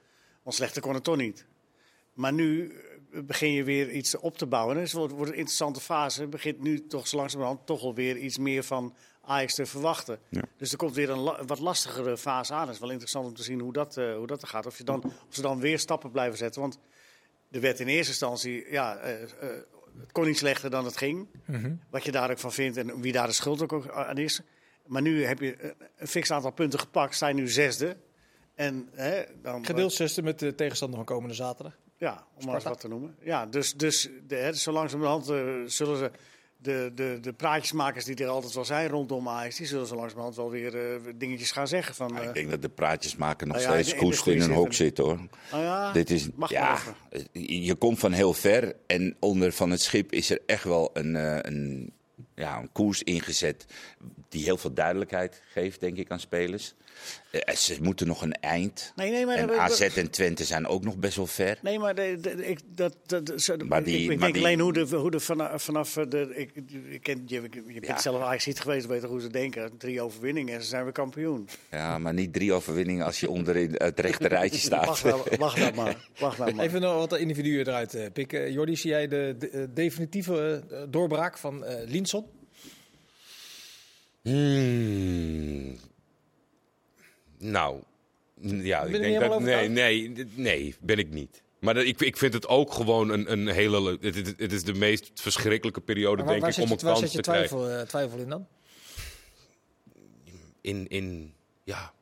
Want 0.44 0.56
slechter 0.56 0.82
kon 0.82 0.94
het 0.94 1.04
toch 1.04 1.18
niet. 1.18 1.46
Maar 2.14 2.34
nu 2.34 2.74
eh, 3.14 3.22
begin 3.22 3.52
je 3.52 3.64
weer 3.64 3.92
iets 3.92 4.16
op 4.16 4.38
te 4.38 4.46
bouwen. 4.46 4.76
En 4.76 4.82
het 4.82 4.92
wordt, 4.92 5.14
wordt 5.14 5.32
een 5.32 5.38
interessante 5.38 5.80
fase. 5.80 6.28
Begint 6.28 6.60
nu 6.62 6.88
toch 6.88 7.08
zo 7.08 7.18
langzamerhand 7.18 7.66
toch 7.66 7.82
alweer 7.82 8.18
iets 8.18 8.38
meer 8.38 8.64
van 8.64 8.96
Ajax 9.22 9.56
te 9.56 9.66
verwachten. 9.66 10.20
Ja. 10.30 10.44
Dus 10.58 10.72
er 10.72 10.78
komt 10.78 10.96
weer 10.96 11.10
een 11.10 11.20
la- 11.20 11.46
wat 11.46 11.60
lastigere 11.60 12.18
fase 12.18 12.54
aan. 12.54 12.66
Het 12.66 12.74
is 12.74 12.80
wel 12.80 12.90
interessant 12.90 13.26
om 13.26 13.34
te 13.34 13.44
zien 13.44 13.60
hoe 13.60 13.74
dat, 13.74 13.98
eh, 13.98 14.16
hoe 14.16 14.28
dat 14.28 14.42
er 14.42 14.48
gaat. 14.48 14.66
Of, 14.66 14.78
je 14.78 14.84
dan, 14.84 15.04
of 15.04 15.14
ze 15.30 15.42
dan 15.42 15.60
weer 15.60 15.80
stappen 15.80 16.12
blijven 16.12 16.38
zetten. 16.38 16.62
Want 16.62 16.80
er 17.52 17.62
werd 17.62 17.80
in 17.80 17.88
eerste 17.88 18.12
instantie, 18.12 18.72
ja, 18.72 18.98
eh, 18.98 19.14
het 20.00 20.12
kon 20.12 20.26
niet 20.26 20.38
slechter 20.38 20.70
dan 20.70 20.86
het 20.86 20.98
ging. 20.98 21.28
Mhm. 21.46 21.74
Wat 21.90 22.04
je 22.04 22.12
daar 22.12 22.32
ook 22.32 22.40
van 22.40 22.52
vindt 22.52 22.78
en 22.78 23.02
wie 23.02 23.12
daar 23.12 23.28
de 23.28 23.34
schuld 23.34 23.62
ook 23.62 23.90
aan 23.92 24.18
is. 24.18 24.42
Maar 24.86 25.02
nu 25.02 25.26
heb 25.26 25.40
je 25.40 25.56
eh, 25.56 25.70
een 25.98 26.08
fix 26.08 26.32
aantal 26.32 26.52
punten 26.52 26.80
gepakt, 26.80 27.16
zijn 27.16 27.36
nu 27.36 27.50
zesde. 27.50 27.98
En 28.56 28.90
hè, 28.92 29.24
dan, 29.42 29.66
Gedeeld 29.66 29.94
zesde 29.94 30.22
met 30.22 30.40
de 30.40 30.56
tegenstander 30.56 30.98
van 30.98 31.06
komende 31.06 31.36
zaterdag. 31.36 31.78
ja, 31.98 32.28
om 32.36 32.46
maar 32.46 32.56
eens 32.56 32.64
wat 32.64 32.80
te 32.80 32.88
noemen. 32.88 33.16
Ja, 33.22 33.46
dus, 33.46 33.74
dus 33.74 34.10
de, 34.28 34.36
hè, 34.36 34.54
zo 34.54 34.72
langzamerhand 34.72 35.30
eh, 35.30 35.62
zullen 35.66 35.98
ze 35.98 36.12
de, 36.62 36.92
de, 36.96 37.18
de 37.22 37.34
praatjesmakers 37.34 38.06
die 38.06 38.16
er 38.16 38.28
altijd 38.28 38.54
wel 38.54 38.66
zijn 38.66 38.88
rondom 38.88 39.30
Ajax, 39.30 39.56
die 39.56 39.68
zullen 39.68 39.88
zo 39.88 39.96
langzamerhand 39.96 40.36
wel 40.36 40.50
weer 40.50 40.76
eh, 40.76 41.00
dingetjes 41.16 41.52
gaan 41.52 41.68
zeggen. 41.68 41.96
Van, 41.96 42.12
Maar 42.12 42.22
eh, 42.22 42.28
ik 42.28 42.34
denk 42.34 42.50
dat 42.50 42.62
de 42.62 42.70
praatjes 42.70 43.16
maken 43.16 43.48
nog 43.48 43.58
Nou 43.58 43.68
ja, 43.70 43.74
steeds 43.74 43.94
in 43.94 44.00
koest 44.00 44.28
in 44.28 44.34
een 44.34 44.42
goede 44.42 44.56
hok 44.56 44.74
zitten 44.74 45.04
hoor. 45.04 45.20
oh 45.54 45.60
ja, 45.60 45.92
Dit 45.92 46.10
is, 46.10 46.28
mag 46.36 46.50
ja, 46.50 46.78
wel 47.12 47.24
je 47.32 47.76
komt 47.76 48.00
van 48.00 48.12
heel 48.12 48.34
ver 48.34 48.76
en 48.88 49.16
onder 49.20 49.52
van 49.52 49.70
het 49.72 49.82
schip 49.82 50.12
is 50.12 50.30
er 50.30 50.40
echt 50.46 50.64
wel 50.64 50.90
een, 50.94 51.16
eh, 51.16 51.38
een, 51.42 51.94
ja, 52.40 52.58
een 52.60 52.72
koers 52.72 53.04
ingezet 53.04 53.66
die 54.30 54.44
heel 54.44 54.58
veel 54.58 54.74
duidelijkheid 54.74 55.42
geeft, 55.52 55.80
denk 55.80 55.98
ik, 55.98 56.12
aan 56.12 56.20
spelers. 56.20 56.74
Eh, 57.32 57.56
ze 57.56 57.78
moeten 57.82 58.08
nog 58.08 58.22
een 58.22 58.34
eind. 58.34 58.94
Nee, 58.96 59.12
nee, 59.12 59.26
maar 59.26 59.36
En 59.36 59.60
AZ 59.60 59.82
en 59.82 60.10
Twente 60.12 60.44
zijn 60.44 60.68
ook 60.68 60.84
nog 60.84 60.98
best 60.98 61.16
wel 61.16 61.28
ver. 61.28 61.60
Nee, 61.62 61.80
maar 61.80 61.96
de, 61.96 62.18
de- 62.22 62.46
ik, 62.48 62.60
dat, 62.76 62.96
dat, 63.06 63.32
zo- 63.42 63.56
Maar 63.58 63.84
die- 63.84 63.96
ik, 63.96 64.02
ik 64.02 64.08
maar 64.08 64.18
denk 64.18 64.34
die- 64.34 64.44
alleen 64.44 64.60
hoe 64.60 64.74
de, 64.74 64.96
hoe 64.96 65.12
de 65.12 65.20
vanaf, 65.20 65.64
vanaf 65.64 65.94
de. 65.94 66.32
Ik, 66.36 66.52
ik 66.90 67.02
ken, 67.04 67.24
je, 67.26 67.42
je 67.52 67.74
bent 67.74 67.86
Ja. 67.86 68.00
zelf 68.00 68.22
Ajax 68.22 68.46
niet 68.46 68.60
geweest, 68.60 68.86
weet 68.86 69.04
hoe 69.04 69.22
ze 69.22 69.28
denken. 69.30 69.78
Drie 69.78 70.02
overwinningen 70.02 70.54
en 70.56 70.62
ze 70.62 70.68
zijn 70.68 70.84
weer 70.84 70.92
kampioen. 70.94 71.48
Ja, 71.72 71.98
maar 71.98 72.14
niet 72.14 72.34
drie 72.34 72.54
overwinningen 72.54 73.06
als 73.06 73.20
je 73.20 73.30
onderin 73.30 73.72
het 73.78 74.00
rechte 74.00 74.28
rijtje 74.28 74.60
staat. 74.70 74.86
Wacht 74.86 75.04
nou, 75.04 75.22
wacht 75.38 75.58
nou 75.58 75.74
maar. 75.76 76.08
Wacht 76.20 76.38
nou 76.38 76.54
maar. 76.56 76.66
Even 76.66 76.82
nog 76.82 76.96
wat 77.10 77.18
individuen 77.20 77.60
eruit 77.68 77.94
eh, 77.94 78.06
pikken. 78.14 78.52
Jordi, 78.52 78.76
zie 78.76 78.90
jij 78.90 79.08
de, 79.08 79.36
de, 79.40 79.50
eh, 79.50 79.64
definitieve 79.74 80.64
eh, 80.72 80.82
doorbraak 80.90 81.38
van 81.38 81.66
eh 81.66 81.88
Linson? 81.90 82.26
Hmm. 84.22 85.78
Nou, 87.38 87.82
ja, 88.42 88.82
Ben 88.84 88.90
ik 88.90 89.12
je 89.12 89.20
denk 89.20 89.32
dat. 89.32 89.40
Nee, 89.40 89.68
nee, 89.70 90.14
nee, 90.36 90.76
ben 90.82 90.98
ik 90.98 91.10
niet. 91.10 91.44
Maar 91.60 91.74
dat, 91.74 91.84
ik, 91.84 92.02
ik 92.02 92.18
vind 92.18 92.34
het 92.34 92.48
ook 92.48 92.74
gewoon 92.74 93.10
een, 93.10 93.32
een 93.32 93.48
hele. 93.48 93.82
le- 93.82 93.98
Het, 94.02 94.16
het, 94.16 94.34
het 94.40 94.52
is 94.52 94.64
de 94.64 94.74
meest 94.74 95.12
verschrikkelijke 95.22 95.82
periode, 95.82 96.24
waar, 96.24 96.32
denk 96.32 96.42
waar 96.42 96.50
ik, 96.52 96.58
om 96.58 96.64
je, 96.68 96.74
een 96.74 96.80
waar 96.80 96.94
kans 96.94 97.12
je 97.12 97.18
te 97.18 97.22
krijgen. 97.22 97.48
twijfel, 97.58 97.80
eh, 97.80 97.88
twijfel 97.88 98.18
in 98.18 98.30
dan? 98.30 98.48
In, 100.62 100.88
in 100.88 101.34
ja. 101.64 101.94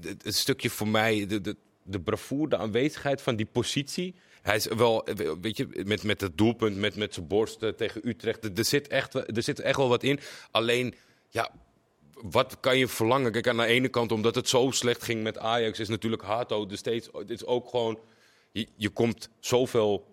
Het, 0.00 0.24
het 0.24 0.34
stukje 0.34 0.70
voor 0.70 0.88
mij, 0.88 1.26
de, 1.26 1.40
de, 1.40 1.56
de 1.82 2.00
bravoure, 2.00 2.48
de 2.48 2.56
aanwezigheid 2.56 3.22
van 3.22 3.36
die 3.36 3.46
positie. 3.46 4.14
Hij 4.42 4.56
is 4.56 4.66
wel, 4.66 5.08
weet 5.40 5.56
je, 5.56 5.82
met, 5.84 6.02
met 6.02 6.20
het 6.20 6.38
doelpunt, 6.38 6.76
met, 6.76 6.96
met 6.96 7.14
zijn 7.14 7.26
borst 7.26 7.62
eh, 7.62 7.68
tegen 7.70 8.08
Utrecht. 8.08 8.58
Er, 8.58 8.64
zit 8.64 8.88
echt, 8.88 9.14
er 9.14 9.42
zit 9.42 9.60
echt 9.60 9.76
wel 9.76 9.88
wat 9.88 10.02
in. 10.02 10.20
Alleen, 10.50 10.94
ja, 11.28 11.50
wat 12.12 12.60
kan 12.60 12.78
je 12.78 12.88
verlangen? 12.88 13.32
Kijk, 13.32 13.48
aan 13.48 13.56
de 13.56 13.64
ene 13.64 13.88
kant, 13.88 14.12
omdat 14.12 14.34
het 14.34 14.48
zo 14.48 14.70
slecht 14.70 15.02
ging 15.02 15.22
met 15.22 15.38
Ajax, 15.38 15.78
is 15.78 15.88
natuurlijk 15.88 16.22
Hato 16.22 16.66
steeds. 16.70 17.08
Het 17.12 17.30
is 17.30 17.44
ook 17.44 17.68
gewoon. 17.68 17.98
Je, 18.52 18.66
je 18.76 18.88
komt 18.88 19.28
zoveel 19.40 20.06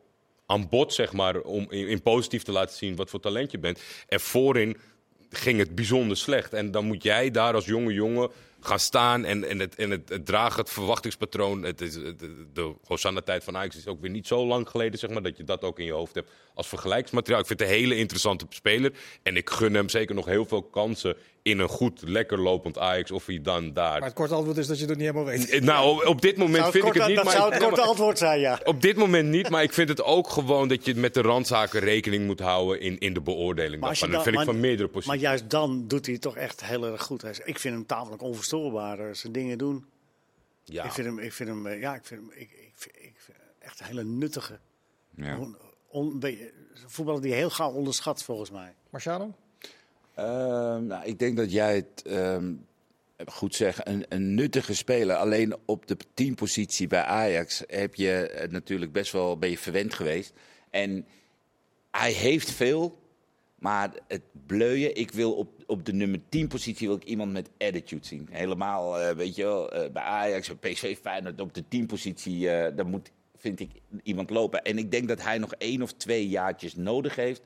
aan 0.45 0.69
bod, 0.69 0.93
zeg 0.93 1.13
maar, 1.13 1.41
om 1.41 1.65
in, 1.69 1.87
in 1.87 2.01
positief 2.01 2.43
te 2.43 2.51
laten 2.51 2.75
zien 2.75 2.95
wat 2.95 3.09
voor 3.09 3.19
talent 3.19 3.51
je 3.51 3.59
bent. 3.59 3.79
En 4.07 4.19
voorin 4.19 4.77
ging 5.29 5.59
het 5.59 5.75
bijzonder 5.75 6.17
slecht. 6.17 6.53
En 6.53 6.71
dan 6.71 6.85
moet 6.85 7.03
jij 7.03 7.31
daar 7.31 7.53
als 7.53 7.65
jonge 7.65 7.93
jongen 7.93 8.31
gaan 8.65 8.79
staan 8.79 9.25
en, 9.25 9.43
en, 9.49 9.59
het, 9.59 9.75
en 9.75 9.89
het, 9.89 10.09
het 10.09 10.25
dragen, 10.25 10.59
het 10.59 10.69
verwachtingspatroon. 10.69 11.63
Het 11.63 11.81
is, 11.81 11.95
het- 11.95 12.19
de 12.53 12.73
Hosanna-tijd 12.85 13.43
van 13.43 13.57
Ajax 13.57 13.75
is 13.75 13.87
ook 13.87 14.01
weer 14.01 14.09
niet 14.11 14.27
zo 14.27 14.45
lang 14.45 14.69
geleden, 14.69 14.99
zeg 14.99 15.09
maar, 15.09 15.21
dat 15.23 15.37
je 15.37 15.43
dat 15.43 15.63
ook 15.63 15.79
in 15.79 15.85
je 15.85 15.91
hoofd 15.91 16.15
hebt 16.15 16.31
als 16.55 16.67
vergelijksmateriaal. 16.67 17.39
Ik 17.41 17.47
vind 17.47 17.59
het 17.59 17.69
een 17.69 17.75
hele 17.75 17.95
interessante 17.95 18.45
speler. 18.49 18.91
En 19.23 19.35
ik 19.35 19.49
gun 19.49 19.73
hem 19.73 19.89
zeker 19.89 20.15
nog 20.15 20.25
heel 20.25 20.45
veel 20.45 20.63
kansen 20.63 21.15
in 21.41 21.59
een 21.59 21.67
goed, 21.67 22.01
lekker 22.05 22.39
lopend 22.41 22.77
Ajax. 22.77 23.11
Of 23.11 23.25
hij 23.25 23.41
dan 23.41 23.73
daar... 23.73 23.91
Maar 23.99 24.07
het 24.07 24.13
korte 24.13 24.33
antwoord 24.33 24.57
is 24.57 24.67
dat 24.67 24.79
je 24.79 24.85
het 24.85 24.97
niet 24.97 25.07
helemaal 25.07 25.25
weet. 25.25 25.49
Eh, 25.49 25.61
Nou, 25.61 26.05
op 26.05 26.21
dit 26.21 26.37
moment 26.37 26.63
vind 26.69 26.85
ik 26.85 26.93
het 26.93 27.07
niet. 27.07 27.15
dat 27.15 27.25
maar 27.25 27.33
zou 27.33 27.51
het 27.53 27.63
korte 27.63 27.79
maar- 27.79 27.89
antwoord 27.89 28.17
zijn, 28.17 28.39
ja. 28.39 28.59
op 28.63 28.81
dit 28.81 28.95
moment 28.95 29.29
niet, 29.29 29.49
maar 29.49 29.63
ik 29.63 29.73
vind 29.73 29.89
het 29.89 30.03
ook 30.03 30.29
gewoon 30.29 30.67
dat 30.67 30.85
je 30.85 30.95
met 30.95 31.13
de 31.13 31.21
randzaken 31.21 31.79
rekening 31.79 32.25
moet 32.25 32.39
houden 32.39 32.79
in, 32.81 32.97
in 32.99 33.13
de 33.13 33.21
beoordeling. 33.21 33.81
Maar 33.81 33.89
daarvan. 33.89 34.07
Dat 34.11 34.15
dan- 34.15 34.23
vind 34.33 34.35
ik 34.39 34.45
maar- 34.45 34.53
van 34.53 34.61
meerdere 34.63 34.89
Maar 34.93 35.01
posities. 35.01 35.21
juist 35.21 35.49
dan 35.49 35.87
doet 35.87 36.03
hij 36.05 36.13
het 36.13 36.23
toch 36.23 36.35
echt 36.35 36.63
heel 36.65 36.85
erg 36.85 37.01
goed. 37.03 37.21
Hij 37.21 37.31
is- 37.31 37.39
Ik 37.39 37.59
vind 37.59 37.73
hem 37.75 37.85
tamelijk 37.85 38.21
onverstoorbaar. 38.21 38.99
eh, 38.99 39.05
Zijn 39.13 39.33
dingen 39.33 39.57
doen. 39.57 39.85
Ja. 40.63 40.83
Ik 40.83 40.91
vind 40.91 41.07
hem, 41.07 41.19
ik 41.19 41.33
vind 41.33 41.49
hem, 41.49 41.67
eh, 41.67 41.79
ja, 41.79 41.95
ik 41.95 42.05
vind 42.05 42.19
hem, 42.21 42.31
ik, 42.35 42.49
ik, 42.51 42.71
vind, 42.75 42.95
ik 42.95 43.13
vind 43.17 43.37
hem 43.37 43.47
echt 43.59 43.79
een 43.79 43.85
hele 43.85 44.03
nuttige. 44.03 44.59
Ja. 45.15 45.37
On, 45.95 46.21
voetballer 46.85 47.21
die 47.21 47.33
heel 47.33 47.49
gauw 47.49 47.71
onderschat 47.71 48.23
volgens 48.23 48.51
mij. 48.51 48.73
Marciano? 48.89 49.33
Ehm, 50.13 50.85
nou, 50.85 51.05
ik 51.05 51.19
denk 51.19 51.37
dat 51.37 51.51
jij 51.51 51.75
het 51.75 52.01
ehm, 52.05 52.53
goed 53.25 53.55
zegt, 53.55 53.87
een, 53.87 54.05
een 54.09 54.33
nuttige 54.33 54.75
speler. 54.75 55.15
Alleen 55.15 55.55
op 55.65 55.87
de 55.87 55.97
teampositie 56.13 56.87
bij 56.87 57.03
Ajax 57.03 57.63
heb 57.67 57.95
je 57.95 58.29
eh, 58.29 58.49
natuurlijk 58.49 58.91
best 58.91 59.11
wel 59.11 59.37
ben 59.37 59.49
je 59.49 59.57
verwend 59.57 59.93
geweest. 59.93 60.33
En 60.69 61.05
hij 61.91 62.11
heeft 62.11 62.51
veel, 62.51 62.99
maar 63.59 63.91
het 64.07 64.23
bleuien. 64.45 64.95
Ik 64.95 65.11
wil 65.11 65.33
op, 65.33 65.63
op 65.65 65.85
de 65.85 65.93
nummer 65.93 66.19
10 66.29 66.47
positie 66.47 66.87
wil 66.87 66.95
ik 66.95 67.03
iemand 67.03 67.31
met 67.31 67.49
attitude 67.57 68.05
zien. 68.05 68.27
Helemaal, 68.31 68.99
eh, 68.99 69.15
weet 69.15 69.35
je 69.35 69.43
wel, 69.43 69.71
eh, 69.71 69.91
bij 69.91 70.03
Ajax, 70.03 70.59
bij 70.59 70.71
PSV, 70.71 70.97
Feyenoord 70.97 71.41
op 71.41 71.53
de 71.53 71.63
10 71.67 71.85
positie, 71.85 72.49
eh 72.49 72.75
daar 72.75 72.87
moet, 72.87 73.11
vind 73.37 73.59
ik, 73.59 73.69
iemand 74.03 74.29
lopen. 74.29 74.63
En 74.63 74.77
ik 74.77 74.91
denk 74.91 75.07
dat 75.07 75.21
hij 75.21 75.37
nog 75.37 75.53
één 75.53 75.81
of 75.81 75.93
twee 75.93 76.27
jaartjes 76.27 76.75
nodig 76.75 77.15
heeft 77.15 77.41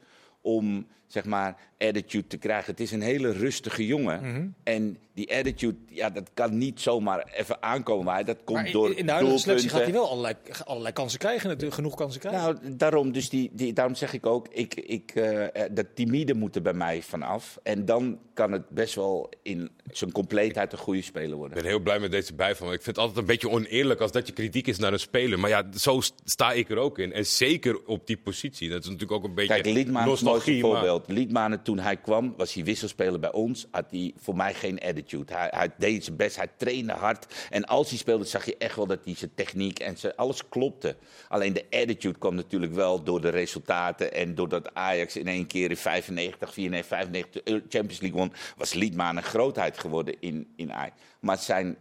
om, 0.56 0.88
zeg 1.08 1.26
maar, 1.26 1.56
attitude 1.78 2.28
te 2.28 2.38
krijgen. 2.38 2.72
Het 2.72 2.80
is 2.80 2.92
een 2.92 3.02
hele 3.02 3.32
rustige 3.32 3.86
jongen. 3.86 4.22
Mhm. 4.22 4.48
En 4.64 4.98
die 5.14 5.36
attitude, 5.36 5.78
ja, 5.88 6.10
dat 6.10 6.30
kan 6.34 6.58
niet 6.58 6.82
zomaar 6.82 7.28
even 7.34 7.64
aankomen. 7.64 8.06
Maar 8.06 8.26
dat 8.26 8.38
komt 8.44 8.62
Maar 8.62 8.72
door 8.72 8.98
in 8.98 9.06
de 9.06 9.12
huidige 9.12 9.38
selectie 9.38 9.70
gaat 9.70 9.82
hij 9.82 9.92
wel 9.92 10.10
allerlei, 10.10 10.36
allerlei 10.66 10.94
kansen 10.94 11.20
krijgen, 11.20 11.48
natuurlijk, 11.48 11.76
genoeg 11.76 11.96
kansen 11.96 12.20
krijgen. 12.22 12.42
Nou, 12.62 12.76
daarom, 12.76 13.12
dus 13.12 13.30
die, 13.30 13.50
die, 13.54 13.74
daarom 13.74 13.96
zeg 13.96 14.14
ik 14.14 14.26
ook, 14.26 14.48
ik, 14.52 14.76
ik, 14.76 15.12
eh, 15.16 15.44
eh, 15.64 15.72
dat 15.72 15.86
timide 15.94 16.34
moet 16.34 16.56
er 16.56 16.62
bij 16.62 16.74
mij 16.74 17.02
vanaf. 17.02 17.60
En 17.64 17.86
dan 17.86 18.20
kan 18.34 18.52
het 18.52 18.70
best 18.70 18.96
wel 18.96 19.30
in 19.44 19.70
zijn 19.92 20.12
compleetheid 20.12 20.72
een 20.72 20.78
goede 20.78 21.02
speler 21.02 21.30
Ik 21.30 21.36
worden. 21.36 21.58
ben 21.58 21.66
heel 21.66 21.80
blij 21.80 22.00
met 22.00 22.12
deze 22.12 22.34
bijval. 22.34 22.68
Ik 22.68 22.82
vind 22.82 22.96
het 22.96 22.98
altijd 22.98 23.18
een 23.18 23.26
beetje 23.26 23.50
oneerlijk 23.50 24.00
als 24.02 24.12
dat 24.12 24.28
je 24.28 24.34
kritiek 24.34 24.68
is 24.68 24.78
naar 24.78 24.94
een 24.94 25.00
speler. 25.00 25.40
Maar 25.40 25.50
ja, 25.50 25.64
zo 25.76 26.00
st- 26.02 26.22
sta 26.24 26.52
ik 26.52 26.70
er 26.70 26.78
ook 26.78 27.00
in. 27.00 27.14
En 27.14 27.26
zeker 27.26 27.86
op 27.86 28.08
die 28.08 28.18
positie. 28.18 28.70
Dat 28.70 28.80
is 28.80 28.86
natuurlijk 28.86 29.12
ook 29.12 29.24
een 29.24 29.36
beetje 29.36 29.54
Kijk, 29.54 29.66
Liedman 29.66 30.12
is 30.12 30.22
maar- 30.47 30.60
voorbeeld. 30.60 31.08
Liedmanen, 31.08 31.62
toen 31.62 31.80
hij 31.80 31.97
kwam, 31.97 32.34
was 32.38 32.54
hij 32.54 32.63
wisselspeler 32.63 33.19
bij 33.19 33.32
ons. 33.32 33.67
Had 33.71 33.86
hij 33.91 34.13
voor 34.17 34.36
mij 34.36 34.54
geen 34.54 34.80
attitude. 34.80 35.34
Hij, 35.34 35.47
hij 35.52 35.69
deed 35.78 36.04
zijn 36.04 36.15
best, 36.15 36.36
hij 36.36 36.47
trainde 36.58 36.93
hard. 36.93 37.47
En 37.49 37.65
als 37.65 37.89
hij 37.89 37.97
speelde, 37.97 38.25
zag 38.25 38.45
je 38.45 38.58
echt 38.58 38.75
wel 38.75 38.88
dat 38.88 38.99
hij 39.04 39.15
zijn 39.15 39.32
techniek 39.36 39.80
en 39.80 39.97
zijn, 39.97 40.15
alles 40.15 40.49
klopte. 40.49 40.95
Alleen 41.28 41.54
de 41.54 41.65
attitude 41.69 42.17
kwam 42.19 42.36
natuurlijk 42.36 42.73
wel 42.73 43.04
door 43.04 43.21
de 43.21 43.30
resultaten. 43.30 44.13
En 44.13 44.36
doordat 44.36 44.73
Ajax 44.73 45.15
in 45.15 45.28
één 45.28 45.47
keer 45.47 45.69
in 45.69 45.78
95, 45.78 46.54
94, 46.54 46.97
95 46.97 47.43
de 47.43 47.52
Champions 47.69 47.99
League 47.99 48.19
won, 48.19 48.34
was 48.58 48.73
Liedman 48.73 49.17
een 49.17 49.23
grootheid 49.23 49.78
geworden 49.78 50.15
in, 50.19 50.47
in 50.56 50.73
Ajax. 50.73 50.95
Maar 51.19 51.38
zijn 51.38 51.78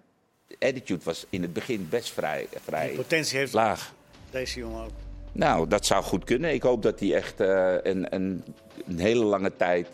attitude 0.58 1.04
was 1.04 1.26
in 1.30 1.42
het 1.42 1.52
begin 1.52 1.86
best 1.90 2.10
vrij, 2.12 2.46
vrij 2.64 2.92
Potentie 2.96 3.38
heeft 3.38 3.52
laag. 3.52 3.92
deze 4.30 4.58
jongen 4.58 4.84
ook. 4.84 4.90
Nou, 5.38 5.68
dat 5.68 5.86
zou 5.86 6.04
goed 6.04 6.24
kunnen. 6.24 6.52
Ik 6.52 6.62
hoop 6.62 6.82
dat 6.82 7.00
hij 7.00 7.14
echt 7.14 7.40
eh, 7.40 7.74
een, 7.82 8.14
een, 8.14 8.44
een 8.86 8.98
hele 8.98 9.24
lange 9.24 9.56
tijd 9.56 9.86
eh, 9.86 9.92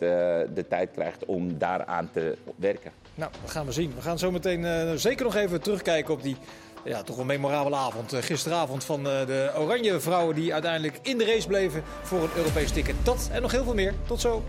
de 0.54 0.64
tijd 0.68 0.90
krijgt 0.90 1.24
om 1.24 1.58
daaraan 1.58 2.08
te 2.12 2.36
werken. 2.56 2.90
Nou, 3.14 3.32
dat 3.42 3.50
gaan 3.50 3.66
we 3.66 3.72
zien. 3.72 3.92
We 3.94 4.02
gaan 4.02 4.18
zo 4.18 4.30
meteen 4.30 4.64
eh, 4.64 4.92
zeker 4.94 5.24
nog 5.24 5.34
even 5.34 5.60
terugkijken 5.60 6.14
op 6.14 6.22
die 6.22 6.36
ja, 6.84 7.02
toch 7.02 7.16
wel 7.16 7.24
memorabele 7.24 7.76
avond. 7.76 8.14
gisteravond 8.14 8.84
van 8.84 9.04
de 9.04 9.50
Oranje 9.58 10.00
vrouwen 10.00 10.34
die 10.34 10.52
uiteindelijk 10.52 10.98
in 11.02 11.18
de 11.18 11.24
race 11.24 11.46
bleven 11.46 11.82
voor 12.02 12.22
een 12.22 12.36
Europees 12.36 12.70
ticket. 12.70 12.94
Dat 13.02 13.28
en 13.32 13.42
nog 13.42 13.50
heel 13.50 13.64
veel 13.64 13.74
meer. 13.74 13.94
Tot 14.06 14.20
zo. 14.20 14.42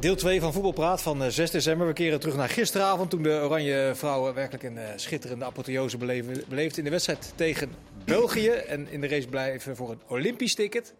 Deel 0.00 0.16
2 0.16 0.40
van 0.40 0.52
Voetbalpraat 0.52 1.02
van 1.02 1.22
eh, 1.22 1.28
6 1.28 1.50
december. 1.50 1.86
We 1.86 1.92
keren 1.92 2.20
terug 2.20 2.36
naar 2.36 2.48
gisteravond 2.48 3.10
toen 3.10 3.22
de 3.22 3.40
Oranje 3.42 3.92
vrouwen 3.94 4.34
werkelijk 4.34 4.64
een 4.64 4.78
eh, 4.78 4.88
schitterende 4.96 5.44
apotheose 5.44 5.96
beleven, 5.96 6.44
beleefden 6.48 6.78
in 6.78 6.84
de 6.84 6.90
wedstrijd 6.90 7.32
tegen 7.36 7.70
België. 8.04 8.48
En 8.48 8.88
in 8.90 9.00
de 9.00 9.08
race 9.08 9.28
blijven 9.28 9.76
voor 9.76 9.90
een 9.90 10.00
Olympisch 10.08 10.54
ticket. 10.54 10.94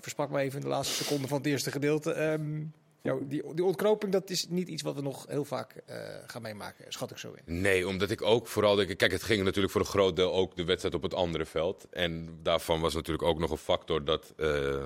Versprak 0.00 0.30
me 0.30 0.40
even 0.40 0.56
in 0.56 0.64
de 0.64 0.70
laatste 0.70 1.04
seconde 1.04 1.28
van 1.28 1.38
het 1.38 1.46
eerste 1.46 1.70
gedeelte. 1.70 2.12
Ehm, 2.12 2.62
ja, 3.02 3.16
die, 3.22 3.54
die 3.54 3.64
ontknoping 3.64 4.12
dat 4.12 4.30
is 4.30 4.46
niet 4.48 4.68
iets 4.68 4.82
wat 4.82 4.94
we 4.94 5.02
nog 5.02 5.26
heel 5.28 5.44
vaak 5.44 5.74
eh, 5.86 5.96
gaan 6.26 6.42
meemaken, 6.42 6.84
schat 6.88 7.10
ik 7.10 7.18
zo 7.18 7.34
in. 7.44 7.60
Nee, 7.60 7.88
omdat 7.88 8.10
ik 8.10 8.22
ook 8.22 8.46
vooral 8.46 8.74
denk. 8.74 8.96
Kijk, 8.98 9.12
het 9.12 9.22
ging 9.22 9.44
natuurlijk 9.44 9.72
voor 9.72 9.80
een 9.80 9.86
groot 9.86 10.16
deel 10.16 10.32
ook 10.32 10.56
de 10.56 10.64
wedstrijd 10.64 10.94
op 10.94 11.02
het 11.02 11.14
andere 11.14 11.46
veld. 11.46 11.86
En 11.90 12.38
daarvan 12.42 12.80
was 12.80 12.94
natuurlijk 12.94 13.28
ook 13.28 13.38
nog 13.38 13.50
een 13.50 13.56
factor 13.56 14.04
dat. 14.04 14.32
eh, 14.36 14.84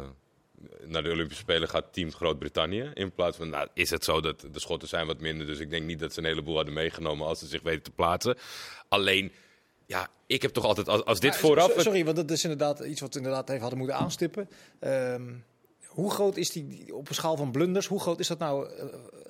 naar 0.85 1.03
de 1.03 1.11
Olympische 1.11 1.42
Spelen 1.42 1.68
gaat 1.68 1.92
Team 1.92 2.12
Groot-Brittannië. 2.12 2.90
In 2.94 3.12
plaats 3.12 3.37
van, 3.37 3.50
nou, 3.50 3.68
is 3.74 3.90
het 3.90 4.05
zo 4.05 4.20
dat 4.20 4.40
de 4.53 4.61
Schotten 4.61 4.88
zijn 4.88 5.07
wat 5.07 5.20
minder. 5.20 5.46
Dus 5.46 5.59
ik 5.59 5.70
denk 5.70 5.87
niet 5.87 5.98
dat 5.98 6.12
ze 6.12 6.18
een 6.18 6.24
heleboel 6.24 6.55
hadden 6.57 6.74
meegenomen 6.74 7.27
als 7.27 7.38
ze 7.38 7.46
zich 7.46 7.62
weten 7.62 7.83
te 7.83 7.90
plaatsen. 7.90 8.37
Alleen, 8.88 9.33
ja, 9.87 10.09
ik 10.27 10.42
heb 10.42 10.50
toch 10.50 10.64
altijd, 10.64 10.88
als, 10.88 11.05
als 11.05 11.20
dit 11.20 11.37
vooraf. 11.37 11.72
so- 11.72 11.81
Sorry, 11.81 12.05
want 12.05 12.16
dat 12.16 12.31
is 12.31 12.42
inderdaad 12.42 12.81
iets 12.81 13.00
wat 13.00 13.12
we 13.12 13.18
inderdaad 13.18 13.48
even 13.48 13.61
hadden 13.61 13.79
moeten 13.79 13.96
aanstippen. 13.96 14.48
Ehm, 14.81 15.22
hoe 15.94 16.11
groot 16.11 16.37
is 16.37 16.50
die, 16.50 16.94
op 16.94 17.09
een 17.09 17.14
schaal 17.14 17.37
van 17.37 17.50
blunders, 17.50 17.87
hoe 17.87 18.00
groot 18.00 18.20
is 18.20 18.26
dat 18.26 18.38
nou 18.38 18.68
eh, 18.68 18.85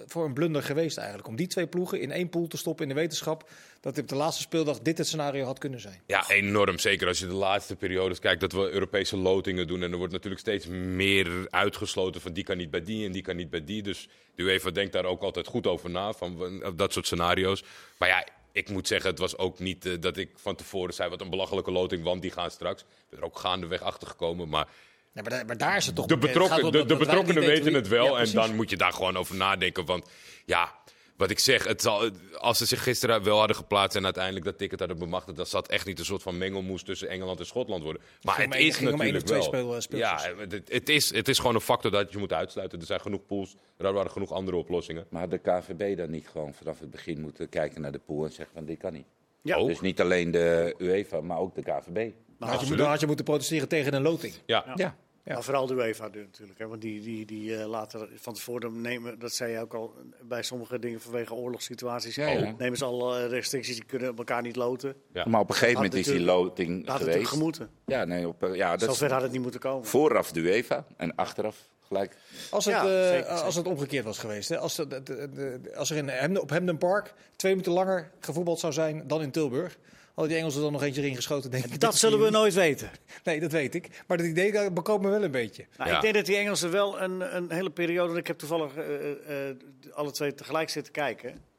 voor 0.07 0.24
een 0.24 0.33
blunder 0.33 0.62
geweest 0.62 0.96
eigenlijk? 0.96 1.29
Om 1.29 1.37
die 1.37 1.46
twee 1.46 1.66
ploegen 1.66 2.00
in 2.00 2.11
één 2.11 2.29
pool 2.29 2.46
te 2.46 2.57
stoppen 2.57 2.88
in 2.88 2.94
de 2.94 3.00
wetenschap 3.00 3.50
dat 3.81 3.98
op 3.98 4.09
de 4.09 4.14
laatste 4.14 4.42
speeldag 4.42 4.81
dit 4.81 4.98
het 4.98 5.07
scenario 5.07 5.44
had 5.44 5.59
kunnen 5.59 5.81
zijn. 5.81 6.00
Ja, 6.07 6.31
enorm. 6.31 6.79
Zeker 6.79 7.09
als 7.09 7.18
je 7.18 7.27
de 7.27 7.33
laatste 7.33 7.77
periodes 7.77 8.18
kijkt 8.18 8.40
dat 8.40 8.53
we 8.53 8.70
Europese 8.70 9.16
lotingen 9.16 9.66
doen. 9.66 9.83
En 9.83 9.92
er 9.92 9.98
wordt 9.98 10.12
natuurlijk 10.12 10.40
steeds 10.40 10.66
meer 10.66 11.46
uitgesloten 11.50 12.20
van 12.20 12.33
die 12.33 12.44
kan 12.44 12.57
niet 12.57 12.70
bij 12.70 12.83
die 12.83 13.07
en 13.07 13.12
die 13.12 13.22
kan 13.22 13.37
niet 13.37 13.50
bij 13.50 13.64
die. 13.64 13.83
Dus 13.83 14.09
de 14.35 14.42
UEFA 14.42 14.70
denkt 14.70 14.92
daar 14.92 15.05
ook 15.05 15.22
altijd 15.22 15.46
goed 15.46 15.66
over 15.66 15.90
na, 15.90 16.12
van 16.12 16.62
dat 16.77 16.92
soort 16.92 17.07
scenario's. 17.07 17.64
Maar 17.98 18.09
ja, 18.09 18.27
ik 18.53 18.68
moet 18.68 18.88
zeggen, 18.88 19.11
het 19.11 19.18
was 19.18 19.38
ook 19.38 19.59
niet 19.59 19.87
eh, 19.87 19.92
dat 20.00 20.16
ik 20.16 20.31
van 20.35 20.57
tevoren 20.57 20.94
zei 20.94 21.11
wat 21.11 21.20
een 21.20 21.31
belachelijke 21.31 21.70
loting, 21.70 22.03
want 22.03 22.22
die 22.22 22.31
gaan 22.31 22.50
straks. 22.50 22.83
Ik 22.83 22.88
ben 23.09 23.18
er 23.18 23.24
ook 23.24 23.38
gaandeweg 23.38 23.81
achter 23.81 24.09
gekomen. 24.09 24.48
Maar 24.48 24.68
Ja, 25.14 25.22
maar, 25.22 25.31
daar, 25.31 25.46
maar 25.46 25.57
daar 25.57 25.77
is 25.77 25.87
het 25.87 25.94
toch 25.94 26.07
de. 26.07 26.12
Het 26.14 26.22
betrokken, 26.22 26.62
de, 26.64 26.70
dat- 26.79 26.88
dat 26.88 26.98
betrokkenen 26.98 27.42
weten 27.42 27.74
het 27.74 27.88
wel. 27.88 28.05
Ja, 28.05 28.18
en 28.24 28.33
dan 28.33 28.55
moet 28.57 28.70
je 28.70 28.77
daar 28.77 28.92
gewoon 28.92 29.16
over 29.16 29.35
nadenken. 29.37 29.85
Want 29.85 30.09
ja, 30.46 30.72
wat 31.16 31.31
ik 31.31 31.38
zeg, 31.38 31.64
het 31.66 31.83
zal, 31.83 32.11
als 32.38 32.59
ze 32.59 32.66
zich 32.66 32.83
gisteren 32.83 33.22
wel 33.22 33.38
hadden 33.38 33.57
geplaatst 33.57 33.96
en 33.96 34.05
uiteindelijk 34.05 34.44
dat 34.44 34.59
ticket 34.59 34.79
hadden 34.79 34.98
bemachtigd, 34.98 35.37
dan 35.37 35.46
zat 35.46 35.68
echt 35.68 35.87
niet 35.87 35.98
een 35.98 36.05
soort 36.05 36.22
van 36.22 36.38
mengelmoes 36.38 36.83
tussen 36.83 37.09
Engeland 37.09 37.38
en 37.38 37.46
Schotland 37.46 37.83
worden. 37.83 38.03
Maar 38.22 38.35
ging 38.35 38.53
het 38.53 38.62
is 38.62 38.81
natuurlijk 38.81 39.27
twee 39.27 39.64
wel. 39.66 39.81
speel- 39.81 39.98
ja, 39.98 40.20
het, 40.48 40.62
het, 40.68 40.88
is, 40.88 41.14
het 41.14 41.29
is 41.29 41.38
gewoon 41.38 41.55
een 41.55 41.61
factor 41.61 41.90
dat 41.90 42.12
je 42.12 42.18
moet 42.18 42.33
uitsluiten. 42.33 42.81
Er 42.81 42.87
zijn 42.87 43.00
genoeg 43.00 43.27
pools, 43.27 43.55
er 43.77 43.92
waren 43.92 44.11
genoeg 44.11 44.33
andere 44.33 44.57
oplossingen. 44.57 45.07
Maar 45.11 45.20
had 45.20 45.31
de 45.31 45.38
KVB 45.38 45.96
dan 45.96 46.11
niet 46.11 46.29
gewoon 46.29 46.55
vanaf 46.55 46.81
het 46.81 46.90
begin 46.90 47.20
moeten 47.20 47.48
kijken 47.48 47.81
naar 47.81 47.92
de 47.92 48.00
pool 48.07 48.24
en 48.24 48.33
zeggen 48.33 48.55
van 48.55 48.64
dit 48.64 48.79
kan 48.79 48.92
niet. 48.92 49.07
Ja. 49.42 49.64
Dus 49.64 49.81
niet 49.81 50.00
alleen 50.00 50.31
de 50.31 50.74
UEFA, 50.79 51.20
maar 51.20 51.38
ook 51.38 51.55
de 51.55 51.62
KVB. 51.62 52.11
Dan 52.38 52.48
had, 52.48 52.68
je 52.68 52.83
had 52.83 53.00
je 53.00 53.07
moeten 53.07 53.24
protesteren 53.24 53.68
tegen 53.68 53.94
een 53.94 54.03
loting. 54.03 54.35
Ja, 54.46 54.62
Ja. 54.66 54.72
Ja. 54.77 54.96
Maar 55.25 55.43
vooral 55.43 55.67
de 55.67 55.75
UEFA 55.75 56.09
natuurlijk. 56.09 56.59
Hè, 56.59 56.67
want 56.67 56.81
die, 56.81 57.01
die, 57.01 57.27
die 57.27 57.57
eh, 57.57 57.67
laten 57.67 58.09
van 58.15 58.35
tevoren 58.35 58.81
nemen, 58.81 59.19
dat 59.19 59.33
zei 59.33 59.53
je 59.53 59.59
ook 59.61 59.75
al, 59.75 59.95
bij 60.23 60.43
sommige 60.43 60.79
dingen 60.79 61.01
vanwege 61.01 61.35
oorlogssituaties, 61.35 62.15
Ja, 62.15 62.29
ja. 62.29 62.55
nemen 62.59 62.79
ze 62.79 62.85
al 62.85 63.17
eh, 63.17 63.27
restricties, 63.29 63.75
die 63.75 63.85
kunnen 63.85 64.17
elkaar 64.17 64.43
niet 64.43 64.57
loten. 64.57 64.95
Ja. 65.13 65.25
Maar 65.29 65.41
op 65.41 65.49
een 65.49 65.55
gegeven 65.55 65.75
Had 65.83 65.85
moment 65.85 66.07
is 66.07 66.13
die 66.13 66.25
loting 66.25 66.81
Dat 66.87 66.99
had 66.99 67.09
geweest. 67.09 67.29
gemoeten. 67.29 67.71
Ja, 67.87 68.05
nee, 68.05 68.29
op, 68.29 68.43
eh, 68.43 68.55
ja, 68.55 68.77
dat 68.77 68.89
Zover 68.97 69.13
had 69.13 69.23
het 69.23 69.33
niet 69.33 69.43
moeten 69.43 69.61
komen. 69.61 69.87
vooraf 69.87 70.33
de 70.33 70.41
UEFA 70.41 70.87
en 70.97 71.15
achteraf 71.15 71.57
gelijk. 71.87 72.17
Als 72.51 72.65
het, 72.65 72.75
Ja, 72.75 72.81
eh, 72.83 73.09
zeker, 73.09 73.27
als 73.29 73.41
zeker. 73.41 73.57
het 73.57 73.67
omgekeerd 73.67 74.05
was 74.05 74.19
geweest. 74.19 74.49
Hè? 74.49 74.59
Als, 74.59 74.75
de, 74.75 74.87
de- 74.87 75.03
de- 75.03 75.73
als 75.77 75.91
er 75.91 75.97
in 75.97 76.09
Hemden, 76.09 76.43
op 76.43 76.51
Hemden 76.51 76.79
Park 76.79 77.15
twee 77.37 77.53
minuten 77.53 77.73
langer 77.73 78.11
gevoetbald 78.21 78.61
zou 78.61 78.73
zijn 78.73 79.07
dan 79.07 79.23
in 79.23 79.31
Tilburg. 79.31 79.79
Hadden 80.14 80.29
die 80.33 80.37
Engelsen 80.37 80.62
dan 80.62 80.72
nog 80.72 80.83
eentje 80.83 81.03
erin 81.03 81.14
geschoten, 81.16 81.50
denk 81.50 81.64
ik. 81.64 81.81
Dat 81.81 81.96
zullen 81.96 82.20
we 82.20 82.31
nooit 82.31 82.55
weten. 82.55 82.90
Nee, 83.24 83.40
dat 83.40 83.53
weet 83.53 83.74
ik. 83.74 83.88
Maar 84.07 84.16
dat 84.16 84.27
idee 84.27 84.53
dat 84.53 84.74
bekoopt 84.74 85.03
me 85.03 85.11
wel 85.11 85.22
een 85.24 85.31
beetje. 85.31 85.64
Nou, 85.77 85.90
Ja. 85.90 85.96
Ik 85.96 86.03
denk 86.03 86.14
dat 86.14 86.27
die 86.27 86.37
Engelsen 86.37 86.70
wel 86.70 87.00
een, 87.00 87.37
een 87.37 87.50
hele 87.53 87.70
periode. 87.70 88.18
Ik 88.18 88.27
heb 88.27 88.38
toevallig 88.38 88.74
eh, 88.77 89.11
eh, 89.11 89.48
eh, 89.48 89.57
alle 89.92 90.11
twee 90.11 90.35
tegelijk 90.35 90.70
zitten 90.70 90.92
kijken. 90.92 91.53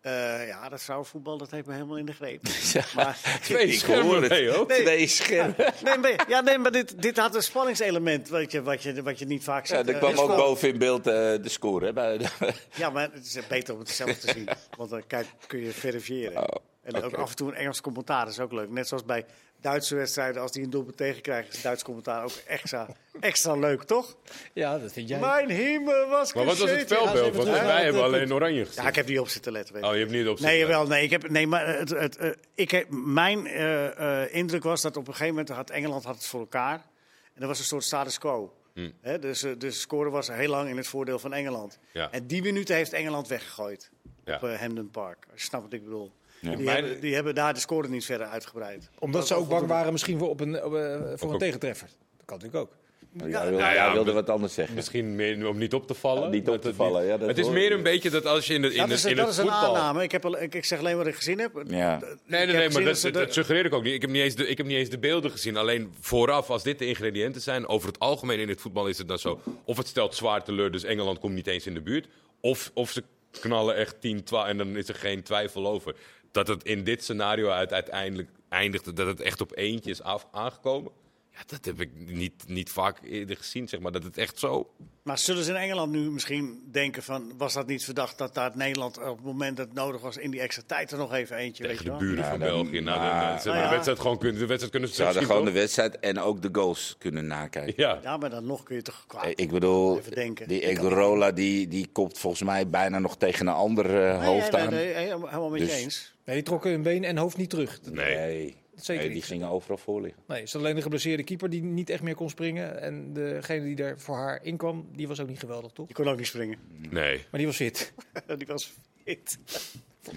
Eh, 0.00 0.46
ja, 0.46 0.68
dat 0.68 0.82
vrouwenvoetbal 0.82 1.38
dat 1.38 1.50
heeft 1.50 1.66
me 1.66 1.72
helemaal 1.72 1.96
in 1.96 2.06
de 2.06 2.12
greep. 2.12 2.42
Maar, 2.94 3.38
Twee 3.42 3.66
Ik 3.66 3.78
schermen 3.78 4.28
mee, 4.28 4.50
hoor. 4.50 4.66
Twee 4.68 5.06
schermen. 5.06 5.54
nee, 5.84 5.98
maar, 5.98 6.24
ja, 6.28 6.40
nee, 6.40 6.58
maar 6.58 6.72
dit, 6.72 7.02
dit 7.02 7.16
had 7.16 7.34
een 7.34 7.42
spanningselement 7.42 8.28
wat 8.28 8.52
je, 8.52 8.62
wat 8.62 8.82
je, 8.82 9.02
wat 9.02 9.18
je 9.18 9.24
niet 9.24 9.44
vaak 9.44 9.66
ziet. 9.66 9.76
Ja, 9.76 9.84
er 9.92 9.98
kwam 9.98 10.18
ook 10.18 10.36
boven 10.36 10.68
in 10.68 10.78
beeld 10.78 11.06
eh, 11.06 11.12
de 11.14 11.40
score. 11.48 11.86
Hè, 11.86 11.92
bij 11.92 12.18
de- 12.18 12.28
Ja, 12.74 12.90
maar 12.90 13.10
het 13.12 13.24
is 13.26 13.46
beter 13.46 13.74
om 13.74 13.80
het 13.80 13.88
zelf 13.88 14.18
te 14.18 14.30
zien. 14.32 14.48
Want 14.76 14.90
dan 14.90 15.06
kijk, 15.06 15.26
kun 15.46 15.60
je 15.60 15.70
verifiëren. 15.70 16.42
Oh, 16.42 16.64
en 16.82 17.02
ook 17.02 17.14
af 17.14 17.30
en 17.30 17.36
toe 17.36 17.48
een 17.48 17.54
Engels 17.54 17.80
commentaar 17.80 18.28
is 18.28 18.40
ook 18.40 18.52
leuk. 18.52 18.70
Net 18.70 18.88
zoals 18.88 19.04
bij 19.04 19.24
Duitse 19.62 19.94
wedstrijden, 19.94 20.42
als 20.42 20.52
die 20.52 20.62
een 20.62 20.70
doelpunt 20.70 20.96
tegenkrijgen, 20.96 21.52
is 21.52 21.62
Duits 21.62 21.82
commentaar 21.82 22.24
ook 22.24 22.32
extra, 22.46 22.88
extra 23.20 23.54
leuk, 23.54 23.82
toch? 23.82 24.16
Ja, 24.52 24.78
dat 24.78 24.92
vind 24.92 25.08
jij. 25.08 25.20
Mijn 25.20 25.50
hemel 25.50 26.08
was 26.08 26.34
Maar 26.34 26.44
wat 26.44 26.58
was 26.58 26.70
het 26.70 26.88
ze 26.88 27.30
Want 27.32 27.48
wij 27.48 27.84
hebben 27.84 28.02
alleen 28.02 28.32
oranje 28.34 28.64
gezien. 28.66 28.82
Ja, 28.82 28.88
ik 28.88 28.94
heb 28.94 29.06
niet 29.06 29.18
op 29.18 29.28
zitten 29.28 29.52
letten. 29.52 29.74
Weet. 29.74 29.84
Oh, 29.84 29.92
je 29.92 29.98
hebt 29.98 30.10
niet 30.10 30.28
op 30.28 30.40
Nee, 30.40 30.58
zitten 30.58 30.58
jawel, 30.58 30.86
nee, 30.86 31.04
ik 31.04 31.10
heb, 31.10 31.28
nee, 31.28 31.46
maar 31.46 31.78
het, 31.78 31.90
het, 31.90 32.16
eh, 32.16 32.30
ik 32.54 32.70
heb, 32.70 32.86
mijn 32.90 33.46
eh, 33.46 34.22
eh, 34.22 34.34
indruk 34.34 34.62
was 34.62 34.82
dat 34.82 34.96
op 34.96 35.06
een 35.06 35.12
gegeven 35.12 35.34
moment 35.34 35.48
had 35.48 35.70
Engeland 35.70 36.04
had 36.04 36.14
het 36.14 36.26
voor 36.26 36.40
elkaar. 36.40 36.86
En 37.34 37.42
er 37.42 37.48
was 37.48 37.58
een 37.58 37.64
soort 37.64 37.84
status 37.84 38.18
quo. 38.18 38.52
Hmm. 38.74 38.92
Hè, 39.00 39.18
dus, 39.18 39.40
dus 39.40 39.58
de 39.58 39.70
score 39.70 40.10
was 40.10 40.28
heel 40.28 40.48
lang 40.48 40.68
in 40.68 40.76
het 40.76 40.86
voordeel 40.86 41.18
van 41.18 41.32
Engeland. 41.32 41.78
Ja. 41.92 42.10
En 42.10 42.26
die 42.26 42.42
minuten 42.42 42.74
heeft 42.74 42.92
Engeland 42.92 43.28
weggegooid 43.28 43.90
Ja. 44.24 44.34
op 44.34 44.40
Hamden 44.40 44.90
Park. 44.90 45.26
Als 45.32 45.40
je 45.40 45.46
snapt 45.46 45.64
wat 45.64 45.72
ik 45.72 45.84
bedoel. 45.84 46.12
Die, 46.42 46.68
hebben, 46.70 47.00
die 47.00 47.14
hebben 47.14 47.34
daar 47.34 47.54
de 47.54 47.60
score 47.60 47.88
niet 47.88 48.04
verder 48.04 48.26
uitgebreid. 48.26 48.90
Omdat 48.98 49.26
ze 49.26 49.34
ook 49.34 49.48
bang 49.48 49.66
waren 49.66 49.92
misschien 49.92 50.18
voor, 50.18 50.28
op 50.28 50.40
een, 50.40 50.64
op, 50.64 50.74
eh, 50.74 51.00
voor 51.14 51.32
een 51.32 51.38
tegentreffer. 51.38 51.88
Dat 52.16 52.26
kan 52.26 52.38
natuurlijk 52.38 52.64
ook. 52.64 52.80
Ja, 53.14 53.22
hij 53.24 53.30
wilde, 53.30 53.62
Nou 53.62 53.74
ja, 53.74 53.84
hij 53.84 53.92
wilde 53.92 54.12
maar- 54.12 54.20
wat 54.22 54.30
anders 54.30 54.54
zeggen. 54.54 54.74
Misschien 54.74 55.14
meer 55.14 55.48
om 55.48 55.58
niet 55.58 55.74
op 55.74 55.86
te 55.86 55.94
vallen. 55.94 56.22
Ja, 56.22 56.28
niet 56.28 56.48
op 56.48 56.60
te 56.60 56.66
het 56.66 56.76
vallen, 56.76 57.04
ja, 57.06 57.16
dat 57.16 57.28
het 57.28 57.38
is 57.38 57.48
meer 57.48 57.72
een 57.72 57.82
beetje 57.82 58.10
dat 58.10 58.26
als 58.26 58.46
je 58.46 58.54
in, 58.54 58.62
het 58.62 58.72
in, 58.72 58.78
Dat 58.78 58.88
het, 58.88 58.98
is, 58.98 59.04
in 59.04 59.16
dat 59.16 59.24
het 59.26 59.34
is 59.34 59.40
een 59.40 59.48
voetbal... 59.50 59.76
aanname. 59.76 60.02
Ik, 60.02 60.12
heb, 60.12 60.24
al- 60.24 60.40
ik, 60.42 60.54
ik 60.54 60.64
zeg 60.64 60.78
alleen 60.78 60.96
wat 60.96 61.06
ik 61.06 61.14
gezien 61.14 61.38
heb. 61.38 61.62
Ja. 61.66 62.00
Nee, 62.26 62.46
nee, 62.46 62.68
maar 62.70 62.84
dat 63.12 63.32
suggereer 63.34 63.64
ik 63.64 63.74
ook 63.74 63.82
niet. 63.82 63.94
Ik 63.94 64.00
heb 64.00 64.10
niet, 64.10 64.22
eens 64.22 64.34
de, 64.34 64.46
ik 64.48 64.56
heb 64.56 64.66
niet 64.66 64.76
eens 64.76 64.88
de 64.88 64.98
beelden 64.98 65.30
gezien. 65.30 65.56
Alleen 65.56 65.92
vooraf, 66.00 66.50
als 66.50 66.62
dit 66.62 66.78
de 66.78 66.86
ingrediënten 66.86 67.40
zijn, 67.40 67.66
over 67.66 67.88
het 67.88 67.98
algemeen 67.98 68.38
in 68.38 68.48
het 68.48 68.60
voetbal 68.60 68.86
is 68.86 68.98
het 68.98 69.08
dan 69.08 69.18
zo. 69.18 69.40
Of 69.64 69.76
het 69.76 69.86
stelt 69.86 70.14
zwaar 70.14 70.44
teleur, 70.44 70.70
dus 70.70 70.84
Engeland 70.84 71.18
komt 71.18 71.34
niet 71.34 71.46
eens 71.46 71.66
in 71.66 71.74
de 71.74 71.80
buurt. 71.80 72.06
Of, 72.40 72.70
of 72.74 72.90
ze 72.90 73.02
knallen 73.40 73.76
echt 73.76 74.00
10, 74.00 74.24
12 74.24 74.46
en 74.48 74.56
dan 74.56 74.76
is 74.76 74.88
er 74.88 74.94
geen 74.94 75.22
twijfel 75.22 75.66
over. 75.66 75.94
Dat 76.32 76.48
het 76.48 76.64
in 76.64 76.84
dit 76.84 77.02
scenario 77.02 77.48
uit, 77.48 77.72
uiteindelijk 77.72 78.28
eindigt, 78.48 78.96
dat 78.96 79.06
het 79.06 79.20
echt 79.20 79.40
op 79.40 79.56
eentje 79.56 79.90
is 79.90 80.02
af, 80.02 80.26
aangekomen. 80.32 80.92
Ja, 81.34 81.38
dat 81.46 81.64
heb 81.64 81.80
ik 81.80 81.90
niet, 81.94 82.32
niet 82.46 82.70
vaak 82.70 82.98
eerder 83.04 83.36
gezien, 83.36 83.68
zeg 83.68 83.80
maar. 83.80 83.92
Dat 83.92 84.02
het 84.02 84.18
echt 84.18 84.38
zo... 84.38 84.70
Maar 85.02 85.18
zullen 85.18 85.44
ze 85.44 85.50
in 85.50 85.56
Engeland 85.56 85.92
nu 85.92 86.10
misschien 86.10 86.62
denken 86.70 87.02
van... 87.02 87.32
was 87.36 87.52
dat 87.52 87.66
niet 87.66 87.84
verdacht 87.84 88.18
dat 88.18 88.34
daar 88.34 88.50
Nederland 88.54 88.98
op 88.98 89.16
het 89.16 89.24
moment 89.24 89.56
dat 89.56 89.66
het 89.66 89.74
nodig 89.74 90.00
was... 90.00 90.16
in 90.16 90.30
die 90.30 90.40
extra 90.40 90.62
tijd 90.66 90.90
er 90.90 90.98
nog 90.98 91.12
even 91.12 91.36
eentje, 91.36 91.62
weet 91.66 91.76
Tegen 91.76 91.92
de 91.92 91.98
buren 91.98 92.24
Ja, 92.24 92.30
van 92.30 92.38
dan- 92.38 92.48
België. 92.48 92.80
Nou, 92.80 92.98
maar- 93.00 93.40
Nou 93.44 93.56
ja. 93.56 93.62
de 93.64 93.70
wedstrijd 93.70 94.00
gewoon 94.00 94.18
kunnen, 94.18 94.38
de 94.40 94.46
wedstrijd 94.46 94.70
kunnen 94.72 94.90
Ze 94.94 95.04
hadden 95.04 95.24
gewoon 95.24 95.44
de 95.44 95.50
wedstrijd 95.50 95.98
en 95.98 96.18
ook 96.20 96.42
de 96.42 96.48
goals 96.52 96.94
kunnen 96.98 97.26
nakijken. 97.26 97.72
Ja. 97.76 97.98
Ja, 98.02 98.16
maar 98.16 98.30
dan 98.30 98.46
nog 98.46 98.62
kun 98.62 98.76
je 98.76 98.82
toch 98.82 99.04
kwaad. 99.06 99.26
Ik 99.34 99.50
bedoel, 99.50 99.98
Even 99.98 100.12
denken. 100.14 100.48
die 100.48 100.60
Egorola 100.66 101.30
die, 101.32 101.68
die 101.68 101.88
kopt 101.92 102.18
volgens 102.18 102.42
mij 102.42 102.68
bijna 102.68 102.98
nog 102.98 103.16
tegen 103.16 103.46
een 103.46 103.54
ander 103.54 103.84
eh, 104.04 104.18
Nee, 104.18 104.28
hoofd 104.28 104.52
nee, 104.52 104.60
aan. 104.60 104.70
nee, 104.70 104.94
nee, 104.94 105.04
helemaal 105.04 105.50
met 105.50 105.60
je 105.60 105.66
Dus- 105.66 105.74
eens. 105.76 106.12
Nee, 106.24 106.34
die 106.36 106.44
trokken 106.44 106.70
hun 106.70 106.82
been 106.82 107.04
en 107.04 107.16
hoofd 107.16 107.36
niet 107.36 107.50
terug. 107.50 107.80
Nee. 107.90 108.56
Zeker 108.74 108.94
nee, 108.94 109.06
die 109.06 109.14
niet. 109.14 109.24
gingen 109.24 109.48
overal 109.48 109.76
voor 109.76 110.00
liggen. 110.00 110.22
Nee, 110.26 110.46
ze 110.46 110.52
had 110.52 110.62
alleen 110.62 110.76
de 110.76 110.82
geblesseerde 110.82 111.24
keeper 111.24 111.50
die 111.50 111.62
niet 111.62 111.90
echt 111.90 112.02
meer 112.02 112.14
kon 112.14 112.30
springen. 112.30 112.80
En 112.80 113.12
degene 113.12 113.64
die 113.64 113.76
daar 113.76 113.98
voor 113.98 114.16
haar 114.16 114.44
inkwam, 114.44 114.88
die 114.92 115.08
was 115.08 115.20
ook 115.20 115.28
niet 115.28 115.38
geweldig, 115.38 115.72
toch? 115.72 115.86
Die 115.86 115.94
kon 115.94 116.08
ook 116.08 116.16
niet 116.16 116.26
springen. 116.26 116.58
Nee. 116.90 117.16
Maar 117.16 117.40
die 117.40 117.46
was 117.46 117.56
fit. 117.56 117.92
die 118.38 118.46
was 118.46 118.72
fit. 119.04 119.38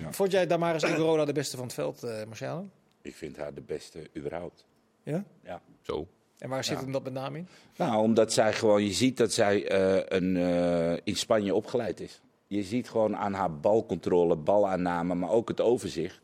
Vond 0.09 0.31
jij 0.31 0.47
Damaris 0.47 0.83
Igorola 0.83 1.25
de 1.25 1.33
beste 1.33 1.55
van 1.55 1.65
het 1.65 1.73
veld, 1.73 2.03
eh 2.03 2.25
Marciano? 2.25 2.69
Ik 3.01 3.15
vind 3.15 3.37
haar 3.37 3.53
de 3.53 3.61
beste 3.61 4.09
überhaupt. 4.17 4.65
Ja? 5.03 5.23
Ja. 5.43 5.61
Zo. 5.81 6.07
En 6.37 6.49
waar 6.49 6.63
zit 6.63 6.79
hem 6.79 6.91
dat 6.91 7.03
met 7.03 7.13
name 7.13 7.37
in? 7.37 7.47
Nou, 7.75 8.01
omdat 8.03 8.33
zij 8.33 8.53
gewoon, 8.53 8.83
je 8.83 8.93
ziet 8.93 9.17
dat 9.17 9.33
zij 9.33 9.67
eh, 9.67 10.17
een, 10.19 10.37
eh, 10.37 10.97
in 11.03 11.15
Spanje 11.15 11.55
opgeleid 11.55 11.99
is. 11.99 12.21
Je 12.47 12.63
ziet 12.63 12.89
gewoon 12.89 13.15
aan 13.15 13.33
haar 13.33 13.59
balcontrole, 13.59 14.35
balaanname, 14.35 15.15
maar 15.15 15.29
ook 15.29 15.47
het 15.47 15.61
overzicht. 15.61 16.21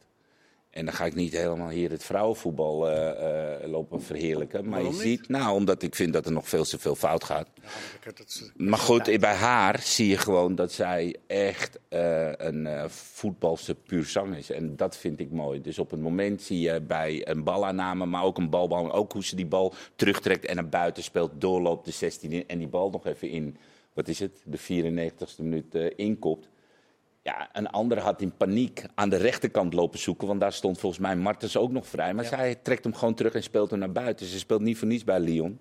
En 0.71 0.85
dan 0.85 0.93
ga 0.93 1.05
ik 1.05 1.15
niet 1.15 1.33
helemaal 1.33 1.69
hier 1.69 1.89
het 1.91 2.03
vrouwenvoetbal 2.03 2.89
eh, 2.89 3.53
eh, 3.63 3.69
lopen 3.69 4.01
verheerlijken. 4.01 4.61
Maar 4.63 4.71
Waarom 4.81 4.99
je 5.01 5.07
niet? 5.07 5.19
ziet, 5.19 5.27
nou, 5.29 5.55
omdat 5.55 5.81
ik 5.81 5.95
vind 5.95 6.13
dat 6.13 6.25
er 6.25 6.31
nog 6.31 6.49
veel 6.49 6.63
te 6.63 6.79
veel 6.79 6.95
fout 6.95 7.23
gaat. 7.23 7.47
Ja, 7.55 7.61
maar 8.03 8.13
dat 8.15 8.27
is- 8.27 8.51
Maar 8.55 8.79
goed, 8.79 9.19
bij 9.19 9.33
haar 9.33 9.81
zie 9.81 10.07
je 10.07 10.17
gewoon 10.17 10.55
dat 10.55 10.71
zij 10.71 11.15
echt 11.27 11.79
eh, 11.89 12.31
een 12.37 12.89
voetbalse 12.89 13.75
puur 13.75 14.05
zang 14.05 14.35
is. 14.35 14.51
En 14.51 14.75
dat 14.75 14.97
vind 14.97 15.19
ik 15.19 15.31
mooi. 15.31 15.61
Dus 15.61 15.79
op 15.79 15.91
het 15.91 15.99
moment 16.01 16.41
zie 16.41 16.59
je 16.59 16.81
bij 16.81 17.27
een 17.27 17.43
balaanname, 17.43 18.05
maar 18.05 18.23
ook 18.23 18.37
een 18.37 18.49
balbehandeling, 18.49 19.01
ook 19.01 19.11
hoe 19.13 19.23
ze 19.23 19.35
die 19.35 19.45
bal 19.45 19.73
terugtrekt 19.95 20.45
en 20.45 20.55
naar 20.55 20.69
buiten 20.69 21.03
speelt, 21.03 21.31
doorloopt 21.41 21.85
de 21.85 21.91
16 21.91 22.31
in 22.31 22.43
en 22.47 22.57
die 22.57 22.67
bal 22.67 22.89
nog 22.89 23.05
even 23.05 23.29
in, 23.29 23.57
wat 23.93 24.07
is 24.07 24.19
het, 24.19 24.41
de 24.45 24.57
94ste 24.57 25.43
minuut 25.43 25.75
inkopt. 25.95 26.47
Ja, 27.23 27.49
een 27.53 27.67
ander 27.67 27.99
had 27.99 28.21
in 28.21 28.37
paniek 28.37 28.83
aan 28.95 29.09
de 29.09 29.15
rechterkant 29.15 29.73
lopen 29.73 29.99
zoeken, 29.99 30.27
want 30.27 30.39
daar 30.39 30.53
stond 30.53 30.79
volgens 30.79 31.01
mij 31.01 31.15
Martens 31.15 31.57
ook 31.57 31.71
nog 31.71 31.87
vrij. 31.87 32.13
Maar 32.13 32.23
Ja. 32.23 32.29
zij 32.29 32.55
trekt 32.55 32.83
hem 32.83 32.93
gewoon 32.93 33.13
terug 33.13 33.33
en 33.33 33.43
speelt 33.43 33.69
hem 33.69 33.79
naar 33.79 33.91
buiten. 33.91 34.25
Ze 34.25 34.39
speelt 34.39 34.61
niet 34.61 34.77
voor 34.77 34.87
niets 34.87 35.03
bij 35.03 35.19
Lyon. 35.19 35.59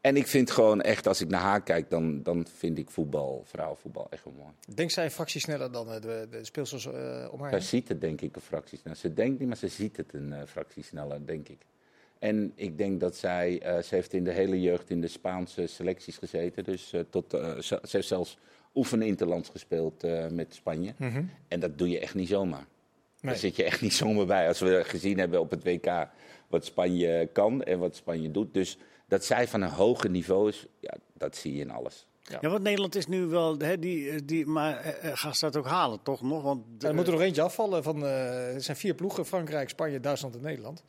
En 0.00 0.16
ik 0.16 0.26
vind 0.26 0.50
gewoon 0.50 0.80
echt, 0.80 1.06
als 1.06 1.20
ik 1.20 1.28
naar 1.28 1.40
haar 1.40 1.62
kijk, 1.62 1.90
dan, 1.90 2.22
dan 2.22 2.46
vind 2.56 2.78
ik 2.78 2.90
voetbal, 2.90 3.42
vrouwenvoetbal 3.46 4.06
echt 4.10 4.24
wel 4.24 4.32
mooi. 4.36 4.52
Denkt 4.74 4.92
zij 4.92 5.04
een 5.04 5.10
fractie 5.10 5.40
sneller 5.40 5.72
dan 5.72 5.92
eh, 5.92 6.00
de, 6.00 6.26
de 6.30 6.44
speelsters 6.44 6.86
eh, 6.86 7.28
om 7.30 7.40
haar 7.40 7.50
Zij 7.50 7.60
ziet 7.60 7.88
het 7.88 8.00
denk 8.00 8.20
ik 8.20 8.36
een 8.36 8.42
fractie 8.42 8.78
sneller. 8.78 8.98
Ze 8.98 9.14
denkt 9.14 9.38
niet, 9.38 9.48
maar 9.48 9.56
ze 9.56 9.68
ziet 9.68 9.96
het 9.96 10.12
een 10.14 10.32
eh, 10.32 10.42
fractie 10.46 10.82
sneller, 10.82 11.26
denk 11.26 11.48
ik. 11.48 11.58
En 12.18 12.52
ik 12.54 12.78
denk 12.78 13.00
dat 13.00 13.16
zij, 13.16 13.60
ze 13.82 13.94
heeft 13.94 14.12
in 14.12 14.24
de 14.24 14.30
hele 14.32 14.60
jeugd 14.60 14.90
in 14.90 15.00
de 15.00 15.08
Spaanse 15.08 15.66
selecties 15.66 16.16
gezeten. 16.18 16.64
Dus 16.64 16.94
tot, 17.10 17.24
ze, 17.30 17.60
ze 17.82 17.88
heeft 17.90 18.08
zelfs 18.08 18.38
oefeninterlands 18.74 19.48
gespeeld 19.48 20.04
eh, 20.04 20.26
met 20.28 20.54
Spanje. 20.54 20.94
Mhm. 20.96 21.24
En 21.48 21.60
dat 21.60 21.78
doe 21.78 21.88
je 21.88 21.98
echt 21.98 22.14
niet 22.14 22.28
zomaar. 22.28 22.66
Nee. 23.20 23.32
Daar 23.32 23.40
zit 23.40 23.56
je 23.56 23.64
echt 23.64 23.80
niet 23.80 23.94
zomaar 23.94 24.26
bij. 24.26 24.48
Als 24.48 24.60
we 24.60 24.82
gezien 24.84 25.18
hebben 25.18 25.40
op 25.40 25.50
het 25.50 25.64
WK 25.64 26.08
wat 26.48 26.64
Spanje 26.64 27.28
kan 27.32 27.62
en 27.62 27.78
wat 27.78 27.96
Spanje 27.96 28.30
doet. 28.30 28.54
Dus 28.54 28.78
dat 29.08 29.24
zij 29.24 29.48
van 29.48 29.60
een 29.60 29.70
hoger 29.70 30.10
niveau 30.10 30.48
is, 30.48 30.66
ja, 30.80 30.94
dat 31.12 31.36
zie 31.36 31.54
je 31.54 31.60
in 31.60 31.70
alles. 31.70 32.06
Ja, 32.40 32.50
want 32.50 32.62
Nederland 32.62 32.94
is 32.94 33.06
nu 33.06 33.26
wel... 33.26 33.58
Hè, 33.58 33.78
die, 33.78 34.10
eh, 34.10 34.18
die, 34.24 34.46
maar 34.46 34.78
eh, 34.78 35.10
gaan 35.14 35.34
ze 35.34 35.44
dat 35.44 35.56
ook 35.56 35.66
halen, 35.66 36.02
toch 36.02 36.22
nog? 36.22 36.42
Want 36.42 36.84
Er 36.84 36.94
moet 36.94 37.06
er 37.06 37.12
nog 37.12 37.20
eentje 37.20 37.42
afvallen. 37.42 37.82
Van, 37.82 38.04
eh, 38.04 38.54
er 38.54 38.62
zijn 38.62 38.76
vier 38.76 38.94
ploegen, 38.94 39.26
Frankrijk, 39.26 39.68
Spanje, 39.68 40.00
Duitsland 40.00 40.34
en 40.34 40.42
Nederland. 40.42 40.84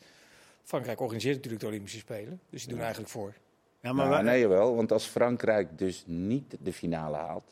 Frankrijk 0.63 0.99
organiseert 0.99 1.35
natuurlijk 1.35 1.61
de 1.61 1.67
Olympische 1.67 1.99
Spelen. 1.99 2.39
Dus 2.49 2.61
die 2.61 2.69
doen 2.69 2.81
eigenlijk 2.81 3.11
voor. 3.11 3.33
Ja, 3.81 3.93
maar 3.93 4.09
wij- 4.09 4.21
nee, 4.21 4.47
wel, 4.47 4.75
want 4.75 4.91
als 4.91 5.05
Frankrijk 5.05 5.77
dus 5.77 6.03
niet 6.07 6.57
de 6.59 6.73
finale 6.73 7.17
haalt, 7.17 7.43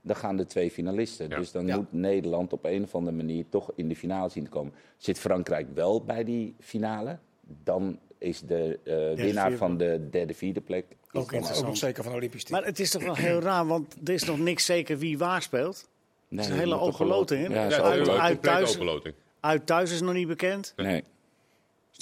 dan 0.00 0.16
gaan 0.16 0.36
de 0.36 0.46
twee 0.46 0.70
finalisten. 0.70 1.28
Ja. 1.28 1.36
Dus 1.38 1.52
dan 1.52 1.66
Ja. 1.66 1.76
moet 1.76 1.92
Nederland 1.92 2.52
op 2.52 2.64
een 2.64 2.82
of 2.82 2.94
andere 2.94 3.16
manier 3.16 3.44
toch 3.48 3.70
in 3.74 3.88
de 3.88 3.96
finale 3.96 4.28
zien 4.28 4.44
te 4.44 4.50
komen. 4.50 4.72
Zit 4.96 5.18
Frankrijk 5.18 5.66
wel 5.74 6.04
bij 6.04 6.24
die 6.24 6.54
finale, 6.60 7.18
dan 7.64 7.98
is 8.18 8.40
de 8.40 8.78
eh, 8.84 9.24
winnaar 9.24 9.52
van 9.52 9.76
de 9.76 10.08
derde, 10.10 10.34
vierde 10.34 10.60
plek. 10.60 10.84
Ook 11.12 11.32
Ook 11.34 11.62
nog 11.62 11.76
zeker 11.76 12.04
van 12.04 12.12
Olympisch 12.14 12.44
team. 12.44 12.58
Maar 12.60 12.68
het 12.68 12.78
is 12.80 12.90
toch 12.90 13.02
wel 13.04 13.16
heel 13.16 13.40
raar, 13.40 13.66
want 13.66 13.96
er 14.04 14.12
is 14.14 14.24
nog 14.24 14.38
niks 14.38 14.64
zeker 14.64 14.98
wie 14.98 15.18
waar 15.18 15.42
speelt. 15.42 15.88
Nee, 16.28 16.44
is 16.44 16.50
een 16.50 16.58
hele 16.58 16.78
open 16.78 17.06
loting? 17.06 17.48
Ja, 17.52 17.62
het 17.62 17.72
uit- 17.72 18.08
uit 18.08 18.30
complete 18.40 18.40
thuis-. 18.40 18.78
Uit 19.40 19.66
thuis 19.66 19.92
is 19.92 20.00
nog 20.00 20.14
niet 20.14 20.28
bekend. 20.28 20.72
Nee. 20.76 21.04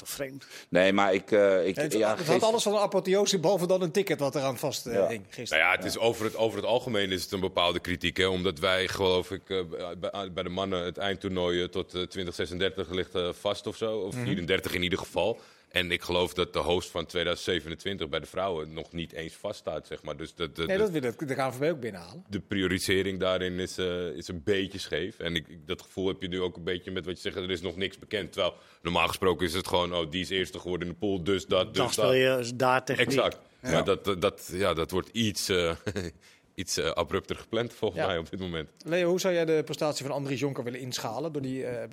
Toch 0.01 0.09
vreemd? 0.09 0.47
nee, 0.69 0.93
maar 0.93 1.15
ik... 1.15 1.31
eh, 1.31 1.67
ik 1.67 1.77
het, 1.77 1.93
ja, 1.93 2.17
het 2.17 2.27
had 2.27 2.43
alles 2.43 2.63
van 2.63 2.73
een 2.73 2.79
apotheose, 2.79 3.39
behalve 3.39 3.67
dan 3.67 3.83
een 3.83 3.91
ticket 3.91 4.19
wat 4.21 4.35
eraan 4.35 4.59
vast 4.59 4.87
eh, 4.87 4.93
Ja. 4.95 5.07
hing 5.07 5.21
Nou 5.23 5.33
gisteren. 5.35 5.65
ja, 5.65 5.71
het 5.71 5.85
is 5.85 5.99
over, 5.99 6.25
het, 6.25 6.37
over 6.37 6.57
het 6.59 6.67
algemeen 6.67 7.11
is 7.13 7.23
het 7.23 7.33
een 7.33 7.41
bepaalde 7.41 7.79
kritiek. 7.81 8.17
Hè? 8.17 8.27
Omdat 8.27 8.59
wij, 8.59 8.89
geloof 8.89 9.31
ik, 9.31 9.51
eh, 9.51 9.61
bij, 9.99 10.33
bij 10.33 10.43
de 10.43 10.49
mannen 10.49 10.85
het 10.85 10.99
eindtoernooi 10.99 11.69
tot 11.69 11.95
eh, 11.95 12.03
2036 12.03 12.89
ligt 12.91 13.11
vast 13.41 13.67
of 13.67 13.77
zo. 13.77 13.97
Mhm. 13.99 14.07
Of 14.07 14.15
34 14.15 14.75
in 14.75 14.83
ieder 14.83 14.99
geval. 14.99 15.41
En 15.71 15.91
ik 15.91 16.03
geloof 16.03 16.35
dat 16.35 16.53
de 16.53 16.59
host 16.59 16.91
van 16.91 17.07
2027 17.07 18.09
bij 18.09 18.21
de 18.21 18.27
vrouwen 18.27 18.73
nog 18.73 18.93
niet 18.93 19.13
eens 19.13 19.35
vaststaat, 19.35 19.87
zeg 19.87 20.03
maar. 20.03 20.17
Dus 20.17 20.35
dat, 20.35 20.57
dat- 20.57 20.67
nee, 20.67 20.79
dat 20.79 20.91
wil 20.91 21.03
het- 21.03 21.19
de 21.19 21.35
KNVB 21.35 21.71
ook 21.71 21.81
binnenhalen. 21.81 22.25
de 22.29 22.41
priorisering 22.41 23.21
daarin 23.21 23.59
is, 23.59 23.79
eh, 23.79 24.07
is 24.07 24.29
een 24.29 24.43
beetje 24.45 24.79
scheef. 24.79 25.19
En 25.19 25.35
ik, 25.35 25.49
ik- 25.49 25.67
dat 25.67 25.83
gevoel 25.83 26.07
heb 26.09 26.23
je 26.23 26.29
nu 26.29 26.41
ook 26.41 26.57
een 26.57 26.65
beetje 26.65 26.91
met 26.91 27.05
wat 27.07 27.15
je 27.15 27.21
zegt, 27.21 27.37
er 27.37 27.51
is 27.51 27.61
nog 27.61 27.77
niks 27.77 27.99
bekend. 27.99 28.33
Terwijl 28.33 28.55
normaal 28.83 29.07
gesproken 29.09 29.47
is 29.47 29.53
het 29.55 29.69
gewoon, 29.69 29.95
oh, 29.95 30.11
die 30.11 30.21
is 30.21 30.31
eerste 30.31 30.59
geworden 30.59 30.87
in 30.87 30.93
de 30.93 30.99
pool, 30.99 31.23
dus 31.25 31.47
dat, 31.47 31.67
dus 31.67 31.77
Dan 31.77 31.85
dat. 31.87 31.93
speel 31.95 32.13
je 32.13 32.53
daar 32.57 32.85
techniek. 32.85 33.07
Exact. 33.07 33.39
Maar 33.61 33.85
dat, 33.85 34.05
dat, 34.05 34.21
dat, 34.21 34.51
ja, 34.53 34.75
dat 34.75 34.91
wordt 34.91 35.09
iets, 35.13 35.49
eh, 35.49 35.77
iets 36.61 36.77
eh, 36.77 36.91
abrupter 36.91 37.37
gepland 37.37 37.73
volgens 37.73 38.01
Ja. 38.01 38.07
mij 38.07 38.19
op 38.19 38.31
dit 38.31 38.41
moment. 38.41 38.69
Leo, 38.85 39.09
hoe 39.09 39.21
zou 39.21 39.35
jij 39.35 39.45
de 39.45 39.63
prestatie 39.65 40.07
van 40.07 40.15
Andries 40.15 40.41
Jonker 40.41 40.65
willen 40.65 40.81
inschalen 40.81 41.33
door 41.33 41.43
die 41.43 41.65
eh, 41.67 41.83
eh, 41.83 41.91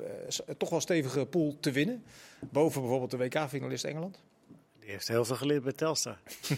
toch 0.58 0.70
wel 0.70 0.82
stevige 0.82 1.26
pool 1.26 1.58
te 1.60 1.72
winnen? 1.72 2.04
Boven 2.40 2.82
bijvoorbeeld 2.82 3.12
de 3.12 3.18
WK-finalist 3.18 3.84
Engeland? 3.84 4.20
Die 4.80 4.90
heeft 4.90 5.08
heel 5.08 5.26
veel 5.26 5.36
geleerd 5.36 5.64
bij 5.64 5.74
Telstar. 5.74 6.18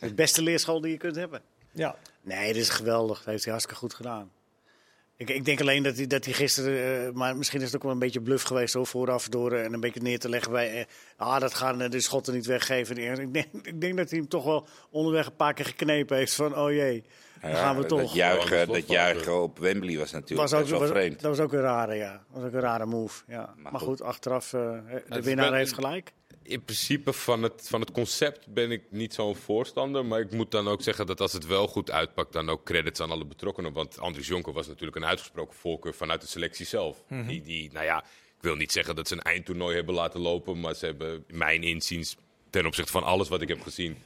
de 0.00 0.14
beste 0.14 0.42
leerschool 0.42 0.80
die 0.80 0.90
je 0.90 0.96
kunt 0.96 1.16
hebben. 1.16 1.40
Ja, 1.72 1.96
Nee, 2.22 2.52
dit 2.52 2.62
is 2.62 2.68
geweldig. 2.68 3.16
Dat 3.18 3.26
heeft 3.26 3.42
hij 3.42 3.52
hartstikke 3.52 3.80
goed 3.80 3.94
gedaan. 3.94 4.30
Ik, 5.18 5.30
ik 5.30 5.44
denk 5.44 5.60
alleen 5.60 5.82
dat 5.82 5.96
hij, 5.96 6.06
dat 6.06 6.24
hij 6.24 6.34
gisteren, 6.34 7.06
eh, 7.06 7.12
maar 7.12 7.36
misschien 7.36 7.60
is 7.60 7.66
het 7.66 7.76
ook 7.76 7.82
wel 7.82 7.92
een 7.92 7.98
beetje 7.98 8.20
bluff 8.20 8.44
geweest 8.44 8.74
hoor, 8.74 8.86
vooraf 8.86 9.28
door 9.28 9.52
eh, 9.52 9.64
en 9.64 9.72
een 9.72 9.80
beetje 9.80 10.00
neer 10.00 10.18
te 10.18 10.28
leggen 10.28 10.52
bij, 10.52 10.78
eh, 10.78 10.84
ah, 11.16 11.40
dat 11.40 11.54
gaan 11.54 11.90
de 11.90 12.00
schotten 12.00 12.34
niet 12.34 12.46
weggeven. 12.46 12.96
Ik 12.96 13.32
denk, 13.32 13.46
ik 13.62 13.80
denk 13.80 13.96
dat 13.96 14.10
hij 14.10 14.18
hem 14.18 14.28
toch 14.28 14.44
wel 14.44 14.68
onderweg 14.90 15.26
een 15.26 15.36
paar 15.36 15.54
keer 15.54 15.64
geknepen 15.64 16.16
heeft 16.16 16.34
van, 16.34 16.56
oh 16.56 16.70
jee, 16.70 17.04
dan 17.40 17.50
Ja, 17.50 17.56
gaan 17.56 17.76
we 17.76 17.86
toch. 17.86 18.00
Dat 18.00 18.12
juichen, 18.14 18.58
Ja, 18.58 18.64
dat 18.66 18.88
juichen 18.88 19.42
op 19.42 19.58
Wembley 19.58 19.98
was 19.98 20.12
natuurlijk 20.12 20.40
was 20.40 20.52
ook, 20.52 20.58
best 20.60 20.70
wel 20.70 20.80
was- 20.80 20.90
vreemd. 20.90 21.20
dat 21.20 21.36
was 21.36 21.46
ook 21.46 21.52
een 21.52 21.60
rare, 21.60 21.94
ja. 21.94 22.24
was 22.30 22.44
ook 22.44 22.52
een 22.52 22.60
rare 22.60 22.86
move. 22.86 23.22
Ja. 23.28 23.54
Maar, 23.56 23.72
Maar 23.72 23.80
goed, 23.80 23.88
goed. 23.88 24.02
achteraf, 24.02 24.52
eh, 24.52 24.78
de 25.08 25.22
winnaar 25.22 25.54
heeft 25.54 25.72
gelijk. 25.72 26.12
In 26.42 26.62
principe 26.62 27.12
van 27.12 27.42
het, 27.42 27.68
van 27.68 27.80
het 27.80 27.90
concept 27.92 28.46
ben 28.46 28.70
ik 28.70 28.82
niet 28.90 29.14
zo'n 29.14 29.36
voorstander. 29.36 30.04
Maar 30.04 30.20
ik 30.20 30.30
moet 30.32 30.50
dan 30.50 30.68
ook 30.68 30.82
zeggen 30.82 31.06
dat 31.06 31.20
als 31.20 31.32
het 31.32 31.46
wel 31.46 31.66
goed 31.68 31.90
uitpakt, 31.90 32.32
dan 32.32 32.48
ook 32.50 32.64
credits 32.64 33.00
aan 33.00 33.10
alle 33.10 33.24
betrokkenen. 33.24 33.72
Want 33.72 33.98
Andries 34.00 34.26
Jonker 34.26 34.52
was 34.52 34.66
natuurlijk 34.66 34.96
een 34.96 35.04
uitgesproken 35.04 35.54
voorkeur 35.56 35.94
vanuit 35.94 36.20
de 36.20 36.26
selectie 36.26 36.66
zelf. 36.66 37.04
die, 37.26 37.42
die, 37.42 37.72
nou 37.72 37.84
ja, 37.84 37.98
ik 38.36 38.42
wil 38.42 38.54
niet 38.54 38.72
zeggen 38.72 38.96
dat 38.96 39.08
ze 39.08 39.14
een 39.14 39.22
eindtoernooi 39.22 39.76
hebben 39.76 39.94
laten 39.94 40.20
lopen. 40.20 40.60
Maar 40.60 40.74
ze 40.74 40.86
hebben, 40.86 41.24
mijn 41.32 41.62
inziens, 41.62 42.16
ten 42.50 42.66
opzichte 42.66 42.92
van 42.92 43.02
alles 43.02 43.28
wat 43.28 43.42
ik 43.42 43.48
heb 43.48 43.60
gezien, 43.62 43.96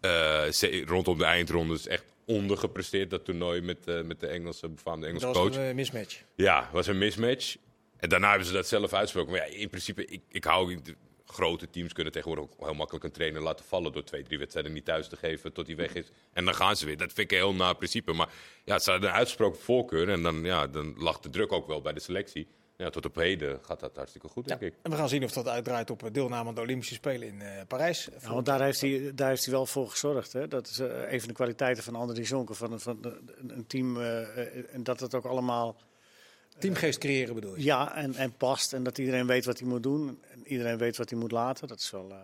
eh, 0.00 0.42
rondom 0.86 1.18
de 1.18 1.24
eindrondes 1.24 1.86
echt 1.86 2.04
ondergepresteerd. 2.34 3.10
Dat 3.10 3.24
toernooi 3.24 3.60
met, 3.60 3.86
eh, 3.86 4.02
met 4.02 4.20
de 4.20 4.26
Engelse, 4.26 4.68
befaamde 4.68 5.06
Engelse 5.06 5.26
dat 5.26 5.34
coach. 5.34 5.48
was 5.48 5.56
een 5.56 5.68
eh, 5.68 5.74
mismatch. 5.74 6.22
Ja, 6.34 6.68
was 6.72 6.86
een 6.86 6.98
mismatch. 6.98 7.56
En 7.96 8.08
daarna 8.08 8.28
hebben 8.28 8.46
ze 8.46 8.52
dat 8.52 8.66
zelf 8.66 8.92
uitgesproken. 8.92 9.32
Maar 9.32 9.50
ja, 9.50 9.56
in 9.56 9.68
principe, 9.68 10.04
ik, 10.04 10.22
ik 10.28 10.44
hou... 10.44 10.80
Grote 11.24 11.70
teams 11.70 11.92
kunnen 11.92 12.12
tegenwoordig 12.12 12.44
ook 12.44 12.64
heel 12.66 12.74
makkelijk 12.74 13.04
een 13.04 13.12
trainer 13.12 13.42
laten 13.42 13.64
vallen... 13.64 13.92
door 13.92 14.04
twee, 14.04 14.22
drie 14.22 14.38
wedstrijden 14.38 14.72
niet 14.72 14.84
thuis 14.84 15.08
te 15.08 15.16
geven 15.16 15.52
tot 15.52 15.66
hij 15.66 15.76
weg 15.76 15.94
is. 15.94 16.10
En 16.32 16.44
dan 16.44 16.54
gaan 16.54 16.76
ze 16.76 16.86
weer. 16.86 16.96
Dat 16.96 17.12
vind 17.12 17.30
ik 17.30 17.38
een 17.38 17.44
heel 17.44 17.54
na 17.54 17.72
principe. 17.72 18.12
Maar 18.12 18.28
ja, 18.64 18.78
ze 18.78 18.90
hadden 18.90 19.08
een 19.08 19.16
uitgesproken 19.16 19.60
voorkeur. 19.60 20.08
En 20.08 20.22
dan, 20.22 20.44
ja, 20.44 20.66
dan 20.66 20.94
lag 20.98 21.20
de 21.20 21.30
druk 21.30 21.52
ook 21.52 21.66
wel 21.66 21.80
bij 21.80 21.92
de 21.92 22.00
selectie. 22.00 22.46
Ja, 22.80 22.90
tot 22.90 23.04
op 23.06 23.14
heden 23.14 23.58
gaat 23.62 23.80
dat 23.80 23.96
hartstikke 23.96 24.28
goed, 24.28 24.48
denk 24.48 24.60
ik. 24.60 24.74
En 24.82 24.90
we 24.90 24.96
gaan 24.96 25.08
zien 25.08 25.24
of 25.24 25.32
dat 25.32 25.48
uitdraait 25.48 25.90
op 25.90 26.08
deelname 26.12 26.48
aan 26.48 26.54
de 26.54 26.60
Olympische 26.60 26.94
Spelen 26.94 27.28
in 27.28 27.40
eh, 27.42 27.66
Parijs. 27.68 28.08
Ja, 28.22 28.32
want 28.32 28.46
daar 28.46 28.60
heeft, 28.62 28.80
hij, 28.80 29.12
daar 29.14 29.28
heeft 29.28 29.44
hij 29.44 29.54
wel 29.54 29.66
voor 29.66 29.88
gezorgd. 29.90 30.32
Hè? 30.32 30.48
Dat 30.48 30.66
is 30.68 30.78
eh, 30.78 31.12
een 31.12 31.18
van 31.18 31.28
de 31.28 31.34
kwaliteiten 31.34 31.82
van 31.82 31.94
Andries 31.94 32.28
Jonker, 32.28 32.54
van, 32.54 32.72
een- 32.72 32.80
van 32.80 32.98
een 33.48 33.66
team. 33.66 33.96
eh, 34.00 34.20
eh, 34.38 34.74
en 34.74 34.82
dat 34.82 35.00
het 35.00 35.14
ook 35.14 35.24
allemaal 35.24 35.76
Teamgeest 36.58 36.98
creëren 36.98 37.34
bedoel 37.34 37.56
je? 37.56 37.62
ja 37.64 37.94
en, 37.94 38.14
en 38.14 38.32
past. 38.36 38.72
En 38.72 38.82
dat 38.82 38.98
iedereen 38.98 39.26
weet 39.26 39.44
wat 39.44 39.58
hij 39.58 39.68
moet 39.68 39.82
doen. 39.82 40.18
En 40.30 40.42
iedereen 40.46 40.78
weet 40.78 40.96
wat 40.96 41.10
hij 41.10 41.18
moet 41.18 41.32
laten. 41.32 41.68
Dat 41.68 41.78
is 41.78 41.90
wel... 41.90 42.10
eh, 42.10 42.16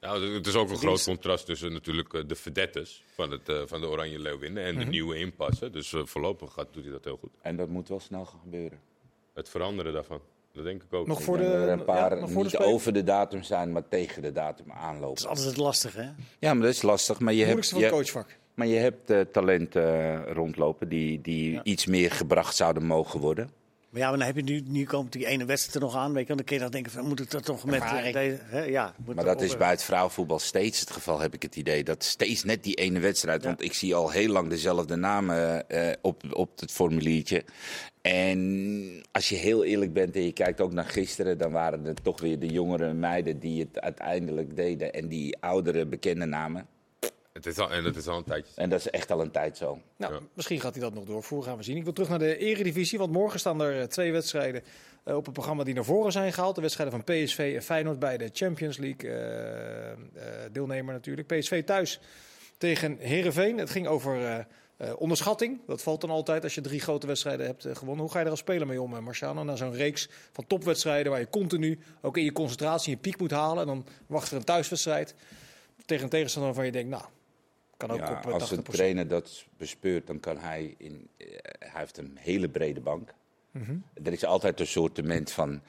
Ja, 0.00 0.20
het 0.20 0.46
is 0.46 0.54
ook 0.54 0.70
een 0.70 0.76
groot 0.76 1.02
contrast 1.04 1.46
tussen 1.46 1.72
natuurlijk 1.72 2.14
eh, 2.14 2.22
de 2.26 2.34
vedettes 2.34 3.02
van, 3.14 3.30
het, 3.30 3.48
eh, 3.48 3.62
van 3.66 3.80
de 3.80 3.86
Oranje 3.88 4.18
Leeuwinnen... 4.18 4.64
en 4.64 4.78
de 4.78 4.84
nieuwe 4.84 5.16
inpassen. 5.18 5.72
Dus 5.72 5.92
eh, 5.92 6.00
voorlopig 6.04 6.52
gaat, 6.52 6.68
doet 6.72 6.82
hij 6.82 6.92
dat 6.92 7.04
heel 7.04 7.16
goed. 7.16 7.30
En 7.42 7.56
dat 7.56 7.68
moet 7.68 7.88
wel 7.88 8.00
snel 8.00 8.24
gaan 8.24 8.40
gebeuren. 8.40 8.80
Het 9.34 9.48
veranderen 9.48 9.92
daarvan, 9.92 10.20
dat 10.52 10.64
denk 10.64 10.82
ik 10.82 10.92
ook. 10.94 11.06
Nog 11.06 11.22
voor 11.22 11.36
de, 11.36 11.42
dat 11.42 11.52
er 11.52 11.68
een 11.68 11.84
paar 11.84 12.14
ja, 12.14 12.20
nog 12.20 12.30
voor 12.30 12.42
de 12.42 12.48
niet 12.48 12.54
Spelen? 12.54 12.72
over 12.74 12.92
de 12.92 13.04
datum 13.04 13.42
zijn, 13.42 13.72
maar 13.72 13.88
tegen 13.88 14.22
de 14.22 14.32
datum 14.32 14.64
het 14.68 14.78
aanlopen. 14.78 15.16
is 15.22 15.26
altijd 15.26 15.46
het 15.46 15.56
lastige, 15.56 16.00
hè? 16.00 16.10
Ja, 16.38 16.54
maar 16.54 16.62
dat 16.66 16.74
is 16.74 16.82
lastig. 16.82 17.20
Maar 17.20 17.32
je 17.34 17.44
hebt, 17.44 17.68
van 17.68 17.82
het 17.82 17.90
coachvak. 17.90 18.38
maar 18.54 18.66
je 18.66 18.76
hebt 18.76 19.10
eh, 19.10 19.20
talenten 19.20 19.82
eh, 20.26 20.32
rondlopen 20.32 20.88
die, 20.88 21.20
die 21.20 21.52
Ja. 21.52 21.62
iets 21.62 21.86
meer 21.86 22.10
gebracht 22.10 22.56
zouden 22.56 22.84
mogen 22.84 23.20
worden. 23.20 23.50
Maar 23.92 24.00
ja, 24.00 24.08
maar 24.08 24.18
dan 24.18 24.26
heb 24.26 24.36
je 24.36 24.42
nu, 24.42 24.62
nu 24.66 24.84
komt 24.84 25.12
die 25.12 25.26
ene 25.26 25.44
wedstrijd 25.44 25.74
er 25.74 25.80
nog 25.80 25.96
aan. 25.96 26.12
Weet 26.12 26.26
je, 26.26 26.34
dan 26.34 26.44
kun 26.44 26.56
je 26.56 26.62
dan 26.62 26.70
denken, 26.70 26.92
van, 26.92 27.06
moet 27.06 27.20
ik 27.20 27.30
dat 27.30 27.44
toch 27.44 27.64
met 27.64 27.82
eh, 27.82 28.12
deze... 28.12 28.38
Hè? 28.42 28.62
Ja, 28.62 28.94
moet 29.04 29.14
Maar 29.14 29.24
dat 29.24 29.40
is 29.42 29.52
op- 29.52 29.58
bij 29.58 29.70
het 29.70 29.82
vrouwenvoetbal 29.82 30.38
steeds 30.38 30.80
het 30.80 30.90
geval, 30.90 31.20
heb 31.20 31.34
ik 31.34 31.42
het 31.42 31.56
idee. 31.56 31.84
Dat 31.84 32.04
steeds 32.04 32.44
net 32.44 32.62
die 32.62 32.74
ene 32.74 33.00
wedstrijd. 33.00 33.42
Ja. 33.42 33.48
Want 33.48 33.62
ik 33.62 33.72
zie 33.72 33.94
al 33.94 34.10
heel 34.10 34.28
lang 34.28 34.48
dezelfde 34.48 34.96
namen 34.96 35.68
eh, 35.68 35.92
op, 36.00 36.22
op 36.30 36.60
het 36.60 36.72
formuliertje. 36.72 37.44
En 38.02 39.02
als 39.12 39.28
je 39.28 39.36
heel 39.36 39.64
eerlijk 39.64 39.92
bent 39.92 40.14
en 40.16 40.24
je 40.24 40.32
kijkt 40.32 40.60
ook 40.60 40.72
naar 40.72 40.84
gisteren, 40.84 41.38
dan 41.38 41.52
waren 41.52 41.84
het 41.84 42.04
toch 42.04 42.20
weer 42.20 42.38
de 42.38 42.48
jongere 42.48 42.92
meiden 42.92 43.38
die 43.38 43.60
het 43.60 43.80
uiteindelijk 43.80 44.56
deden. 44.56 44.92
En 44.92 45.08
die 45.08 45.36
oudere 45.40 45.86
bekende 45.86 46.24
namen. 46.24 46.66
Het 47.32 47.46
is 47.46 47.58
al, 47.58 47.70
en 47.70 47.82
dat 47.84 47.96
is 47.96 48.06
al 48.06 48.16
een 48.16 48.24
tijdje. 48.24 48.52
En 48.56 48.70
dat 48.70 48.78
is 48.78 48.90
echt 48.90 49.10
al 49.10 49.20
een 49.20 49.30
tijd 49.30 49.56
zo. 49.56 49.80
Nou, 49.96 50.14
Ja. 50.14 50.20
misschien 50.34 50.60
gaat 50.60 50.72
hij 50.74 50.82
dat 50.82 50.94
nog 50.94 51.04
doorvoeren, 51.04 51.48
gaan 51.48 51.56
we 51.58 51.62
zien. 51.64 51.76
Ik 51.76 51.84
wil 51.84 51.92
terug 51.92 52.08
naar 52.08 52.18
de 52.18 52.36
eredivisie, 52.36 52.98
want 52.98 53.12
morgen 53.12 53.38
staan 53.40 53.60
er 53.62 53.80
eh, 53.80 53.86
twee 53.86 54.12
wedstrijden 54.12 54.62
eh, 55.04 55.16
op 55.16 55.24
het 55.24 55.34
programma 55.34 55.64
die 55.64 55.74
naar 55.74 55.84
voren 55.84 56.12
zijn 56.12 56.32
gehaald. 56.32 56.54
De 56.54 56.60
wedstrijden 56.60 56.94
van 57.04 57.14
PSV 57.14 57.52
en 57.56 57.62
Feyenoord 57.62 57.98
bij 57.98 58.16
de 58.16 58.30
Champions 58.32 58.76
League 58.78 59.10
eh, 59.10 59.90
eh, 59.92 59.96
deelnemer 60.52 60.94
natuurlijk. 60.94 61.26
PSV 61.38 61.64
thuis 61.64 62.00
tegen 62.58 62.96
Herenveen. 62.98 63.58
Het 63.58 63.70
ging 63.70 63.86
over 63.86 64.24
eh, 64.24 64.38
eh, 64.76 65.00
onderschatting. 65.00 65.60
Dat 65.66 65.82
valt 65.82 66.00
dan 66.00 66.10
altijd 66.10 66.42
als 66.44 66.54
je 66.54 66.60
drie 66.60 66.80
grote 66.80 67.06
wedstrijden 67.06 67.46
hebt 67.46 67.66
gewonnen. 67.72 68.00
Hoe 68.04 68.10
ga 68.10 68.18
je 68.18 68.24
er 68.24 68.30
als 68.30 68.40
speler 68.40 68.66
mee 68.66 68.82
om, 68.82 69.02
Marciano? 69.02 69.42
Na 69.44 69.56
zo'n 69.56 69.74
reeks 69.74 70.08
van 70.32 70.46
topwedstrijden 70.46 71.12
waar 71.12 71.20
je 71.20 71.28
continu 71.30 71.78
ook 72.00 72.16
in 72.16 72.24
je 72.24 72.32
concentratie 72.32 72.90
je 72.90 72.96
piek 73.00 73.18
moet 73.18 73.30
halen. 73.30 73.60
En 73.60 73.66
dan 73.66 73.86
wacht 74.06 74.30
er 74.30 74.36
een 74.36 74.44
thuiswedstrijd 74.44 75.14
tegen 75.86 76.04
een 76.04 76.10
tegenstander 76.10 76.52
waarvan 76.54 76.72
je 76.72 76.78
denkt, 76.82 76.90
nou, 76.90 77.04
kan 77.86 77.90
ook 77.90 78.06
Ja, 78.06 78.12
op 78.16 78.26
eh, 78.26 78.32
als 78.32 78.50
80%. 78.52 78.56
een 78.56 78.62
trainer 78.62 79.08
dat 79.08 79.44
bespeurt, 79.56 80.06
dan 80.06 80.20
kan 80.20 80.38
hij 80.38 80.74
in. 80.78 81.08
eh, 81.16 81.26
hij 81.58 81.80
heeft 81.80 81.98
een 81.98 82.16
hele 82.20 82.48
brede 82.48 82.80
bank. 82.80 83.14
Mhm. 83.50 83.76
Er 84.02 84.12
is 84.12 84.24
altijd 84.24 84.60
een 84.60 84.66
soortement 84.66 85.30
van 85.30 85.62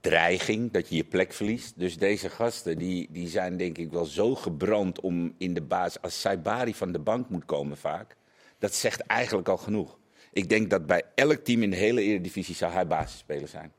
dreiging 0.00 0.70
dat 0.70 0.88
je 0.88 0.96
je 0.96 1.04
plek 1.04 1.32
verliest. 1.32 1.78
Dus 1.78 1.96
deze 1.98 2.28
gasten 2.28 2.78
die, 2.78 3.08
die 3.10 3.28
zijn 3.28 3.56
denk 3.56 3.78
ik 3.78 3.90
wel 3.90 4.04
zo 4.04 4.34
gebrand 4.34 5.00
om 5.00 5.34
in 5.38 5.54
de 5.54 5.62
baas. 5.62 6.00
Als 6.02 6.20
Saibari 6.20 6.74
van 6.74 6.92
de 6.92 6.98
bank 6.98 7.28
moet 7.28 7.44
komen 7.44 7.76
vaak, 7.76 8.16
dat 8.58 8.74
zegt 8.74 9.00
eigenlijk 9.00 9.48
al 9.48 9.56
genoeg. 9.56 9.98
Ik 10.32 10.48
denk 10.48 10.70
dat 10.70 10.86
bij 10.86 11.02
elk 11.14 11.44
team 11.44 11.62
in 11.62 11.70
de 11.70 11.76
hele 11.76 12.02
Eredivisie 12.02 12.54
zou 12.54 12.72
hij 12.72 12.86
basisspeler 12.86 13.48
zijn. 13.48 13.72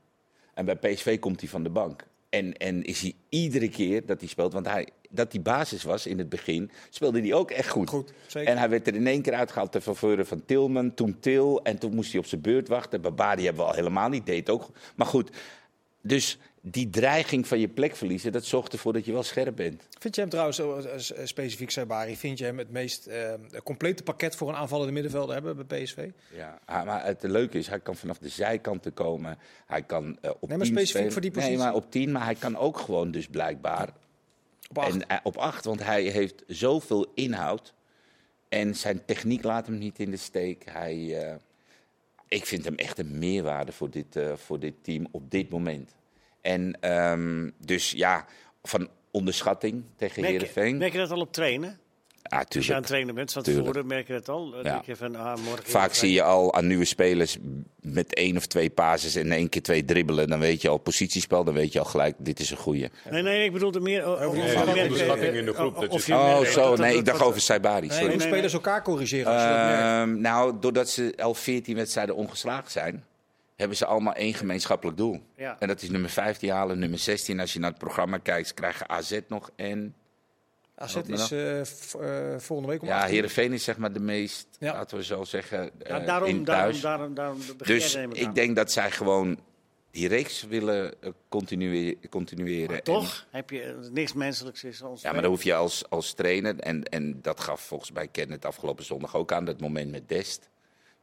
En 0.54 0.64
bij 0.64 0.76
PSV 0.76 1.18
komt 1.18 1.40
hij 1.40 1.48
van 1.48 1.62
de 1.62 1.70
bank. 1.70 2.06
En, 2.34 2.56
en 2.56 2.82
is 2.82 3.00
hij 3.00 3.14
iedere 3.28 3.68
keer 3.68 4.06
dat 4.06 4.20
hij 4.20 4.28
speelt, 4.28 4.52
want 4.52 4.66
hij, 4.66 4.88
dat 5.10 5.32
hij 5.32 5.42
basis 5.42 5.82
was 5.82 6.06
in 6.06 6.18
het 6.18 6.28
begin, 6.28 6.70
speelde 6.90 7.20
hij 7.20 7.34
ook 7.34 7.50
echt 7.50 7.68
goed. 7.68 7.88
Goed, 7.88 8.12
zeker. 8.26 8.50
En 8.50 8.58
hij 8.58 8.68
werd 8.68 8.86
er 8.86 8.94
in 8.94 9.06
één 9.06 9.22
keer 9.22 9.34
uitgehaald 9.34 9.72
ter 9.72 9.80
faveur 9.80 10.26
van 10.26 10.44
Tilman, 10.44 10.94
toen 10.94 11.16
Til. 11.20 11.62
En 11.62 11.78
toen 11.78 11.94
moest 11.94 12.10
hij 12.10 12.20
op 12.20 12.26
zijn 12.26 12.40
beurt 12.40 12.68
wachten. 12.68 13.00
Babadi 13.00 13.44
hebben 13.44 13.62
we 13.62 13.68
al 13.68 13.76
helemaal 13.76 14.08
niet, 14.08 14.26
deed 14.26 14.50
ook. 14.50 14.70
Maar 14.96 15.06
goed, 15.06 15.30
dus 16.02 16.38
die 16.66 16.90
dreiging 16.90 17.46
van 17.46 17.58
je 17.58 17.68
plek 17.68 17.96
verliezen, 17.96 18.32
dat 18.32 18.44
zorgt 18.44 18.72
ervoor 18.72 18.92
dat 18.92 19.04
je 19.04 19.12
wel 19.12 19.22
scherp 19.22 19.56
bent. 19.56 19.88
Vind 19.98 20.14
je 20.14 20.20
hem 20.20 20.30
trouwens, 20.30 20.58
eh, 20.58 20.94
eh, 20.94 21.26
specifiek 21.26 21.70
Sabari, 21.70 22.16
vind 22.16 22.38
je 22.38 22.44
hem 22.44 22.58
het 22.58 22.70
meest 22.70 23.06
eh, 23.06 23.32
complete 23.64 24.02
pakket 24.02 24.36
voor 24.36 24.48
een 24.48 24.54
aanvallende 24.54 24.92
middenvelder 24.92 25.34
hebben 25.34 25.66
bij 25.66 25.82
PSV? 25.82 26.08
Ja, 26.34 26.60
maar 26.66 27.04
het 27.04 27.22
leuke 27.22 27.58
is, 27.58 27.66
hij 27.66 27.80
kan 27.80 27.96
vanaf 27.96 28.18
de 28.18 28.28
zijkanten 28.28 28.92
komen. 28.94 29.38
Hij 29.66 29.82
kan 29.82 30.18
eh, 30.20 30.30
op 30.40 30.48
Nee, 30.48 30.58
maar 30.58 30.66
10 30.66 30.76
specifiek 30.76 30.88
spelen. 30.88 31.12
voor 31.12 31.20
die 31.20 31.30
Nee, 31.30 31.40
positie. 31.40 31.64
maar 31.64 31.74
op 31.74 31.90
10, 31.90 32.12
maar 32.12 32.24
hij 32.24 32.34
kan 32.34 32.56
ook 32.56 32.78
gewoon 32.78 33.10
dus 33.10 33.26
blijkbaar 33.26 33.88
Op 34.70 34.78
acht. 34.78 34.92
En, 34.94 35.08
eh, 35.08 35.18
op 35.22 35.36
acht, 35.36 35.64
want 35.64 35.82
hij 35.82 36.02
heeft 36.02 36.42
zoveel 36.46 37.06
inhoud. 37.14 37.74
En 38.48 38.74
zijn 38.74 39.04
techniek 39.04 39.42
laat 39.42 39.66
hem 39.66 39.78
niet 39.78 39.98
in 39.98 40.10
de 40.10 40.16
steek. 40.16 40.64
Hij, 40.70 41.22
eh, 41.28 41.34
ik 42.28 42.46
vind 42.46 42.64
hem 42.64 42.74
echt 42.74 42.98
een 42.98 43.18
meerwaarde 43.18 43.72
voor 43.72 43.90
dit, 43.90 44.16
eh, 44.16 44.32
voor 44.36 44.58
dit 44.60 44.74
team 44.82 45.06
op 45.10 45.30
dit 45.30 45.50
moment. 45.50 45.94
En 46.44 46.76
ehm, 46.80 47.50
dus 47.58 47.90
ja, 47.90 48.24
van 48.62 48.88
onderschatting 49.10 49.84
tegen 49.96 50.20
Merk, 50.20 50.32
Heerenveen. 50.32 50.76
merk 50.76 50.92
je 50.92 50.98
dat 50.98 51.10
al 51.10 51.20
op 51.20 51.32
trainen? 51.32 51.78
Ja, 52.22 52.44
Als 52.56 52.66
je 52.66 52.72
aan 52.72 52.78
het 52.78 52.86
trainen 52.86 53.14
bent, 53.14 53.32
van 53.32 53.42
tevoren 53.42 53.86
merk 53.86 54.06
je 54.06 54.12
dat 54.12 54.28
al. 54.28 54.62
Ja. 54.62 54.82
je 54.86 54.96
van, 54.96 55.16
ah, 55.16 55.36
morgen 55.44 55.64
Vaak 55.70 55.94
zie 55.94 56.12
je 56.12 56.22
al 56.22 56.54
aan 56.54 56.66
nieuwe 56.66 56.84
spelers 56.84 57.36
met 57.80 58.14
één 58.14 58.36
of 58.36 58.46
twee 58.46 58.70
pases 58.70 59.14
en 59.14 59.32
één 59.32 59.48
keer 59.48 59.62
twee 59.62 59.84
dribbelen. 59.84 60.28
Dan 60.28 60.38
weet 60.38 60.62
je 60.62 60.68
al 60.68 60.78
positiespel, 60.78 61.44
dan 61.44 61.54
weet 61.54 61.72
je 61.72 61.78
al 61.78 61.84
gelijk, 61.84 62.14
dit 62.18 62.40
is 62.40 62.50
een 62.50 62.56
goeie. 62.56 62.88
Nee, 63.10 63.22
nee, 63.22 63.44
ik 63.44 63.52
bedoelde 63.52 63.80
meer... 63.80 64.04
o- 64.04 64.26
of 64.28 64.34
Nee, 64.34 64.42
je 64.44 64.50
van 64.52 64.64
merkt, 64.64 64.82
onderschatting 64.82 65.34
in 65.34 65.44
de 65.44 65.52
groep, 65.54 65.76
of- 65.76 65.88
of 65.88 66.08
Oh, 66.10 66.38
merkt 66.38 66.52
zo. 66.52 66.76
Nee, 66.76 66.96
ik 66.96 67.04
dacht 67.04 67.22
over 67.22 67.40
Saibari. 67.40 67.86
Nee, 67.86 67.96
Sorry. 67.98 68.12
hoe 68.12 68.22
spelers 68.22 68.52
elkaar 68.52 68.82
corrigeren 68.82 69.32
als 69.32 69.42
je 69.42 69.48
dat 69.48 69.56
merkt. 69.56 69.82
Ehm, 69.82 70.20
nou, 70.20 70.54
doordat 70.60 70.88
ze 70.88 71.14
al 71.16 71.34
14 71.34 71.76
wedstrijden 71.76 72.14
ongeslagen 72.16 72.70
zijn, 72.70 73.04
hebben 73.56 73.76
ze 73.76 73.86
allemaal 73.86 74.14
één 74.14 74.34
gemeenschappelijk 74.34 74.96
doel. 74.96 75.20
Ja. 75.36 75.56
En 75.58 75.68
dat 75.68 75.82
is 75.82 75.90
nummer 75.90 76.10
15 76.10 76.50
halen, 76.50 76.78
nummer 76.78 76.98
16. 76.98 77.40
Als 77.40 77.52
je 77.52 77.58
naar 77.58 77.70
het 77.70 77.78
programma 77.78 78.18
kijkt, 78.18 78.54
krijgen 78.54 78.88
AZ 78.88 79.18
nog. 79.28 79.50
En 79.56 79.94
AZ 80.74 80.96
is 81.06 81.32
eh, 81.32 81.60
eh, 81.60 82.38
volgende 82.40 82.72
week 82.72 82.82
om 82.82 82.88
ja, 82.88 82.94
8 82.96 83.04
uur. 83.06 83.12
Heerenveen 83.12 83.52
is 83.52 83.64
zeg 83.64 83.76
maar 83.76 83.92
de 83.92 84.00
meest, 84.00 84.46
Ja. 84.58 84.72
laten 84.72 84.96
we 84.96 85.04
zo 85.04 85.24
zeggen, 85.24 85.70
Ja, 85.78 86.00
eh, 86.00 86.06
daarom, 86.06 86.28
in 86.28 86.44
daarom, 86.44 86.64
thuis. 86.70 86.80
daarom, 86.80 87.14
daarom 87.14 87.38
begin 87.58 87.74
dus 87.74 87.94
ik 87.94 88.24
aan. 88.26 88.34
denk 88.34 88.56
dat 88.56 88.72
zij 88.72 88.90
gewoon 88.90 89.38
die 89.90 90.08
reeks 90.08 90.42
willen 90.42 90.94
continue- 91.28 91.98
continueren. 92.10 92.66
Maar 92.66 92.76
En- 92.76 92.82
toch 92.84 93.26
heb 93.30 93.50
je 93.50 93.88
niks 93.92 94.12
menselijks 94.12 94.64
is 94.64 94.82
als 94.82 95.02
ja, 95.02 95.12
maar 95.12 95.22
dan 95.22 95.30
hoef 95.30 95.42
je 95.42 95.54
als, 95.54 95.90
als 95.90 96.12
trainer, 96.12 96.58
en, 96.60 96.82
en 96.84 97.18
dat 97.22 97.40
gaf 97.40 97.60
volgens 97.60 97.90
mij 97.92 98.08
Kenneth 98.08 98.44
afgelopen 98.44 98.84
zondag 98.84 99.16
ook 99.16 99.32
aan, 99.32 99.44
dat 99.44 99.60
moment 99.60 99.90
met 99.90 100.08
Dest. 100.08 100.48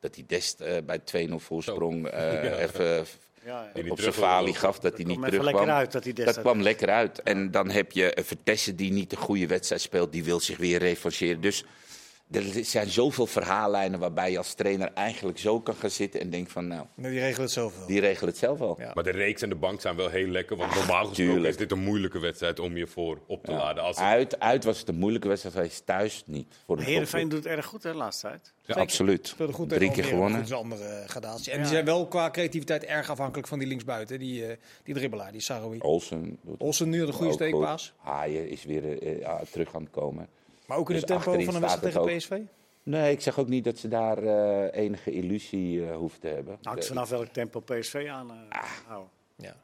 Dat 0.02 0.14
die 0.14 0.26
Dest 0.28 0.60
eh, 0.60 0.78
bij 0.86 1.28
2-0 1.30 1.34
voorsprong 1.36 2.08
eh, 2.08 2.60
even 2.66 3.06
ja, 3.46 3.72
ja. 3.74 3.92
Op 3.92 4.00
zijn 4.00 4.14
terug 4.14 4.16
falie 4.16 4.56
gaf, 4.56 4.80
dat 4.80 4.94
hij 4.98 5.04
kwam 5.04 5.16
niet 5.16 5.26
terugkwam. 5.26 5.54
lekker 5.54 5.74
uit 5.74 5.92
dat 5.92 6.04
hij 6.04 6.34
kwam 6.34 6.62
lekker 6.62 6.90
uit. 6.90 7.22
En 7.22 7.52
dan 7.52 7.70
heb 7.70 7.92
je 7.92 8.18
een 8.18 8.26
Vertessen 8.26 8.76
die 8.76 8.92
niet 8.92 9.10
de 9.10 9.16
goede 9.16 9.48
wedstrijd 9.48 9.82
speelt, 9.82 10.12
die 10.12 10.24
wil 10.24 10.40
zich 10.40 10.58
weer 10.58 10.80
revancheren. 10.80 11.42
Dus 11.42 11.64
er 12.32 12.66
zijn 12.66 12.90
zoveel 12.90 13.26
verhaallijnen 13.28 14.00
waarbij 14.00 14.32
je 14.32 14.38
als 14.38 14.54
trainer 14.54 14.92
eigenlijk 14.94 15.38
zo 15.40 15.60
kan 15.62 15.76
gaan 15.76 15.90
zitten 15.90 16.20
en 16.22 16.30
denkt 16.30 16.52
van, 16.52 16.68
nou, 16.68 16.86
die 16.96 17.10
regelen 17.20 17.42
het 17.42 17.52
zelf 17.52 17.78
wel. 17.78 17.88
die 17.88 18.00
regelen 18.00 18.30
het 18.30 18.38
zelf 18.38 18.60
wel. 18.60 18.76
Ja. 18.80 18.92
Maar 18.94 19.04
de 19.04 19.12
reeks 19.12 19.42
en 19.42 19.50
de 19.50 19.56
bank 19.56 19.82
zijn 19.82 19.96
wel 19.96 20.10
heel 20.10 20.28
lekker. 20.28 20.58
Want 20.58 20.76
normaal 20.76 21.06
gesproken 21.06 21.16
tuurlijk. 21.34 21.48
is 21.48 21.58
dit 21.58 21.72
een 21.72 21.84
moeilijke 21.84 22.20
wedstrijd 22.20 22.60
om 22.60 22.78
je 22.78 22.88
voor 22.88 23.20
op 23.28 23.44
te 23.46 23.52
laden. 23.52 23.84
Als 23.84 23.98
het- 23.98 24.06
Uit, 24.06 24.40
uit 24.40 24.64
was 24.64 24.80
het 24.80 24.88
een 24.90 24.96
moeilijke 24.96 25.28
wedstrijd 25.28 25.56
geweest, 25.56 25.86
thuis 25.86 26.24
niet. 26.26 26.56
Voor 26.66 26.78
een 26.78 26.84
Heerenveen 26.84 27.30
doet 27.30 27.44
het 27.44 27.54
erg 27.54 27.66
goed 27.66 27.84
hè, 27.84 27.92
de 27.92 27.98
laatste 27.98 28.28
tijd. 28.28 28.54
Ja, 28.66 28.76
Absoluut. 28.76 29.28
Speelde 29.28 29.54
goed 29.54 29.70
Drie 29.70 29.92
keer 29.92 30.04
gewonnen. 30.04 30.40
goed, 30.40 30.50
dat 30.50 30.60
is 30.60 30.66
een 30.66 30.72
andere 30.72 30.84
eh, 31.02 31.08
gradatie. 31.10 31.52
En 31.52 31.58
Ja. 31.58 31.64
die 31.64 31.74
zijn 31.74 31.86
wel 31.86 32.08
qua 32.08 32.30
creativiteit 32.30 32.84
erg 32.84 33.10
afhankelijk 33.10 33.48
van 33.48 33.60
die 33.60 33.68
linksbuiten. 33.68 34.20
Die, 34.20 34.46
eh, 34.46 34.58
die 34.84 34.94
dribbelaar, 34.96 35.32
die 35.32 35.42
Saroui. 35.42 35.80
Olsen. 35.80 36.40
Olsen 36.58 36.90
nu 36.90 37.02
een 37.02 37.14
goede 37.14 37.34
steekpaas. 37.34 37.94
Haaien 37.98 38.50
is 38.50 38.64
weer 38.64 39.02
eh, 39.22 39.36
terug 39.52 39.76
aan 39.76 39.82
het 39.82 39.92
komen. 39.92 40.28
Maar 40.72 40.80
ook 40.80 40.90
in 40.90 40.94
Dus 41.00 41.04
het 41.10 41.24
tempo 41.24 41.44
van 41.44 41.56
een 41.56 41.62
wedstrijd 41.62 41.94
tegen 41.94 42.18
PSV? 42.18 42.40
Nee, 42.84 43.12
ik 43.12 43.22
zeg 43.22 43.40
ook 43.40 43.48
niet 43.48 43.64
dat 43.64 43.78
ze 43.78 43.88
daar 43.88 44.18
eh, 44.18 44.82
enige 44.84 45.12
illusie 45.12 45.86
eh 45.86 45.96
hoeft 45.96 46.22
te 46.22 46.28
hebben. 46.28 46.58
Hangt 46.62 46.82
Eh, 46.82 46.88
vanaf 46.88 47.10
welk 47.10 47.28
tempo 47.28 47.60
PSV 47.60 48.08
aan 48.10 48.32
eh, 48.32 48.38
Ah. 48.50 48.64
houden. 48.88 49.10
Ja. 49.36 49.56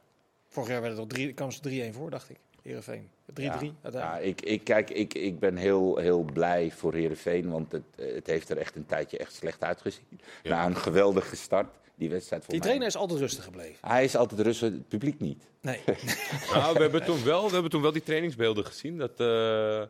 Vorig 0.48 0.68
jaar 0.68 0.80
werd 0.80 0.92
het 0.92 1.00
al 1.02 1.06
drie, 1.06 1.32
kwam 1.32 1.50
ze 1.50 1.60
3-1 1.60 1.94
voor, 1.94 2.10
dacht 2.10 2.30
ik. 2.30 2.36
Heerenveen. 2.62 3.08
3-3 3.34 3.74
Ja, 3.92 4.18
ik, 4.18 4.40
ik, 4.40 4.64
kijk, 4.64 4.90
ik, 4.90 5.14
ik 5.14 5.38
ben 5.38 5.56
heel, 5.56 5.96
heel 5.96 6.22
blij 6.22 6.70
voor 6.70 6.94
Heerenveen, 6.94 7.50
want 7.50 7.72
het, 7.72 7.84
het 7.96 8.26
heeft 8.26 8.50
er 8.50 8.56
echt 8.58 8.76
een 8.76 8.86
tijdje 8.86 9.18
echt 9.18 9.34
slecht 9.34 9.62
uitgezien. 9.62 10.20
Ja. 10.42 10.50
Na 10.50 10.66
een 10.66 10.76
geweldige 10.76 11.36
start, 11.36 11.74
die 11.94 12.10
wedstrijd 12.10 12.42
voor 12.44 12.50
Die 12.52 12.60
mij. 12.60 12.68
trainer 12.68 12.88
is 12.94 12.96
altijd 13.00 13.20
rustig 13.20 13.44
gebleven. 13.44 13.88
Hij 13.88 14.04
is 14.04 14.16
altijd 14.16 14.40
rustig, 14.40 14.70
het 14.72 14.88
publiek 14.88 15.20
niet. 15.20 15.44
Nee. 15.60 15.80
Nou, 16.52 16.74
we 16.74 16.80
hebben, 16.80 17.04
toen 17.04 17.24
wel, 17.24 17.46
we 17.46 17.52
hebben 17.52 17.70
toen 17.70 17.82
wel 17.82 17.92
die 17.92 18.02
trainingsbeelden 18.02 18.64
gezien. 18.64 18.98
Dat 18.98 19.20
eh, 19.20 19.82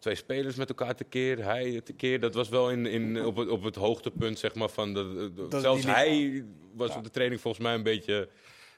twee 0.00 0.14
spelers 0.14 0.56
met 0.56 0.68
elkaar 0.68 0.94
tekeer, 0.94 1.44
hij 1.44 1.80
tekeer. 1.84 2.20
Dat 2.20 2.34
was 2.34 2.48
wel 2.48 2.70
in, 2.70 2.86
in, 2.86 3.24
op, 3.24 3.36
het, 3.36 3.48
op 3.48 3.62
het 3.62 3.74
hoogtepunt, 3.74 4.38
zeg 4.38 4.54
maar. 4.54 4.68
Van 4.68 4.94
de, 4.94 5.30
zelfs 5.48 5.84
hij 5.84 6.44
was 6.74 6.96
op 6.96 7.04
de 7.04 7.10
training 7.10 7.40
volgens 7.40 7.62
mij 7.64 7.74
een 7.74 7.82
beetje 7.82 8.28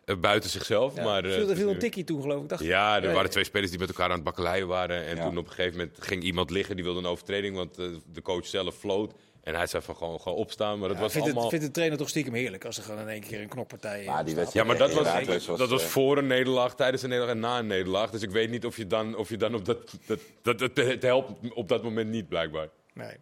eh, 0.04 0.16
buiten 0.16 0.50
zichzelf. 0.50 0.94
Ja, 0.96 1.04
maar, 1.04 1.24
eh, 1.24 1.32
viel, 1.32 1.50
er 1.50 1.56
viel 1.56 1.70
een 1.70 1.78
tikkie 1.78 2.04
toen, 2.04 2.20
geloof 2.22 2.42
ik. 2.42 2.48
Dacht. 2.48 2.62
Ja, 2.64 3.02
er 3.02 3.12
waren 3.12 3.30
twee 3.30 3.44
spelers 3.44 3.70
die 3.70 3.80
met 3.80 3.88
elkaar 3.88 4.08
aan 4.08 4.14
het 4.14 4.24
bakkeleien 4.24 4.66
waren. 4.66 5.04
En 5.06 5.16
Ja. 5.16 5.22
toen 5.28 5.38
op 5.38 5.44
een 5.46 5.52
gegeven 5.52 5.78
moment 5.78 5.96
ging 6.02 6.22
iemand 6.22 6.50
liggen, 6.50 6.74
die 6.76 6.84
wilde 6.84 6.98
een 6.98 7.06
overtreding. 7.06 7.56
Want 7.56 7.78
eh, 7.78 7.86
de 8.12 8.22
coach 8.22 8.46
zelf 8.46 8.74
floot. 8.76 9.12
En 9.42 9.54
hij 9.54 9.66
zei 9.66 9.82
van 9.82 9.96
gewoon, 9.96 10.20
gewoon 10.20 10.38
opstaan. 10.38 10.78
Maar 10.78 10.88
dat 10.88 10.96
Ja, 10.96 11.02
was 11.02 11.12
vindt, 11.12 11.26
allemaal... 11.26 11.42
het, 11.42 11.52
vindt 11.52 11.66
de 11.66 11.72
trainer 11.72 11.98
toch 11.98 12.08
stiekem 12.08 12.34
heerlijk 12.34 12.64
als 12.64 12.76
er 12.76 12.82
gewoon 12.82 13.00
in 13.00 13.08
één 13.08 13.20
keer 13.20 13.40
een 13.40 13.48
knokpartij 13.48 14.04
Maar 14.04 14.24
die 14.24 14.36
Ja, 14.52 14.64
maar 14.64 14.76
dat 14.78 14.92
was, 14.92 15.24
was, 15.46 15.58
dat 15.58 15.68
was 15.68 15.82
eh, 15.82 15.88
voor 15.88 16.18
een 16.18 16.26
nederlaag, 16.26 16.74
tijdens 16.74 17.02
een 17.02 17.08
nederlaag 17.08 17.34
en 17.34 17.40
na 17.40 17.58
een 17.58 17.66
nederlaag. 17.66 18.10
Dus 18.10 18.22
ik 18.22 18.30
weet 18.30 18.50
niet 18.50 18.66
of 18.66 18.76
je 18.76 18.86
dan, 18.86 19.16
of 19.16 19.28
je 19.28 19.36
dan 19.36 19.54
op 19.54 19.64
dat, 19.64 19.98
dat, 20.06 20.20
dat, 20.42 20.60
het, 20.60 20.76
het 20.76 21.02
helpt 21.02 21.52
op 21.54 21.68
dat 21.68 21.82
moment 21.82 22.10
niet, 22.10 22.28
blijkbaar. 22.28 22.68
Nee. 22.94 23.16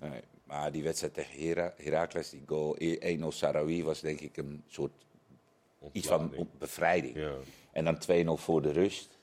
Nee, 0.00 0.20
maar 0.44 0.72
die 0.72 0.82
wedstrijd 0.82 1.14
tegen 1.14 1.38
Hera, 1.38 1.74
Heracles, 1.76 2.30
die 2.30 2.42
goal 2.46 2.76
1-0 2.80 3.28
Sarawi, 3.28 3.84
was 3.84 4.00
denk 4.00 4.20
ik 4.20 4.36
een 4.36 4.64
soort 4.68 4.92
iets 5.92 6.06
van 6.06 6.48
bevrijding. 6.58 7.16
Ja. 7.16 7.32
En 7.72 7.84
dan 7.84 7.98
2-0 8.38 8.42
voor 8.42 8.62
de 8.62 8.72
rust. 8.72 9.18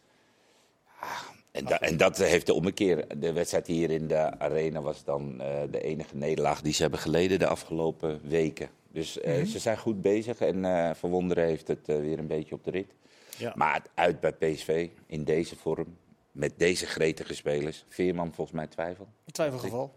Ja, 1.02 1.18
en, 1.60 1.66
da- 1.66 1.80
en 1.80 1.98
dat 1.98 2.18
heeft 2.18 2.46
de 2.46 2.54
ommekeer. 2.54 3.20
De 3.20 3.34
wedstrijd 3.34 3.68
hier 3.68 3.90
in 3.92 4.08
de 4.08 4.40
arena 4.40 4.82
was 4.82 5.04
dan 5.04 5.42
eh, 5.42 5.62
de 5.72 5.82
enige 5.82 6.16
nederlaag 6.16 6.62
die 6.62 6.74
ze 6.74 6.82
hebben 6.82 7.00
geleden 7.00 7.40
de 7.40 7.48
afgelopen 7.48 8.20
weken. 8.24 8.70
Dus 8.92 9.20
eh, 9.20 9.44
ze 9.46 9.60
zijn 9.60 9.78
goed 9.78 10.02
bezig 10.02 10.40
en 10.40 10.66
eh 10.66 10.94
Verwonderen 10.96 11.46
heeft 11.46 11.68
het 11.68 11.88
weer 11.88 12.20
een 12.20 12.28
beetje 12.28 12.56
op 12.56 12.64
de 12.64 12.72
rit. 12.72 12.94
Ja. 13.38 13.54
Maar 13.56 13.82
uit 13.94 14.20
bij 14.20 14.32
PSV 14.34 14.90
in 15.06 15.24
deze 15.24 15.56
vorm, 15.56 15.98
met 16.32 16.54
deze 16.58 16.86
gretige 16.86 17.34
spelers. 17.36 17.86
Veerman 17.88 18.34
volgens 18.34 18.56
mij 18.56 18.68
twijfel. 18.68 19.08
In 19.26 19.32
twijfelgeval. 19.34 19.94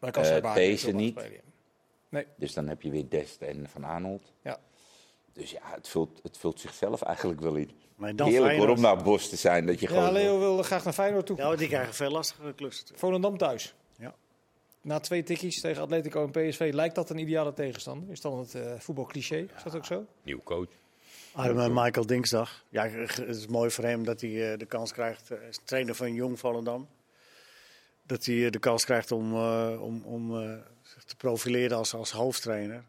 Maar 0.00 0.10
kan 0.10 0.40
baard 0.40 0.56
deze 0.56 0.92
niet. 0.92 1.20
ja. 2.10 2.22
Dus 2.36 2.54
dan 2.54 2.68
heb 2.68 2.82
je 2.82 2.90
weer 2.90 3.08
Dest 3.08 3.42
en 3.42 3.68
Van 3.68 3.84
Arnold. 3.84 4.32
Ja. 4.42 4.58
Dus 5.36 5.50
ja, 5.50 5.60
het 5.62 5.88
vult, 5.88 6.20
het 6.22 6.38
vult 6.38 6.60
zichzelf 6.60 7.02
eigenlijk 7.02 7.40
wel 7.40 7.54
in. 7.54 7.70
Maar 7.96 8.16
dan 8.16 8.28
Heerlijk 8.28 8.56
hoor 8.56 8.66
Feyenoord. 8.66 8.78
om 8.78 8.96
naar 8.96 9.04
Bos 9.04 9.28
te 9.28 9.36
zijn. 9.36 9.66
Dat 9.66 9.80
je 9.80 9.88
Ja, 9.88 9.94
gewoon 9.94 10.12
Leo 10.12 10.38
wilde 10.38 10.62
graag 10.62 10.84
naar 10.84 10.92
Feyenoord 10.92 11.26
toe. 11.26 11.36
Ja, 11.36 11.46
want 11.46 11.58
die 11.58 11.68
krijgen 11.68 11.94
veel 11.94 12.10
lastigere 12.10 12.54
klussen. 12.54 12.86
Volendam 12.94 13.38
thuis. 13.38 13.74
Ja. 13.98 14.14
Na 14.80 15.00
twee 15.00 15.22
tikkies 15.22 15.60
tegen 15.60 15.82
Atletico 15.82 16.24
en 16.24 16.30
PSV 16.30 16.70
lijkt 16.74 16.94
dat 16.94 17.10
een 17.10 17.18
ideale 17.18 17.52
tegenstander. 17.52 18.10
Is 18.10 18.20
dan 18.20 18.38
het 18.38 18.54
eh 18.54 18.72
voetbalcliché? 18.78 19.36
Is 19.56 19.62
dat 19.64 19.76
ook 19.76 19.84
zo? 19.84 20.04
Nieuw 20.22 20.40
coach. 20.44 20.68
Arme 21.32 21.68
Michael 21.68 22.06
Dinsdag. 22.06 22.64
Ja, 22.68 22.88
het 22.88 23.18
is 23.18 23.46
mooi 23.46 23.70
voor 23.70 23.84
hem 23.84 24.04
dat 24.04 24.20
hij 24.20 24.52
eh, 24.52 24.58
de 24.58 24.66
kans 24.66 24.92
krijgt. 24.92 25.28
Hij 25.28 25.48
is 25.48 25.60
trainer 25.64 25.94
van 25.94 26.14
Jong 26.14 26.38
Volendam. 26.38 26.88
Dat 28.02 28.24
hij 28.24 28.44
eh, 28.44 28.50
de 28.50 28.58
kans 28.58 28.84
krijgt 28.84 29.12
om, 29.12 29.34
eh, 29.34 29.82
om, 29.82 30.02
om 30.04 30.40
eh, 30.42 30.54
zich 30.82 31.04
te 31.04 31.16
profileren 31.16 31.76
als, 31.76 31.94
als 31.94 32.10
hoofdtrainer. 32.10 32.84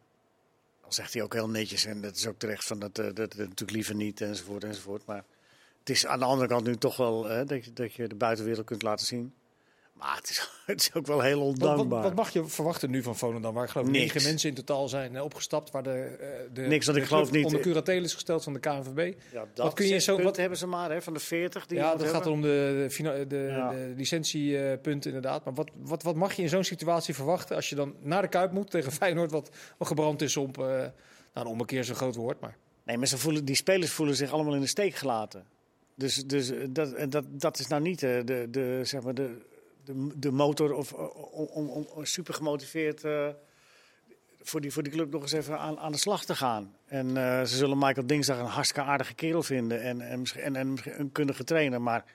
Zegt 0.90 1.14
hij 1.14 1.24
ook 1.24 1.34
heel 1.34 1.50
netjes, 1.50 1.86
en 1.86 2.02
dat 2.02 2.16
is 2.16 2.28
ook 2.28 2.40
terecht, 2.40 2.66
van 2.66 2.80
dat, 2.80 3.00
eh, 3.00 3.06
dat, 3.06 3.16
dat 3.16 3.38
natuurlijk 3.38 3.72
liever 3.72 3.96
niet, 3.96 4.22
enzovoort, 4.22 4.64
enzovoort. 4.64 5.06
Maar 5.06 5.24
het 5.80 5.90
is 5.90 6.06
aan 6.06 6.20
de 6.20 6.26
andere 6.26 6.48
kant 6.48 6.66
nu 6.66 6.76
toch 6.76 6.98
wel 6.98 7.30
eh, 7.30 7.48
dat, 7.48 7.66
je, 7.66 7.74
dat 7.74 7.94
je 7.94 8.08
de 8.08 8.16
buitenwereld 8.16 8.66
kunt 8.66 8.82
laten 8.82 9.06
zien. 9.06 9.34
Maar 9.98 10.16
het 10.16 10.30
is, 10.30 10.50
het 10.66 10.82
is 10.82 10.94
ook 10.94 11.08
wel 11.08 11.22
heel 11.22 11.40
Wat, 11.46 11.58
wat, 11.58 11.70
ondankbaar. 11.70 12.02
wat 12.02 12.16
mag 12.16 12.30
je 12.30 12.46
verwachten 12.46 12.90
nu 12.90 13.04
van 13.04 13.16
Volendam? 13.16 13.54
Waar 13.54 13.64
ik 13.64 13.70
geloof 13.70 13.88
Niks. 13.88 14.00
negen 14.14 14.24
mensen 14.30 14.50
in 14.50 14.56
totaal 14.56 14.88
zijn 14.88 15.16
eh, 15.16 15.24
opgestapt. 15.24 15.72
Waar 15.72 15.84
de, 15.84 15.92
eh, 15.92 16.28
de, 16.54 16.62
Niks, 16.62 16.86
de 16.86 16.94
ik 16.94 17.04
geloof 17.04 17.32
niet- 17.32 17.46
onder 17.46 17.62
curatele 17.62 18.02
is 18.02 18.14
gesteld 18.14 18.44
van 18.44 18.54
de 18.54 18.60
KNVB. 18.60 19.14
Ja, 19.32 19.40
Wat 19.40 19.48
dat 19.54 19.74
kun 19.74 19.88
je 19.88 20.00
zo- 20.00 20.22
wat- 20.22 20.38
hebben 20.38 20.58
ze 20.58 20.68
maar, 20.68 20.92
hè, 20.92 21.02
van 21.02 21.14
de 21.14 21.20
40 21.20 21.66
die 21.66 21.78
Ja, 21.78 21.96
dat 21.96 22.08
gaat 22.08 22.26
om 22.26 22.42
de, 22.42 22.88
de, 22.98 23.26
de, 23.28 23.36
Ja. 23.50 23.70
de 23.72 23.94
licentiepunten 23.96 25.12
inderdaad. 25.14 25.46
Maar 25.46 25.54
wat, 25.54 25.70
wat, 25.82 26.04
wat 26.04 26.16
mag 26.16 26.34
je 26.34 26.42
in 26.42 26.50
zo'n 26.50 26.64
situatie 26.64 27.14
verwachten 27.16 27.56
als 27.56 27.70
je 27.70 27.76
dan 27.76 27.96
naar 28.02 28.22
de 28.22 28.28
Kuip 28.28 28.52
moet 28.52 28.72
tegen 28.72 28.92
Feyenoord, 29.02 29.32
wat 29.32 29.50
wat 29.78 29.88
gebrand 29.88 30.22
is 30.22 30.38
op, 30.38 30.58
eh 30.58 30.66
nou, 30.66 30.90
een 31.34 31.46
ommekeer 31.46 31.80
is 31.80 31.90
een 31.90 31.96
groot 31.96 32.16
woord, 32.16 32.40
maar 32.40 32.58
Nee, 32.84 32.98
maar 32.98 33.08
ze 33.08 33.18
voelen, 33.18 33.46
die 33.46 33.56
spelers 33.56 33.92
voelen 33.92 34.16
zich 34.16 34.32
allemaal 34.32 34.54
in 34.54 34.62
de 34.62 34.68
steek 34.68 34.96
gelaten. 34.96 35.44
Dus, 35.96 36.16
dus 36.26 36.52
dat, 36.70 37.12
dat, 37.12 37.24
dat 37.30 37.60
is 37.60 37.68
nou 37.68 37.82
niet 37.82 38.00
de, 38.00 38.48
de, 38.50 38.80
zeg 38.84 39.02
maar 39.04 39.14
de, 39.14 39.38
de, 39.88 40.12
de 40.16 40.32
motor 40.32 40.74
of 40.74 40.92
eh, 40.92 41.16
om, 41.56 41.70
om, 41.70 42.06
super 42.06 42.34
gemotiveerd 42.34 43.04
eh, 43.04 43.30
voor, 44.42 44.62
die, 44.62 44.72
voor 44.72 44.84
die 44.84 44.92
club 44.92 45.12
nog 45.12 45.22
eens 45.22 45.32
even 45.32 45.60
aan, 45.60 45.80
aan 45.80 45.92
de 45.92 45.98
slag 45.98 46.26
te 46.26 46.36
gaan. 46.36 46.76
En 46.86 47.18
eh, 47.18 47.44
ze 47.44 47.56
zullen 47.56 47.78
Michael 47.78 48.08
Dinsdag 48.08 48.40
een 48.40 48.46
hartstikke 48.46 48.90
aardige 48.90 49.14
kerel 49.14 49.44
vinden 49.44 49.82
en, 49.82 50.02
en, 50.02 50.24
en, 50.36 50.56
en 50.56 50.78
een 50.84 51.12
kundige 51.12 51.44
trainer. 51.44 51.82
Maar 51.82 52.06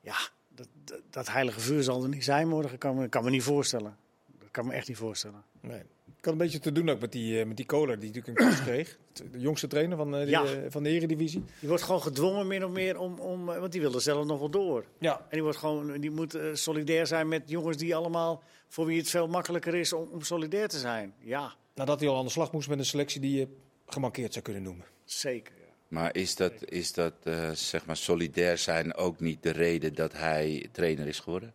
ja, 0.00 0.16
dat, 0.48 0.68
dat, 1.10 1.28
heilige 1.28 1.60
vuur 1.60 1.82
zal 1.82 2.02
er 2.02 2.08
niet 2.08 2.24
zijn 2.24 2.48
morgen. 2.48 2.78
Kan 2.78 2.96
me, 2.96 3.08
kan 3.08 3.24
me 3.24 3.30
niet 3.30 3.42
voorstellen. 3.42 3.96
Dat 4.38 4.50
kan 4.50 4.66
me 4.66 4.72
echt 4.72 4.88
niet 4.88 4.96
voorstellen. 4.96 5.44
nee. 5.60 5.82
Ik 6.18 6.24
had 6.24 6.32
een 6.32 6.38
beetje 6.38 6.58
te 6.58 6.72
doen 6.72 6.88
ook 6.88 7.00
met 7.00 7.12
die, 7.12 7.40
eh, 7.40 7.46
met 7.46 7.56
die 7.56 7.66
Kohler, 7.66 7.98
die 7.98 8.08
natuurlijk 8.12 8.38
een 8.38 8.46
kans 8.46 8.62
kreeg. 8.62 8.98
De 9.32 9.38
jongste 9.38 9.66
trainer 9.66 9.96
van, 9.96 10.14
eh, 10.14 10.20
die, 10.20 10.30
Ja. 10.30 10.44
eh, 10.44 10.58
van 10.68 10.82
de 10.82 10.88
Eredivisie. 10.88 11.44
Die 11.60 11.68
wordt 11.68 11.84
gewoon 11.84 12.02
gedwongen 12.02 12.46
min 12.46 12.64
of 12.64 12.70
meer 12.70 12.98
om, 12.98 13.18
om 13.18 13.44
want 13.44 13.72
die 13.72 13.80
wil 13.80 13.94
er 13.94 14.00
zelf 14.00 14.26
nog 14.26 14.38
wel 14.38 14.50
door. 14.50 14.84
Ja, 14.98 15.18
En 15.20 15.26
die, 15.30 15.42
wordt 15.42 15.58
gewoon, 15.58 16.00
die 16.00 16.10
moet 16.10 16.34
eh, 16.34 16.44
solidair 16.52 17.06
zijn 17.06 17.28
met 17.28 17.42
jongens 17.46 17.76
die 17.76 17.96
allemaal, 17.96 18.42
voor 18.68 18.86
wie 18.86 18.98
het 18.98 19.10
veel 19.10 19.28
makkelijker 19.28 19.74
is 19.74 19.92
om, 19.92 20.08
om 20.12 20.22
solidair 20.22 20.68
te 20.68 20.78
zijn. 20.78 21.14
Ja, 21.18 21.54
nadat 21.74 22.00
hij 22.00 22.08
al 22.08 22.18
aan 22.18 22.24
de 22.24 22.30
slag 22.30 22.52
moest 22.52 22.68
met 22.68 22.78
een 22.78 22.84
selectie 22.84 23.20
die 23.20 23.36
je 23.38 23.48
gemankeerd 23.86 24.32
zou 24.32 24.44
kunnen 24.44 24.62
noemen. 24.62 24.84
zeker. 25.04 25.54
Ja. 25.60 25.66
Maar 25.88 26.14
is 26.16 26.36
dat, 26.36 26.52
is 26.64 26.92
dat 26.92 27.14
eh, 27.22 27.50
zeg 27.50 27.86
maar 27.86 27.96
solidair 27.96 28.58
zijn 28.58 28.94
ook 28.94 29.20
niet 29.20 29.42
de 29.42 29.50
reden 29.50 29.94
dat 29.94 30.12
hij 30.12 30.68
trainer 30.72 31.06
is 31.06 31.18
geworden? 31.20 31.54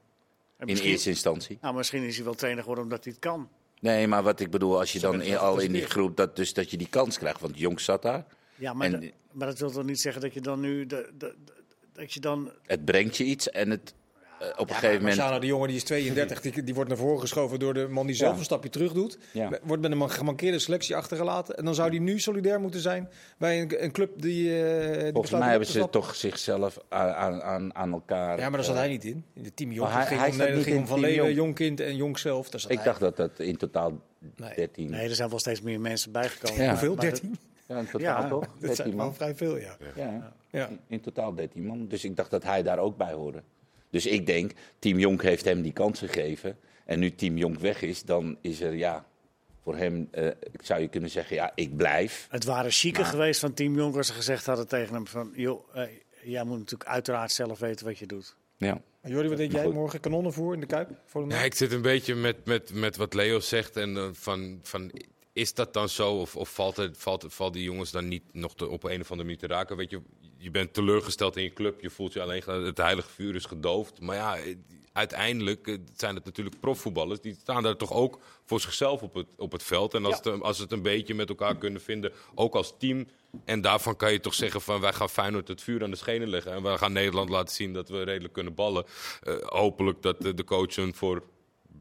En 0.58 0.68
In 0.68 0.78
eerste 0.78 1.10
instantie? 1.10 1.58
nou, 1.62 1.76
misschien 1.76 2.04
is 2.04 2.16
hij 2.16 2.26
wel 2.26 2.34
trainer 2.34 2.62
geworden 2.62 2.84
omdat 2.84 3.04
hij 3.04 3.14
het 3.14 3.22
kan. 3.22 3.50
Nee, 3.84 4.08
maar 4.08 4.24
wat 4.24 4.40
ik 4.40 4.50
bedoel, 4.52 4.80
als 4.80 4.94
je 4.94 5.00
Zo 5.00 5.12
dan 5.12 5.22
in- 5.22 5.38
al 5.38 5.60
in 5.60 5.72
die 5.72 5.86
groep, 5.86 6.18
dat, 6.18 6.36
dus 6.36 6.54
dat 6.54 6.72
je 6.72 6.78
die 6.78 6.88
kans 6.90 7.18
krijgt. 7.18 7.40
Want 7.42 7.60
Jong 7.60 7.80
zat 7.80 8.02
daar. 8.02 8.26
Ja, 8.56 8.74
maar, 8.74 8.94
En- 8.94 9.12
maar 9.32 9.48
dat 9.48 9.60
wil 9.60 9.72
toch 9.72 9.84
niet 9.84 10.00
zeggen 10.00 10.22
dat 10.22 10.34
je 10.34 10.42
dan 10.42 10.60
nu, 10.60 10.86
dat, 10.86 11.06
dat, 11.14 11.34
dat 11.94 12.14
je 12.14 12.20
dan, 12.20 12.52
Het 12.66 12.86
brengt 12.86 13.18
je 13.18 13.24
iets 13.24 13.50
en 13.50 13.70
het 13.70 13.94
op 14.52 14.60
een 14.60 14.66
Ja, 14.68 14.74
gegeven 14.74 14.88
moment... 15.02 15.04
Marciano, 15.18 15.40
de 15.40 15.46
jongen 15.48 15.68
die 15.68 15.78
is 15.78 15.84
32, 15.84 16.42
die, 16.42 16.64
die 16.64 16.74
wordt 16.74 16.90
naar 16.90 17.00
voren 17.00 17.20
geschoven 17.20 17.60
door 17.60 17.74
de 17.74 17.88
man 17.88 18.06
die 18.06 18.16
zelf 18.16 18.32
Ja. 18.34 18.38
een 18.38 18.44
stapje 18.44 18.70
terug 18.70 18.94
doet. 18.94 19.18
Ja. 19.32 19.50
Wordt 19.64 19.82
met 19.82 19.92
een 19.92 20.10
gemankeerde 20.10 20.60
selectie 20.60 20.96
achtergelaten. 20.96 21.58
En 21.58 21.66
dan 21.66 21.76
zou 21.76 21.90
die 21.90 22.02
nu 22.02 22.20
solidair 22.20 22.60
moeten 22.60 22.80
zijn 22.80 23.10
bij 23.38 23.62
een, 23.62 23.84
een 23.84 23.92
club 23.92 24.22
die. 24.22 24.66
eh, 24.66 25.02
die 25.04 25.12
Volgens 25.12 25.32
mij 25.40 25.50
hebben 25.50 25.68
ze 25.68 25.72
stappen. 25.78 26.02
toch 26.02 26.16
zichzelf 26.16 26.78
aan, 26.90 27.42
aan, 27.42 27.76
aan 27.76 27.92
elkaar... 27.92 28.38
Ja, 28.40 28.44
maar 28.50 28.52
daar 28.58 28.64
zat 28.64 28.76
eh, 28.76 28.80
hij 28.82 28.90
niet 28.90 29.04
in. 29.06 29.26
In 29.34 29.44
de 29.44 29.54
team 29.54 29.72
Jong. 29.72 29.90
Maar 29.90 29.98
hij- 29.98 30.06
ging 30.08 30.20
hij 30.20 30.30
om, 30.30 30.38
nee, 30.54 30.64
ging 30.64 30.88
Van 30.88 31.00
Leeuwen, 31.00 31.24
Jong. 31.26 31.36
Jongkind 31.36 31.80
en 31.80 31.96
Jong 31.96 32.20
zelf. 32.20 32.50
Daar 32.50 32.60
zat 32.60 32.72
Ik 32.72 32.78
hij. 32.78 32.86
dacht 32.86 33.00
dat 33.00 33.16
dat 33.18 33.40
in 33.40 33.58
totaal 33.58 33.92
Nee. 34.36 34.56
13... 34.56 34.90
nee, 34.90 35.10
er 35.10 35.16
zijn 35.16 35.30
wel 35.30 35.40
steeds 35.40 35.62
meer 35.62 35.80
mensen 35.82 36.12
bijgekomen. 36.12 36.70
Hoeveel? 36.70 36.96
maar 36.96 37.06
dat- 37.06 37.20
13? 37.22 37.38
Ja, 37.68 37.78
in 37.80 37.86
totaal 37.92 38.22
Ja, 38.22 38.28
toch? 38.30 38.42
Dat 38.42 38.60
13 38.60 38.76
zijn 38.76 38.96
wel 38.96 39.06
man. 39.06 39.14
vrij 39.16 39.36
veel, 39.36 39.58
ja. 39.58 39.78
Ja, 39.96 40.34
ja. 40.52 40.68
in- 40.68 40.80
in 40.88 41.02
totaal 41.02 41.34
13 41.36 41.66
man. 41.66 41.88
Dus 41.88 42.04
ik 42.06 42.16
dacht 42.16 42.32
dat 42.32 42.44
hij 42.44 42.64
daar 42.64 42.80
ook 42.80 42.98
bij 42.98 43.14
hoorde. 43.14 43.42
Dus 43.94 44.06
ik 44.06 44.26
denk, 44.26 44.52
Team 44.80 45.00
Jonk 45.00 45.22
heeft 45.22 45.46
hem 45.46 45.62
die 45.62 45.74
kans 45.74 46.00
gegeven. 46.00 46.58
En 46.86 47.00
nu 47.00 47.16
Team 47.16 47.38
Jonk 47.38 47.60
weg 47.60 47.82
is, 47.82 48.04
dan 48.04 48.38
is 48.42 48.62
er 48.62 48.74
ja, 48.74 49.06
voor 49.64 49.78
hem, 49.78 50.08
eh, 50.12 50.28
zou 50.62 50.82
je 50.82 50.88
kunnen 50.88 51.10
zeggen, 51.10 51.36
ja, 51.36 51.52
ik 51.56 51.76
blijf. 51.78 52.28
Het 52.30 52.44
waren 52.44 52.72
chique 52.72 53.02
Maar- 53.02 53.10
geweest 53.10 53.40
van 53.40 53.54
Team 53.54 53.76
Jonk 53.76 53.96
als 53.96 54.08
ze 54.08 54.14
gezegd 54.14 54.46
hadden 54.46 54.68
tegen 54.68 54.94
hem 54.94 55.08
van... 55.08 55.34
joh, 55.36 55.76
eh, 55.76 55.84
jij 56.24 56.44
moet 56.44 56.58
natuurlijk 56.58 56.90
uiteraard 56.90 57.32
zelf 57.32 57.60
weten 57.60 57.86
wat 57.86 57.98
je 57.98 58.06
doet. 58.06 58.36
Ja. 58.58 58.82
Maar 59.02 59.12
Jordi, 59.12 59.28
wat 59.30 59.38
deed 59.38 59.52
jij 59.52 59.64
goed. 59.64 59.74
morgen? 59.74 60.00
Kanonnenvoer 60.00 60.54
in 60.54 60.60
de 60.60 60.66
Kuip? 60.66 60.90
Voor 61.06 61.28
de 61.28 61.36
Ja, 61.36 61.42
ik 61.42 61.54
zit 61.56 61.72
een 61.72 61.82
beetje 61.82 62.16
met, 62.16 62.46
met, 62.46 62.74
met 62.74 62.96
wat 62.96 63.14
Leo 63.14 63.40
zegt. 63.40 63.78
En 63.78 63.98
eh, 63.98 64.10
van, 64.12 64.60
van, 64.64 64.92
is 65.34 65.54
dat 65.54 65.74
dan 65.74 65.90
zo? 65.90 66.12
Of, 66.12 66.36
of 66.36 66.54
valt, 66.54 66.78
het, 66.78 66.98
valt, 66.98 67.26
valt 67.28 67.54
die 67.54 67.64
jongens 67.64 67.92
dan 67.92 68.08
niet 68.08 68.24
nog 68.32 68.56
te, 68.56 68.68
op 68.68 68.84
een 68.84 69.02
of 69.02 69.12
andere 69.12 69.30
manier 69.30 69.38
te 69.38 69.48
raken? 69.48 69.78
Weet 69.78 69.90
je, 69.90 70.02
je 70.44 70.52
bent 70.52 70.74
teleurgesteld 70.74 71.36
in 71.38 71.44
je 71.44 71.54
club. 71.54 71.82
Je 71.82 71.90
voelt 71.90 72.14
je 72.14 72.22
alleen, 72.22 72.44
het 72.46 72.78
heilige 72.78 73.10
vuur 73.10 73.36
is 73.36 73.46
gedoofd. 73.46 74.02
Maar 74.02 74.16
ja, 74.16 74.38
eh, 74.38 74.56
uiteindelijk 74.94 75.68
eh, 75.68 75.78
zijn 75.96 76.16
het 76.16 76.26
natuurlijk 76.26 76.60
profvoetballers. 76.60 77.22
Die 77.22 77.38
staan 77.42 77.64
daar 77.64 77.76
toch 77.76 77.92
ook 77.94 78.20
voor 78.46 78.60
zichzelf 78.60 79.02
op 79.02 79.14
het, 79.14 79.28
op 79.38 79.52
het 79.52 79.64
veld. 79.64 79.94
En 79.94 80.06
als, 80.06 80.20
Ja. 80.24 80.32
het, 80.32 80.42
als 80.42 80.58
het 80.58 80.72
een 80.72 80.82
beetje 80.82 81.14
met 81.14 81.30
elkaar 81.30 81.58
kunnen 81.58 81.82
vinden, 81.82 82.12
ook 82.36 82.56
als 82.56 82.74
team. 82.78 83.08
En 83.46 83.62
daarvan 83.62 83.96
kan 83.96 84.12
je 84.12 84.20
toch 84.20 84.34
zeggen 84.34 84.62
van 84.62 84.82
wij 84.82 84.94
gaan 84.94 85.10
Feyenoord 85.10 85.48
het 85.48 85.62
vuur 85.62 85.84
aan 85.84 85.92
de 85.92 85.98
schenen 85.98 86.30
leggen. 86.30 86.52
En 86.52 86.64
wij 86.64 86.78
gaan 86.78 86.94
Nederland 86.94 87.30
laten 87.30 87.56
zien 87.56 87.74
dat 87.74 87.90
we 87.90 88.04
redelijk 88.04 88.34
kunnen 88.34 88.54
ballen. 88.54 88.86
Eh, 89.22 89.34
hopelijk 89.42 90.02
dat 90.02 90.22
de 90.22 90.44
coach 90.44 90.76
een 90.76 90.96
voor 90.96 91.24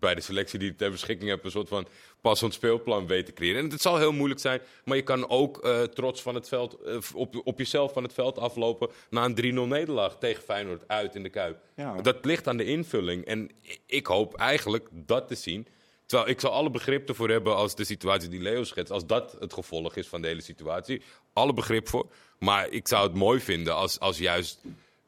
bij 0.02 0.14
de 0.14 0.20
selectie 0.20 0.58
die 0.58 0.74
ter 0.74 0.90
beschikking 0.90 1.28
hebben, 1.28 1.46
een 1.46 1.52
soort 1.52 1.68
van 1.68 1.86
passend 2.20 2.54
speelplan 2.54 3.06
weet 3.06 3.26
te 3.26 3.32
creëren. 3.32 3.64
En 3.64 3.70
het 3.70 3.80
zal 3.80 3.98
heel 3.98 4.12
moeilijk 4.12 4.40
zijn, 4.40 4.60
maar 4.84 4.96
je 4.96 5.02
kan 5.02 5.28
ook 5.28 5.58
eh, 5.58 5.82
trots 5.82 6.22
van 6.22 6.34
het 6.34 6.48
veld, 6.48 6.80
eh, 6.82 6.96
op, 7.14 7.40
op 7.44 7.58
jezelf 7.58 7.92
van 7.92 8.02
het 8.02 8.12
veld 8.12 8.38
aflopen 8.38 8.88
na 9.10 9.24
een 9.24 9.34
3-0 9.34 9.68
nederlaag 9.68 10.18
tegen 10.18 10.42
Feyenoord 10.42 10.88
uit 10.88 11.14
in 11.14 11.22
de 11.22 11.28
Kuip. 11.28 11.58
Ja. 11.76 12.00
Dat 12.00 12.24
ligt 12.24 12.48
aan 12.48 12.56
de 12.56 12.64
invulling. 12.64 13.24
En 13.24 13.50
ik 13.86 14.06
hoop 14.06 14.34
eigenlijk 14.34 14.88
dat 14.92 15.28
te 15.28 15.34
zien. 15.34 15.66
Terwijl 16.06 16.30
ik 16.30 16.40
zal 16.40 16.50
alle 16.50 16.70
begrip 16.70 17.08
ervoor 17.08 17.30
hebben 17.30 17.56
als 17.56 17.74
de 17.74 17.84
situatie 17.84 18.28
die 18.28 18.40
Leo 18.40 18.64
schetst, 18.64 18.92
als 18.92 19.06
dat 19.06 19.36
het 19.38 19.52
gevolg 19.52 19.96
is 19.96 20.06
van 20.06 20.22
de 20.22 20.28
hele 20.28 20.42
situatie. 20.42 21.02
Alle 21.32 21.52
begrip 21.52 21.88
voor. 21.88 22.06
Maar 22.38 22.68
ik 22.68 22.88
zou 22.88 23.06
het 23.06 23.14
mooi 23.14 23.40
vinden 23.40 23.74
als, 23.74 24.00
als 24.00 24.18
juist 24.18 24.60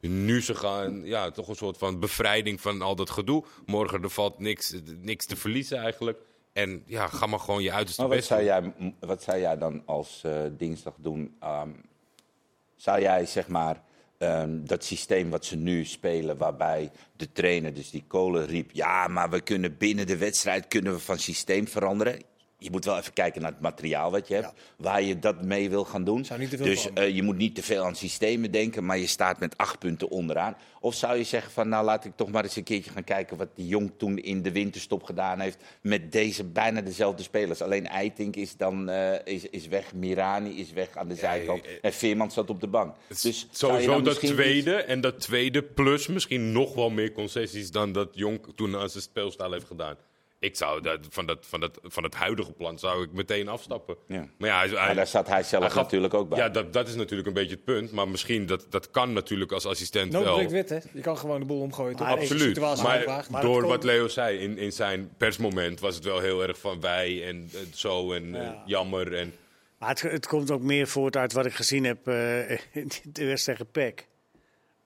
nu 0.09 0.43
ze 0.43 0.55
gaan, 0.55 1.05
ja, 1.05 1.31
toch 1.31 1.49
een 1.49 1.55
soort 1.55 1.79
van 1.79 2.01
bevrijding 2.01 2.61
van 2.61 2.83
al 2.83 2.97
dat 2.97 3.11
gedoe. 3.11 3.45
Morgen 3.67 4.03
er 4.03 4.11
valt 4.11 4.39
niks, 4.39 4.75
niks 5.01 5.27
te 5.27 5.37
verliezen 5.37 5.79
eigenlijk. 5.79 6.19
En 6.53 6.83
ja, 6.87 7.09
ga 7.09 7.27
maar 7.27 7.39
gewoon 7.39 7.63
je 7.63 7.73
uiterste 7.73 8.01
Maar 8.01 8.11
wat 8.11 8.19
best 8.19 8.29
zou, 8.29 8.41
doen. 8.41 8.73
jij, 8.81 8.95
wat 9.09 9.23
zou 9.23 9.39
jij 9.39 9.59
dan 9.59 9.83
als 9.85 10.21
eh, 10.25 10.41
dinsdag 10.57 10.95
doen? 10.99 11.37
Ehm, 11.41 11.71
zou 12.77 13.01
jij 13.01 13.27
zeg 13.27 13.49
maar 13.49 13.83
ehm, 14.19 14.65
dat 14.65 14.85
systeem 14.85 15.31
wat 15.31 15.45
ze 15.45 15.57
nu 15.57 15.85
spelen, 15.85 16.37
waarbij 16.37 16.91
de 17.17 17.33
trainer, 17.33 17.75
dus 17.75 17.91
die 17.91 18.05
kolen 18.07 18.47
riep, 18.47 18.71
ja, 18.73 19.09
maar 19.09 19.31
we 19.31 19.41
kunnen 19.41 19.77
binnen 19.77 20.07
de 20.07 20.17
wedstrijd 20.17 20.69
kunnen 20.69 20.93
we 20.93 20.99
van 20.99 21.19
systeem 21.19 21.69
veranderen. 21.69 22.23
Je 22.59 22.71
moet 22.71 22.85
wel 22.85 22.99
even 22.99 23.13
kijken 23.13 23.43
naar 23.43 23.51
het 23.51 23.61
materiaal 23.61 24.11
wat 24.11 24.29
je 24.29 24.35
hebt, 24.35 24.53
waar 24.77 25.03
je 25.03 25.19
dat 25.19 25.43
mee 25.43 25.71
wil 25.71 25.85
gaan 25.85 26.05
doen. 26.05 26.25
Zou 26.25 26.41
niet 26.41 26.51
te 26.51 26.57
veel 26.57 26.67
dus 26.67 26.93
eh, 26.93 27.15
je 27.15 27.23
moet 27.23 27.37
niet 27.37 27.55
te 27.55 27.63
veel 27.63 27.85
aan 27.85 27.97
systemen 27.97 28.51
denken, 28.51 28.85
maar 28.85 28.99
je 28.99 29.07
staat 29.07 29.41
met 29.41 29.57
acht 29.57 29.79
punten 29.79 30.09
onderaan. 30.09 30.57
Of 30.81 30.95
zou 30.95 31.17
je 31.17 31.25
zeggen 31.25 31.53
van, 31.53 31.69
nou 31.69 31.85
laat 31.85 32.05
ik 32.05 32.13
toch 32.17 32.31
maar 32.31 32.43
eens 32.43 32.57
een 32.57 32.63
keertje 32.63 32.91
gaan 32.91 33.05
kijken 33.05 33.37
wat 33.37 33.49
die 33.55 33.67
Jong 33.67 33.93
toen 33.97 34.19
in 34.19 34.43
de 34.43 34.53
winterstop 34.53 35.03
gedaan 35.03 35.41
heeft 35.41 35.59
met 35.81 36.13
deze 36.13 36.45
bijna 36.45 36.81
dezelfde 36.81 37.23
spelers. 37.23 37.63
Alleen 37.63 37.87
Eitink 37.87 38.37
is 38.37 38.57
dan 38.57 38.89
eh, 38.89 39.35
is, 39.35 39.45
is 39.45 39.67
weg, 39.67 39.95
Mirani 39.95 40.59
is 40.59 40.73
weg 40.73 40.97
aan 40.97 41.09
de 41.09 41.15
zijkant 41.15 41.67
eh, 41.67 41.73
en 41.83 41.93
Veerman 41.93 42.31
zat 42.31 42.51
op 42.51 42.61
de 42.61 42.67
bank. 42.67 42.97
Dus 43.09 43.47
Sowieso 43.51 44.03
dat 44.03 44.21
tweede 44.21 44.75
en 44.75 45.01
dat 45.01 45.21
tweede 45.21 45.63
plus 45.63 46.07
misschien 46.07 46.53
nog 46.53 46.75
wel 46.75 46.91
meer 46.91 47.13
concessies 47.13 47.71
dan 47.71 47.93
dat 47.93 48.09
Jonk 48.13 48.47
toen 48.57 48.77
aan 48.77 48.91
zijn 48.91 49.03
speelstijl 49.03 49.53
heeft 49.53 49.67
gedaan. 49.67 49.97
Ik 50.45 50.57
zou 50.57 50.81
dat, 50.81 50.99
van, 51.11 51.27
dat, 51.27 51.39
van, 51.49 51.61
dat, 51.61 51.79
van 51.83 52.03
het 52.03 52.15
huidige 52.15 52.53
plan 52.53 52.79
zou 52.79 53.03
ik 53.05 53.13
meteen 53.13 53.49
afstappen. 53.49 53.97
Ja. 54.09 54.29
Maar 54.39 54.49
ja, 54.49 54.77
hij, 54.79 54.95
daar 54.95 55.07
zat 55.07 55.29
hij 55.29 55.43
zelf 55.43 55.63
hij 55.63 55.73
gaf- 55.73 55.83
natuurlijk 55.83 56.15
ook 56.15 56.29
bij. 56.29 56.39
Ja, 56.39 56.49
dat, 56.49 56.73
dat 56.73 56.89
is 56.89 56.95
natuurlijk 56.95 57.29
een 57.29 57.35
beetje 57.35 57.55
het 57.55 57.65
punt. 57.65 57.93
Maar 57.93 58.09
misschien, 58.09 58.47
dat, 58.47 58.67
dat 58.71 58.91
kan 58.91 59.13
natuurlijk 59.13 59.53
als 59.53 59.67
assistent 59.67 60.13
Nood 60.13 60.25
wel. 60.25 60.49
wit, 60.49 60.69
hè? 60.69 60.79
Je 60.93 61.01
kan 61.01 61.19
gewoon 61.19 61.41
de 61.41 61.47
boel 61.47 61.61
omgooien. 61.61 61.97
Maar 61.99 62.07
Absoluut. 62.09 62.61
Maar, 62.61 63.43
door 63.43 63.67
wat 63.67 63.85
Leo 63.85 64.09
zei, 64.09 64.39
in, 64.39 64.59
in 64.59 64.73
zijn 64.73 65.11
persmoment 65.19 65.81
was 65.81 65.95
het 65.95 66.05
wel 66.05 66.21
heel 66.21 66.43
erg 66.47 66.59
van 66.59 66.81
wij 66.81 67.27
en 67.27 67.51
zo 67.75 68.13
en 68.13 68.33
Ja. 68.33 68.63
jammer. 68.67 69.15
En, 69.15 69.35
Maar 69.79 69.89
het, 69.89 70.01
het 70.01 70.27
komt 70.27 70.51
ook 70.51 70.63
meer 70.63 70.87
voort 70.87 71.17
uit 71.17 71.33
wat 71.33 71.47
ik 71.47 71.55
gezien 71.55 71.85
heb 71.85 72.09
eh, 72.09 72.51
in 72.83 72.91
de 73.03 73.25
wedstrijd 73.27 73.59
tegen 73.59 73.71
PEC. 73.73 74.07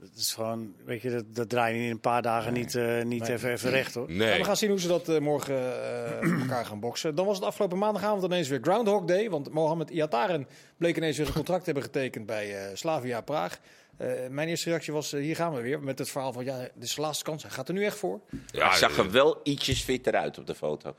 Dat 0.00 0.10
is 0.16 0.34
gewoon, 0.34 0.74
weet 0.84 1.02
je, 1.02 1.10
dat, 1.10 1.24
dat 1.34 1.48
draai 1.48 1.76
je 1.76 1.84
in 1.84 1.90
een 1.90 2.00
paar 2.00 2.22
dagen 2.22 2.52
niet, 2.52 2.74
eh, 2.74 3.02
niet 3.02 3.28
even, 3.28 3.50
even 3.50 3.70
recht 3.70 3.94
hoor. 3.94 4.10
nee. 4.12 4.28
Ja, 4.28 4.36
we 4.38 4.44
gaan 4.44 4.56
zien 4.56 4.70
hoe 4.70 4.80
ze 4.80 4.88
dat 4.88 5.08
eh, 5.08 5.18
morgen 5.18 5.56
eh, 5.56 6.40
elkaar 6.40 6.66
gaan 6.66 6.80
boksen. 6.80 7.14
Dan 7.14 7.26
was 7.26 7.36
het 7.36 7.46
afgelopen 7.46 7.78
maandagavond 7.78 8.24
ineens 8.24 8.48
weer 8.48 8.60
Groundhog 8.62 9.04
Day. 9.04 9.30
Want 9.30 9.52
Mohamed 9.52 9.90
Iataren 9.90 10.48
bleek 10.76 10.96
ineens 10.96 11.16
weer 11.16 11.26
een 11.26 11.32
contract 11.32 11.64
te 11.64 11.70
hebben 11.70 11.82
getekend 11.82 12.26
bij 12.26 12.56
eh, 12.56 12.76
Slavia 12.76 13.20
Praag. 13.20 13.58
Eh, 13.96 14.08
mijn 14.30 14.48
eerste 14.48 14.68
reactie 14.68 14.92
was, 14.92 15.10
hier 15.10 15.36
gaan 15.36 15.54
we 15.54 15.60
weer. 15.60 15.80
Met 15.80 15.98
het 15.98 16.10
verhaal 16.10 16.32
van, 16.32 16.44
ja, 16.44 16.58
dit 16.58 16.82
is 16.82 16.94
de 16.94 17.00
laatste 17.00 17.24
kans. 17.24 17.42
Hij 17.42 17.52
gaat 17.52 17.68
er 17.68 17.74
nu 17.74 17.84
echt 17.84 17.96
voor. 17.98 18.20
ja, 18.50 18.68
hij 18.68 18.78
zag 18.78 18.98
er 18.98 19.10
wel 19.10 19.40
ietsjes 19.42 19.82
fitter 19.82 20.14
uit 20.14 20.38
op 20.38 20.46
de 20.46 20.54
foto. 20.54 20.94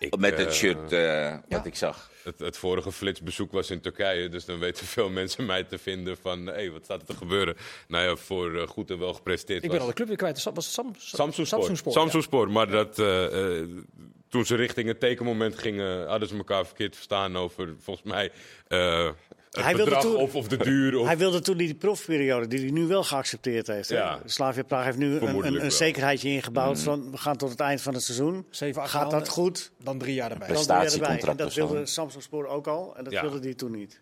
Ik, 0.00 0.16
Met 0.18 0.32
eh, 0.32 0.38
het 0.38 0.54
shirt 0.54 0.92
eh, 0.92 1.30
wat 1.30 1.42
ja. 1.48 1.64
ik 1.64 1.74
zag. 1.74 2.10
Het, 2.22 2.38
het 2.38 2.56
vorige 2.56 2.92
flitsbezoek 2.92 3.52
was 3.52 3.70
in 3.70 3.80
Turkije, 3.80 4.28
dus 4.28 4.44
dan 4.44 4.58
weten 4.58 4.86
veel 4.96 5.10
mensen 5.10 5.46
mij 5.46 5.64
te 5.64 5.78
vinden 5.78 6.16
van... 6.16 6.46
hé, 6.46 6.52
hey, 6.52 6.70
wat 6.70 6.84
staat 6.84 7.00
er 7.00 7.06
te 7.06 7.16
gebeuren? 7.16 7.56
Nou 7.88 8.04
ja, 8.04 8.16
voor 8.16 8.60
eh, 8.60 8.66
goed 8.66 8.90
en 8.90 8.98
wel 8.98 9.14
gepresteerd 9.14 9.62
Ik 9.62 9.68
was 9.68 9.72
ben 9.72 9.80
al 9.80 9.86
de 9.86 9.94
club 9.94 10.08
weer 10.08 10.16
kwijt. 10.16 10.42
Was 10.42 10.64
het 10.64 10.74
Sam, 10.74 10.94
Samsung 10.98 11.46
Samsung 11.46 11.48
Sport. 11.48 11.78
Sport, 11.78 11.94
ja. 11.94 12.00
Samsung 12.00 12.22
Sport, 12.22 12.50
maar 12.50 12.70
dat, 12.70 12.98
eh, 12.98 13.58
eh, 13.58 13.68
toen 14.28 14.44
ze 14.44 14.54
richting 14.54 14.88
het 14.88 15.00
tekenmoment 15.00 15.58
gingen, 15.58 16.06
hadden 16.08 16.28
ze 16.28 16.36
elkaar 16.36 16.66
verkeerd 16.66 16.94
verstaan 16.94 17.36
over, 17.36 17.74
volgens 17.78 18.06
mij, 18.06 18.32
eh, 18.68 19.08
het 19.50 19.64
Hij 19.64 19.74
wilde 19.74 19.90
bedrag 19.90 20.02
toen- 20.12 20.16
of, 20.20 20.34
of 20.34 20.48
de 20.48 20.56
duur. 20.56 20.98
Of, 20.98 21.06
Hij 21.06 21.16
wilde 21.18 21.40
toen 21.40 21.56
die 21.56 21.74
profperiode, 21.74 22.46
die 22.46 22.60
hij 22.60 22.70
nu 22.70 22.86
wel 22.86 23.04
geaccepteerd 23.04 23.66
heeft. 23.66 23.88
hè. 23.88 23.96
Ja. 23.96 24.18
Slavia 24.24 24.62
Praag 24.62 24.84
heeft 24.84 24.98
nu 24.98 25.16
een, 25.18 25.64
een, 25.64 25.72
zekerheidje 25.72 26.28
ingebouwd 26.28 26.80
van 26.80 27.10
we 27.10 27.16
gaan 27.16 27.36
tot 27.36 27.50
het 27.50 27.60
eind 27.60 27.80
van 27.82 27.94
het 27.94 28.02
seizoen. 28.02 28.46
Zeven, 28.50 28.82
acht 28.82 28.90
Gaat 28.90 29.10
dat 29.10 29.28
goed? 29.28 29.70
Dan 29.82 29.98
drie 29.98 30.14
jaar 30.14 30.30
erbij. 30.30 30.48
Dan 30.48 30.56
erbij. 30.70 31.20
En 31.20 31.36
dat 31.36 31.54
wilde 31.54 31.86
Samsung 31.86 32.22
Sport 32.22 32.48
ook 32.48 32.66
al 32.66 32.96
en 32.96 33.04
dat 33.04 33.12
Ja. 33.12 33.20
wilde 33.22 33.38
hij 33.40 33.54
toen 33.54 33.70
niet. 33.70 34.00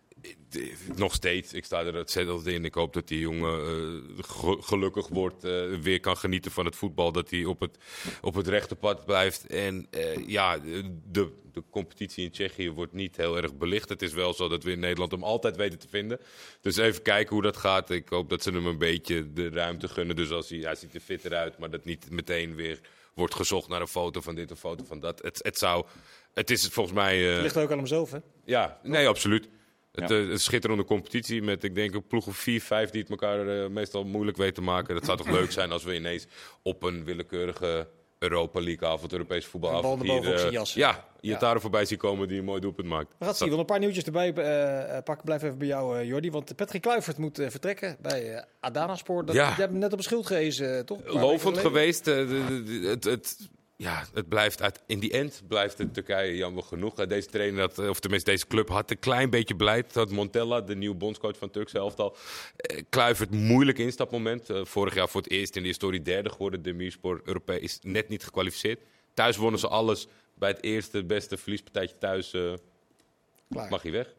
Nog 0.96 1.14
steeds, 1.14 1.52
ik 1.52 1.64
sta 1.64 1.84
er 1.84 1.96
ontzettend 1.98 2.46
in. 2.46 2.64
Ik 2.64 2.74
hoop 2.74 2.92
dat 2.92 3.08
die 3.08 3.18
jongen 3.20 3.60
eh, 3.60 4.24
ge- 4.24 4.58
gelukkig 4.60 5.08
wordt, 5.08 5.44
eh, 5.44 5.74
weer 5.80 6.00
kan 6.00 6.16
genieten 6.16 6.50
van 6.50 6.64
het 6.64 6.76
voetbal. 6.76 7.12
Dat 7.12 7.30
hij 7.30 7.44
op 7.44 7.60
het, 7.60 7.78
op 8.20 8.34
het 8.34 8.48
rechte 8.48 8.76
pad 8.76 9.04
blijft. 9.04 9.46
En 9.46 9.86
eh, 9.90 10.28
ja, 10.28 10.58
de, 10.58 11.32
de 11.52 11.62
competitie 11.70 12.24
in 12.24 12.30
Tsjechië 12.30 12.70
wordt 12.70 12.92
niet 12.92 13.16
heel 13.16 13.36
erg 13.36 13.54
belicht. 13.56 13.88
Het 13.88 14.02
is 14.02 14.12
wel 14.12 14.34
zo 14.34 14.48
dat 14.48 14.62
we 14.62 14.70
in 14.70 14.78
Nederland 14.78 15.10
hem 15.12 15.22
altijd 15.24 15.56
weten 15.56 15.78
te 15.78 15.88
vinden. 15.88 16.18
Dus 16.60 16.76
even 16.76 17.02
kijken 17.02 17.34
hoe 17.34 17.42
dat 17.42 17.56
gaat. 17.56 17.90
Ik 17.90 18.08
hoop 18.08 18.28
dat 18.30 18.42
ze 18.42 18.50
hem 18.50 18.66
een 18.66 18.78
beetje 18.78 19.32
de 19.32 19.48
ruimte 19.50 19.88
gunnen. 19.88 20.16
Dus 20.16 20.30
als 20.30 20.48
hij, 20.48 20.58
hij 20.58 20.74
ziet 20.74 20.94
er 20.94 21.00
fitter 21.00 21.34
uit, 21.34 21.58
maar 21.58 21.70
dat 21.70 21.84
niet 21.84 22.10
meteen 22.10 22.54
weer 22.54 22.80
wordt 23.14 23.34
gezocht 23.34 23.68
naar 23.68 23.80
een 23.80 23.88
foto 23.88 24.20
van 24.20 24.34
dit 24.34 24.50
of 24.52 24.58
foto 24.58 24.84
van 24.84 25.00
dat. 25.00 25.22
Het, 25.22 25.40
het 25.42 25.58
zou... 25.58 25.86
Het 26.34 26.50
is 26.50 26.66
volgens 26.68 26.94
mij... 26.94 27.18
Het 27.18 27.42
ligt 27.42 27.56
ook 27.56 27.70
aan 27.70 27.78
hemzelf, 27.78 28.10
hè? 28.10 28.18
ja, 28.44 28.80
nee, 28.82 29.08
absoluut. 29.08 29.48
Het, 30.00 30.08
Ja. 30.10 30.18
eh, 30.18 30.28
het 30.28 30.40
schitterende 30.40 30.84
competitie 30.84 31.42
met, 31.42 31.64
ik 31.64 31.74
denk, 31.74 31.94
een 31.94 32.06
ploeg 32.06 32.26
of 32.26 32.36
vier, 32.36 32.60
vijf 32.62 32.90
die 32.90 33.00
het 33.00 33.10
elkaar 33.10 33.48
eh, 33.62 33.68
meestal 33.68 34.04
moeilijk 34.04 34.36
weten 34.36 34.54
te 34.54 34.60
maken. 34.60 34.94
Dat 34.94 35.04
zou 35.04 35.16
toch 35.18 35.30
leuk 35.30 35.52
zijn 35.52 35.72
als 35.72 35.84
we 35.84 35.94
ineens 35.94 36.26
op 36.62 36.82
een 36.82 37.04
willekeurige 37.04 37.88
Europa 38.18 38.60
League 38.60 38.88
avond, 38.88 39.12
Europees 39.12 39.44
Een 39.44 39.50
voetbalavond 39.50 40.06
bal 40.06 40.22
zijn 40.22 40.36
eh, 40.38 40.50
jas. 40.50 40.74
Ja, 40.74 41.08
je 41.20 41.36
daar 41.36 41.60
voorbij 41.60 41.84
zien 41.84 41.98
komen 41.98 42.28
die 42.28 42.38
een 42.38 42.44
mooi 42.44 42.60
doelpunt 42.60 42.88
maakt. 42.88 43.08
We 43.08 43.14
gaan 43.18 43.28
het 43.28 43.36
zien. 43.36 43.46
Willen 43.48 43.60
een 43.62 43.70
paar 43.70 43.78
nieuwtjes 43.78 44.04
erbij 44.04 44.32
eh, 44.34 45.02
pakken. 45.02 45.24
Blijf 45.24 45.42
even 45.42 45.58
bij 45.58 45.66
jou, 45.66 45.98
eh, 45.98 46.06
Jordi. 46.06 46.30
Want 46.30 46.56
Patrick 46.56 46.82
Kluivert 46.82 47.18
moet 47.18 47.40
vertrekken 47.48 47.96
bij 48.00 48.44
Adana 48.60 48.96
Sport. 48.96 49.26
Dat, 49.26 49.36
Ja. 49.36 49.48
Je 49.48 49.54
hebt 49.54 49.70
hem 49.70 49.78
net 49.78 49.92
op 49.92 49.98
een 49.98 50.04
schild 50.04 50.26
toch? 50.84 50.98
Een 51.04 51.20
Lovend 51.20 51.58
geweest. 51.58 52.04
de- 52.04 52.26
de- 52.48 52.62
de- 52.80 52.88
het, 52.88 53.04
het, 53.04 53.48
ja, 53.80 54.04
het 54.14 54.28
blijft 54.28 54.62
uit, 54.62 54.82
in 54.86 54.98
die 54.98 55.10
end 55.12 55.42
blijft 55.48 55.78
het 55.78 55.94
Turkije 55.94 56.36
jammer 56.36 56.62
genoeg. 56.62 56.98
Eh, 56.98 57.08
Deze 57.08 57.26
trainer, 57.28 57.60
had, 57.60 57.78
eh, 57.78 57.88
of 57.88 58.00
tenminste 58.00 58.30
deze 58.30 58.46
club, 58.46 58.68
had 58.68 58.90
een 58.90 58.98
klein 58.98 59.30
beetje 59.30 59.54
beleid. 59.56 59.92
Dat 59.92 60.10
Montella, 60.10 60.60
de 60.60 60.76
nieuwe 60.76 60.96
bondscoach 60.96 61.36
van 61.38 61.50
Turkse 61.50 61.78
elftal, 61.78 62.16
eh, 62.56 62.82
Kluivert 62.88 63.30
moeilijk 63.30 63.78
instapmoment. 63.78 64.50
Eh, 64.50 64.64
vorig 64.64 64.94
jaar 64.94 65.08
voor 65.08 65.20
het 65.22 65.30
eerst 65.30 65.56
in 65.56 65.62
de 65.62 65.68
historie 65.68 66.02
derde 66.02 66.30
geworden. 66.30 66.62
De 66.62 66.72
Mirspor 66.72 67.20
Europees 67.24 67.78
net 67.82 68.08
niet 68.08 68.24
gekwalificeerd. 68.24 68.80
Thuis 69.14 69.36
wonnen 69.36 69.60
ze 69.60 69.68
alles. 69.68 70.06
Bij 70.34 70.48
het 70.50 70.62
eerste 70.62 71.04
beste 71.04 71.36
verliespartijtje 71.36 71.98
thuis 71.98 72.30
Klaar. 72.30 73.70
mag 73.70 73.82
hij 73.82 73.92
weg. 73.92 74.14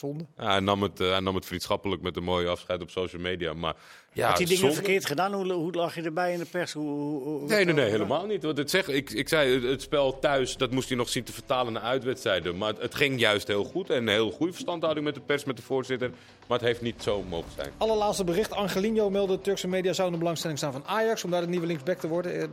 Zonde. 0.00 0.24
Ja, 0.36 0.50
hij, 0.50 0.60
nam 0.60 0.82
het, 0.82 1.00
eh, 1.00 1.10
hij 1.10 1.20
nam 1.20 1.34
het 1.34 1.46
vriendschappelijk 1.46 2.02
met 2.02 2.16
een 2.16 2.22
mooie 2.22 2.48
afscheid 2.48 2.82
op 2.82 2.90
social 2.90 3.22
media. 3.22 3.52
Maar 3.52 3.74
ja, 4.12 4.26
Had 4.28 4.36
hij 4.36 4.44
dingen 4.46 4.60
zonde. 4.60 4.74
verkeerd 4.74 5.06
gedaan? 5.06 5.32
Hoe, 5.32 5.52
hoe 5.52 5.72
lag 5.72 5.94
je 5.94 6.02
erbij 6.02 6.32
in 6.32 6.38
de 6.38 6.44
pers? 6.44 6.72
Hoe, 6.72 6.88
hoe- 6.90 7.22
hoe- 7.22 7.48
Nee, 7.48 7.64
nee, 7.64 7.74
nee, 7.74 7.90
helemaal 7.90 8.26
niet. 8.26 8.42
Want 8.42 8.58
het 8.58 8.70
zeg, 8.70 8.88
ik, 8.88 9.10
ik 9.10 9.28
zei, 9.28 9.54
het, 9.54 9.62
het 9.62 9.82
spel 9.82 10.18
thuis, 10.18 10.56
dat 10.56 10.70
moest 10.70 10.88
hij 10.88 10.96
nog 10.98 11.08
zien 11.08 11.24
te 11.24 11.32
vertalen 11.32 11.72
naar 11.72 11.82
uitwedstrijden. 11.82 12.56
Maar 12.58 12.68
het, 12.68 12.82
het 12.82 12.94
ging 12.94 13.20
juist 13.20 13.46
heel 13.48 13.64
goed. 13.64 13.90
En 13.90 13.96
een 13.96 14.08
heel 14.08 14.30
goede 14.30 14.52
verstandhouding 14.52 15.06
met 15.06 15.14
de 15.14 15.20
pers, 15.20 15.44
met 15.44 15.56
de 15.56 15.62
voorzitter. 15.62 16.10
Maar 16.48 16.58
het 16.58 16.66
heeft 16.66 16.80
niet 16.82 17.02
zo 17.02 17.22
mogen 17.28 17.50
zijn. 17.56 17.70
Allerlaatste 17.76 18.24
bericht. 18.24 18.50
Angelino 18.52 19.10
meldde 19.10 19.40
Turkse 19.40 19.68
media 19.68 19.92
zou 19.92 20.06
in 20.06 20.12
de 20.12 20.18
belangstelling 20.18 20.58
staan 20.58 20.72
van 20.72 20.84
Ajax 20.86 21.24
om 21.24 21.30
daar 21.30 21.40
de 21.40 21.48
nieuwe 21.48 21.66
linksback 21.66 21.98
te 21.98 22.08
worden. 22.08 22.50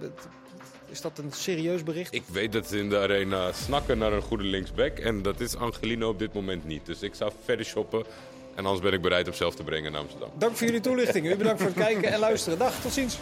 Is 0.90 1.02
dat 1.02 1.18
een 1.18 1.32
serieus 1.32 1.84
bericht? 1.84 2.14
Ik 2.14 2.24
weet 2.32 2.52
dat 2.52 2.68
ze 2.68 2.78
in 2.78 2.90
de 2.90 2.98
arena 2.98 3.52
snakken 3.52 3.98
naar 3.98 4.14
een 4.14 4.22
goede 4.22 4.44
linksback. 4.44 4.98
En 4.98 5.22
dat 5.22 5.40
is 5.40 5.56
Angelino 5.56 6.10
op 6.10 6.20
dit 6.20 6.34
moment 6.34 6.66
niet. 6.66 6.86
Dus 6.86 7.02
ik 7.02 7.16
zou 7.16 7.32
verder 7.44 7.66
shoppen. 7.66 8.06
En 8.56 8.66
anders 8.66 8.84
ben 8.84 8.94
ik 8.94 9.02
bereid 9.02 9.28
om 9.28 9.34
zelf 9.34 9.56
te 9.56 9.64
brengen 9.64 9.92
naar 9.92 10.02
Amsterdam. 10.02 10.30
Dank 10.38 10.56
voor 10.56 10.66
jullie 10.66 10.82
toelichting. 10.82 11.26
U 11.26 11.36
bedankt 11.36 11.62
voor 11.62 11.70
het 11.70 11.80
kijken 11.86 12.12
en 12.12 12.20
luisteren. 12.20 12.60
Dag, 12.60 12.82
tot 12.82 12.94
ziens. 12.94 13.18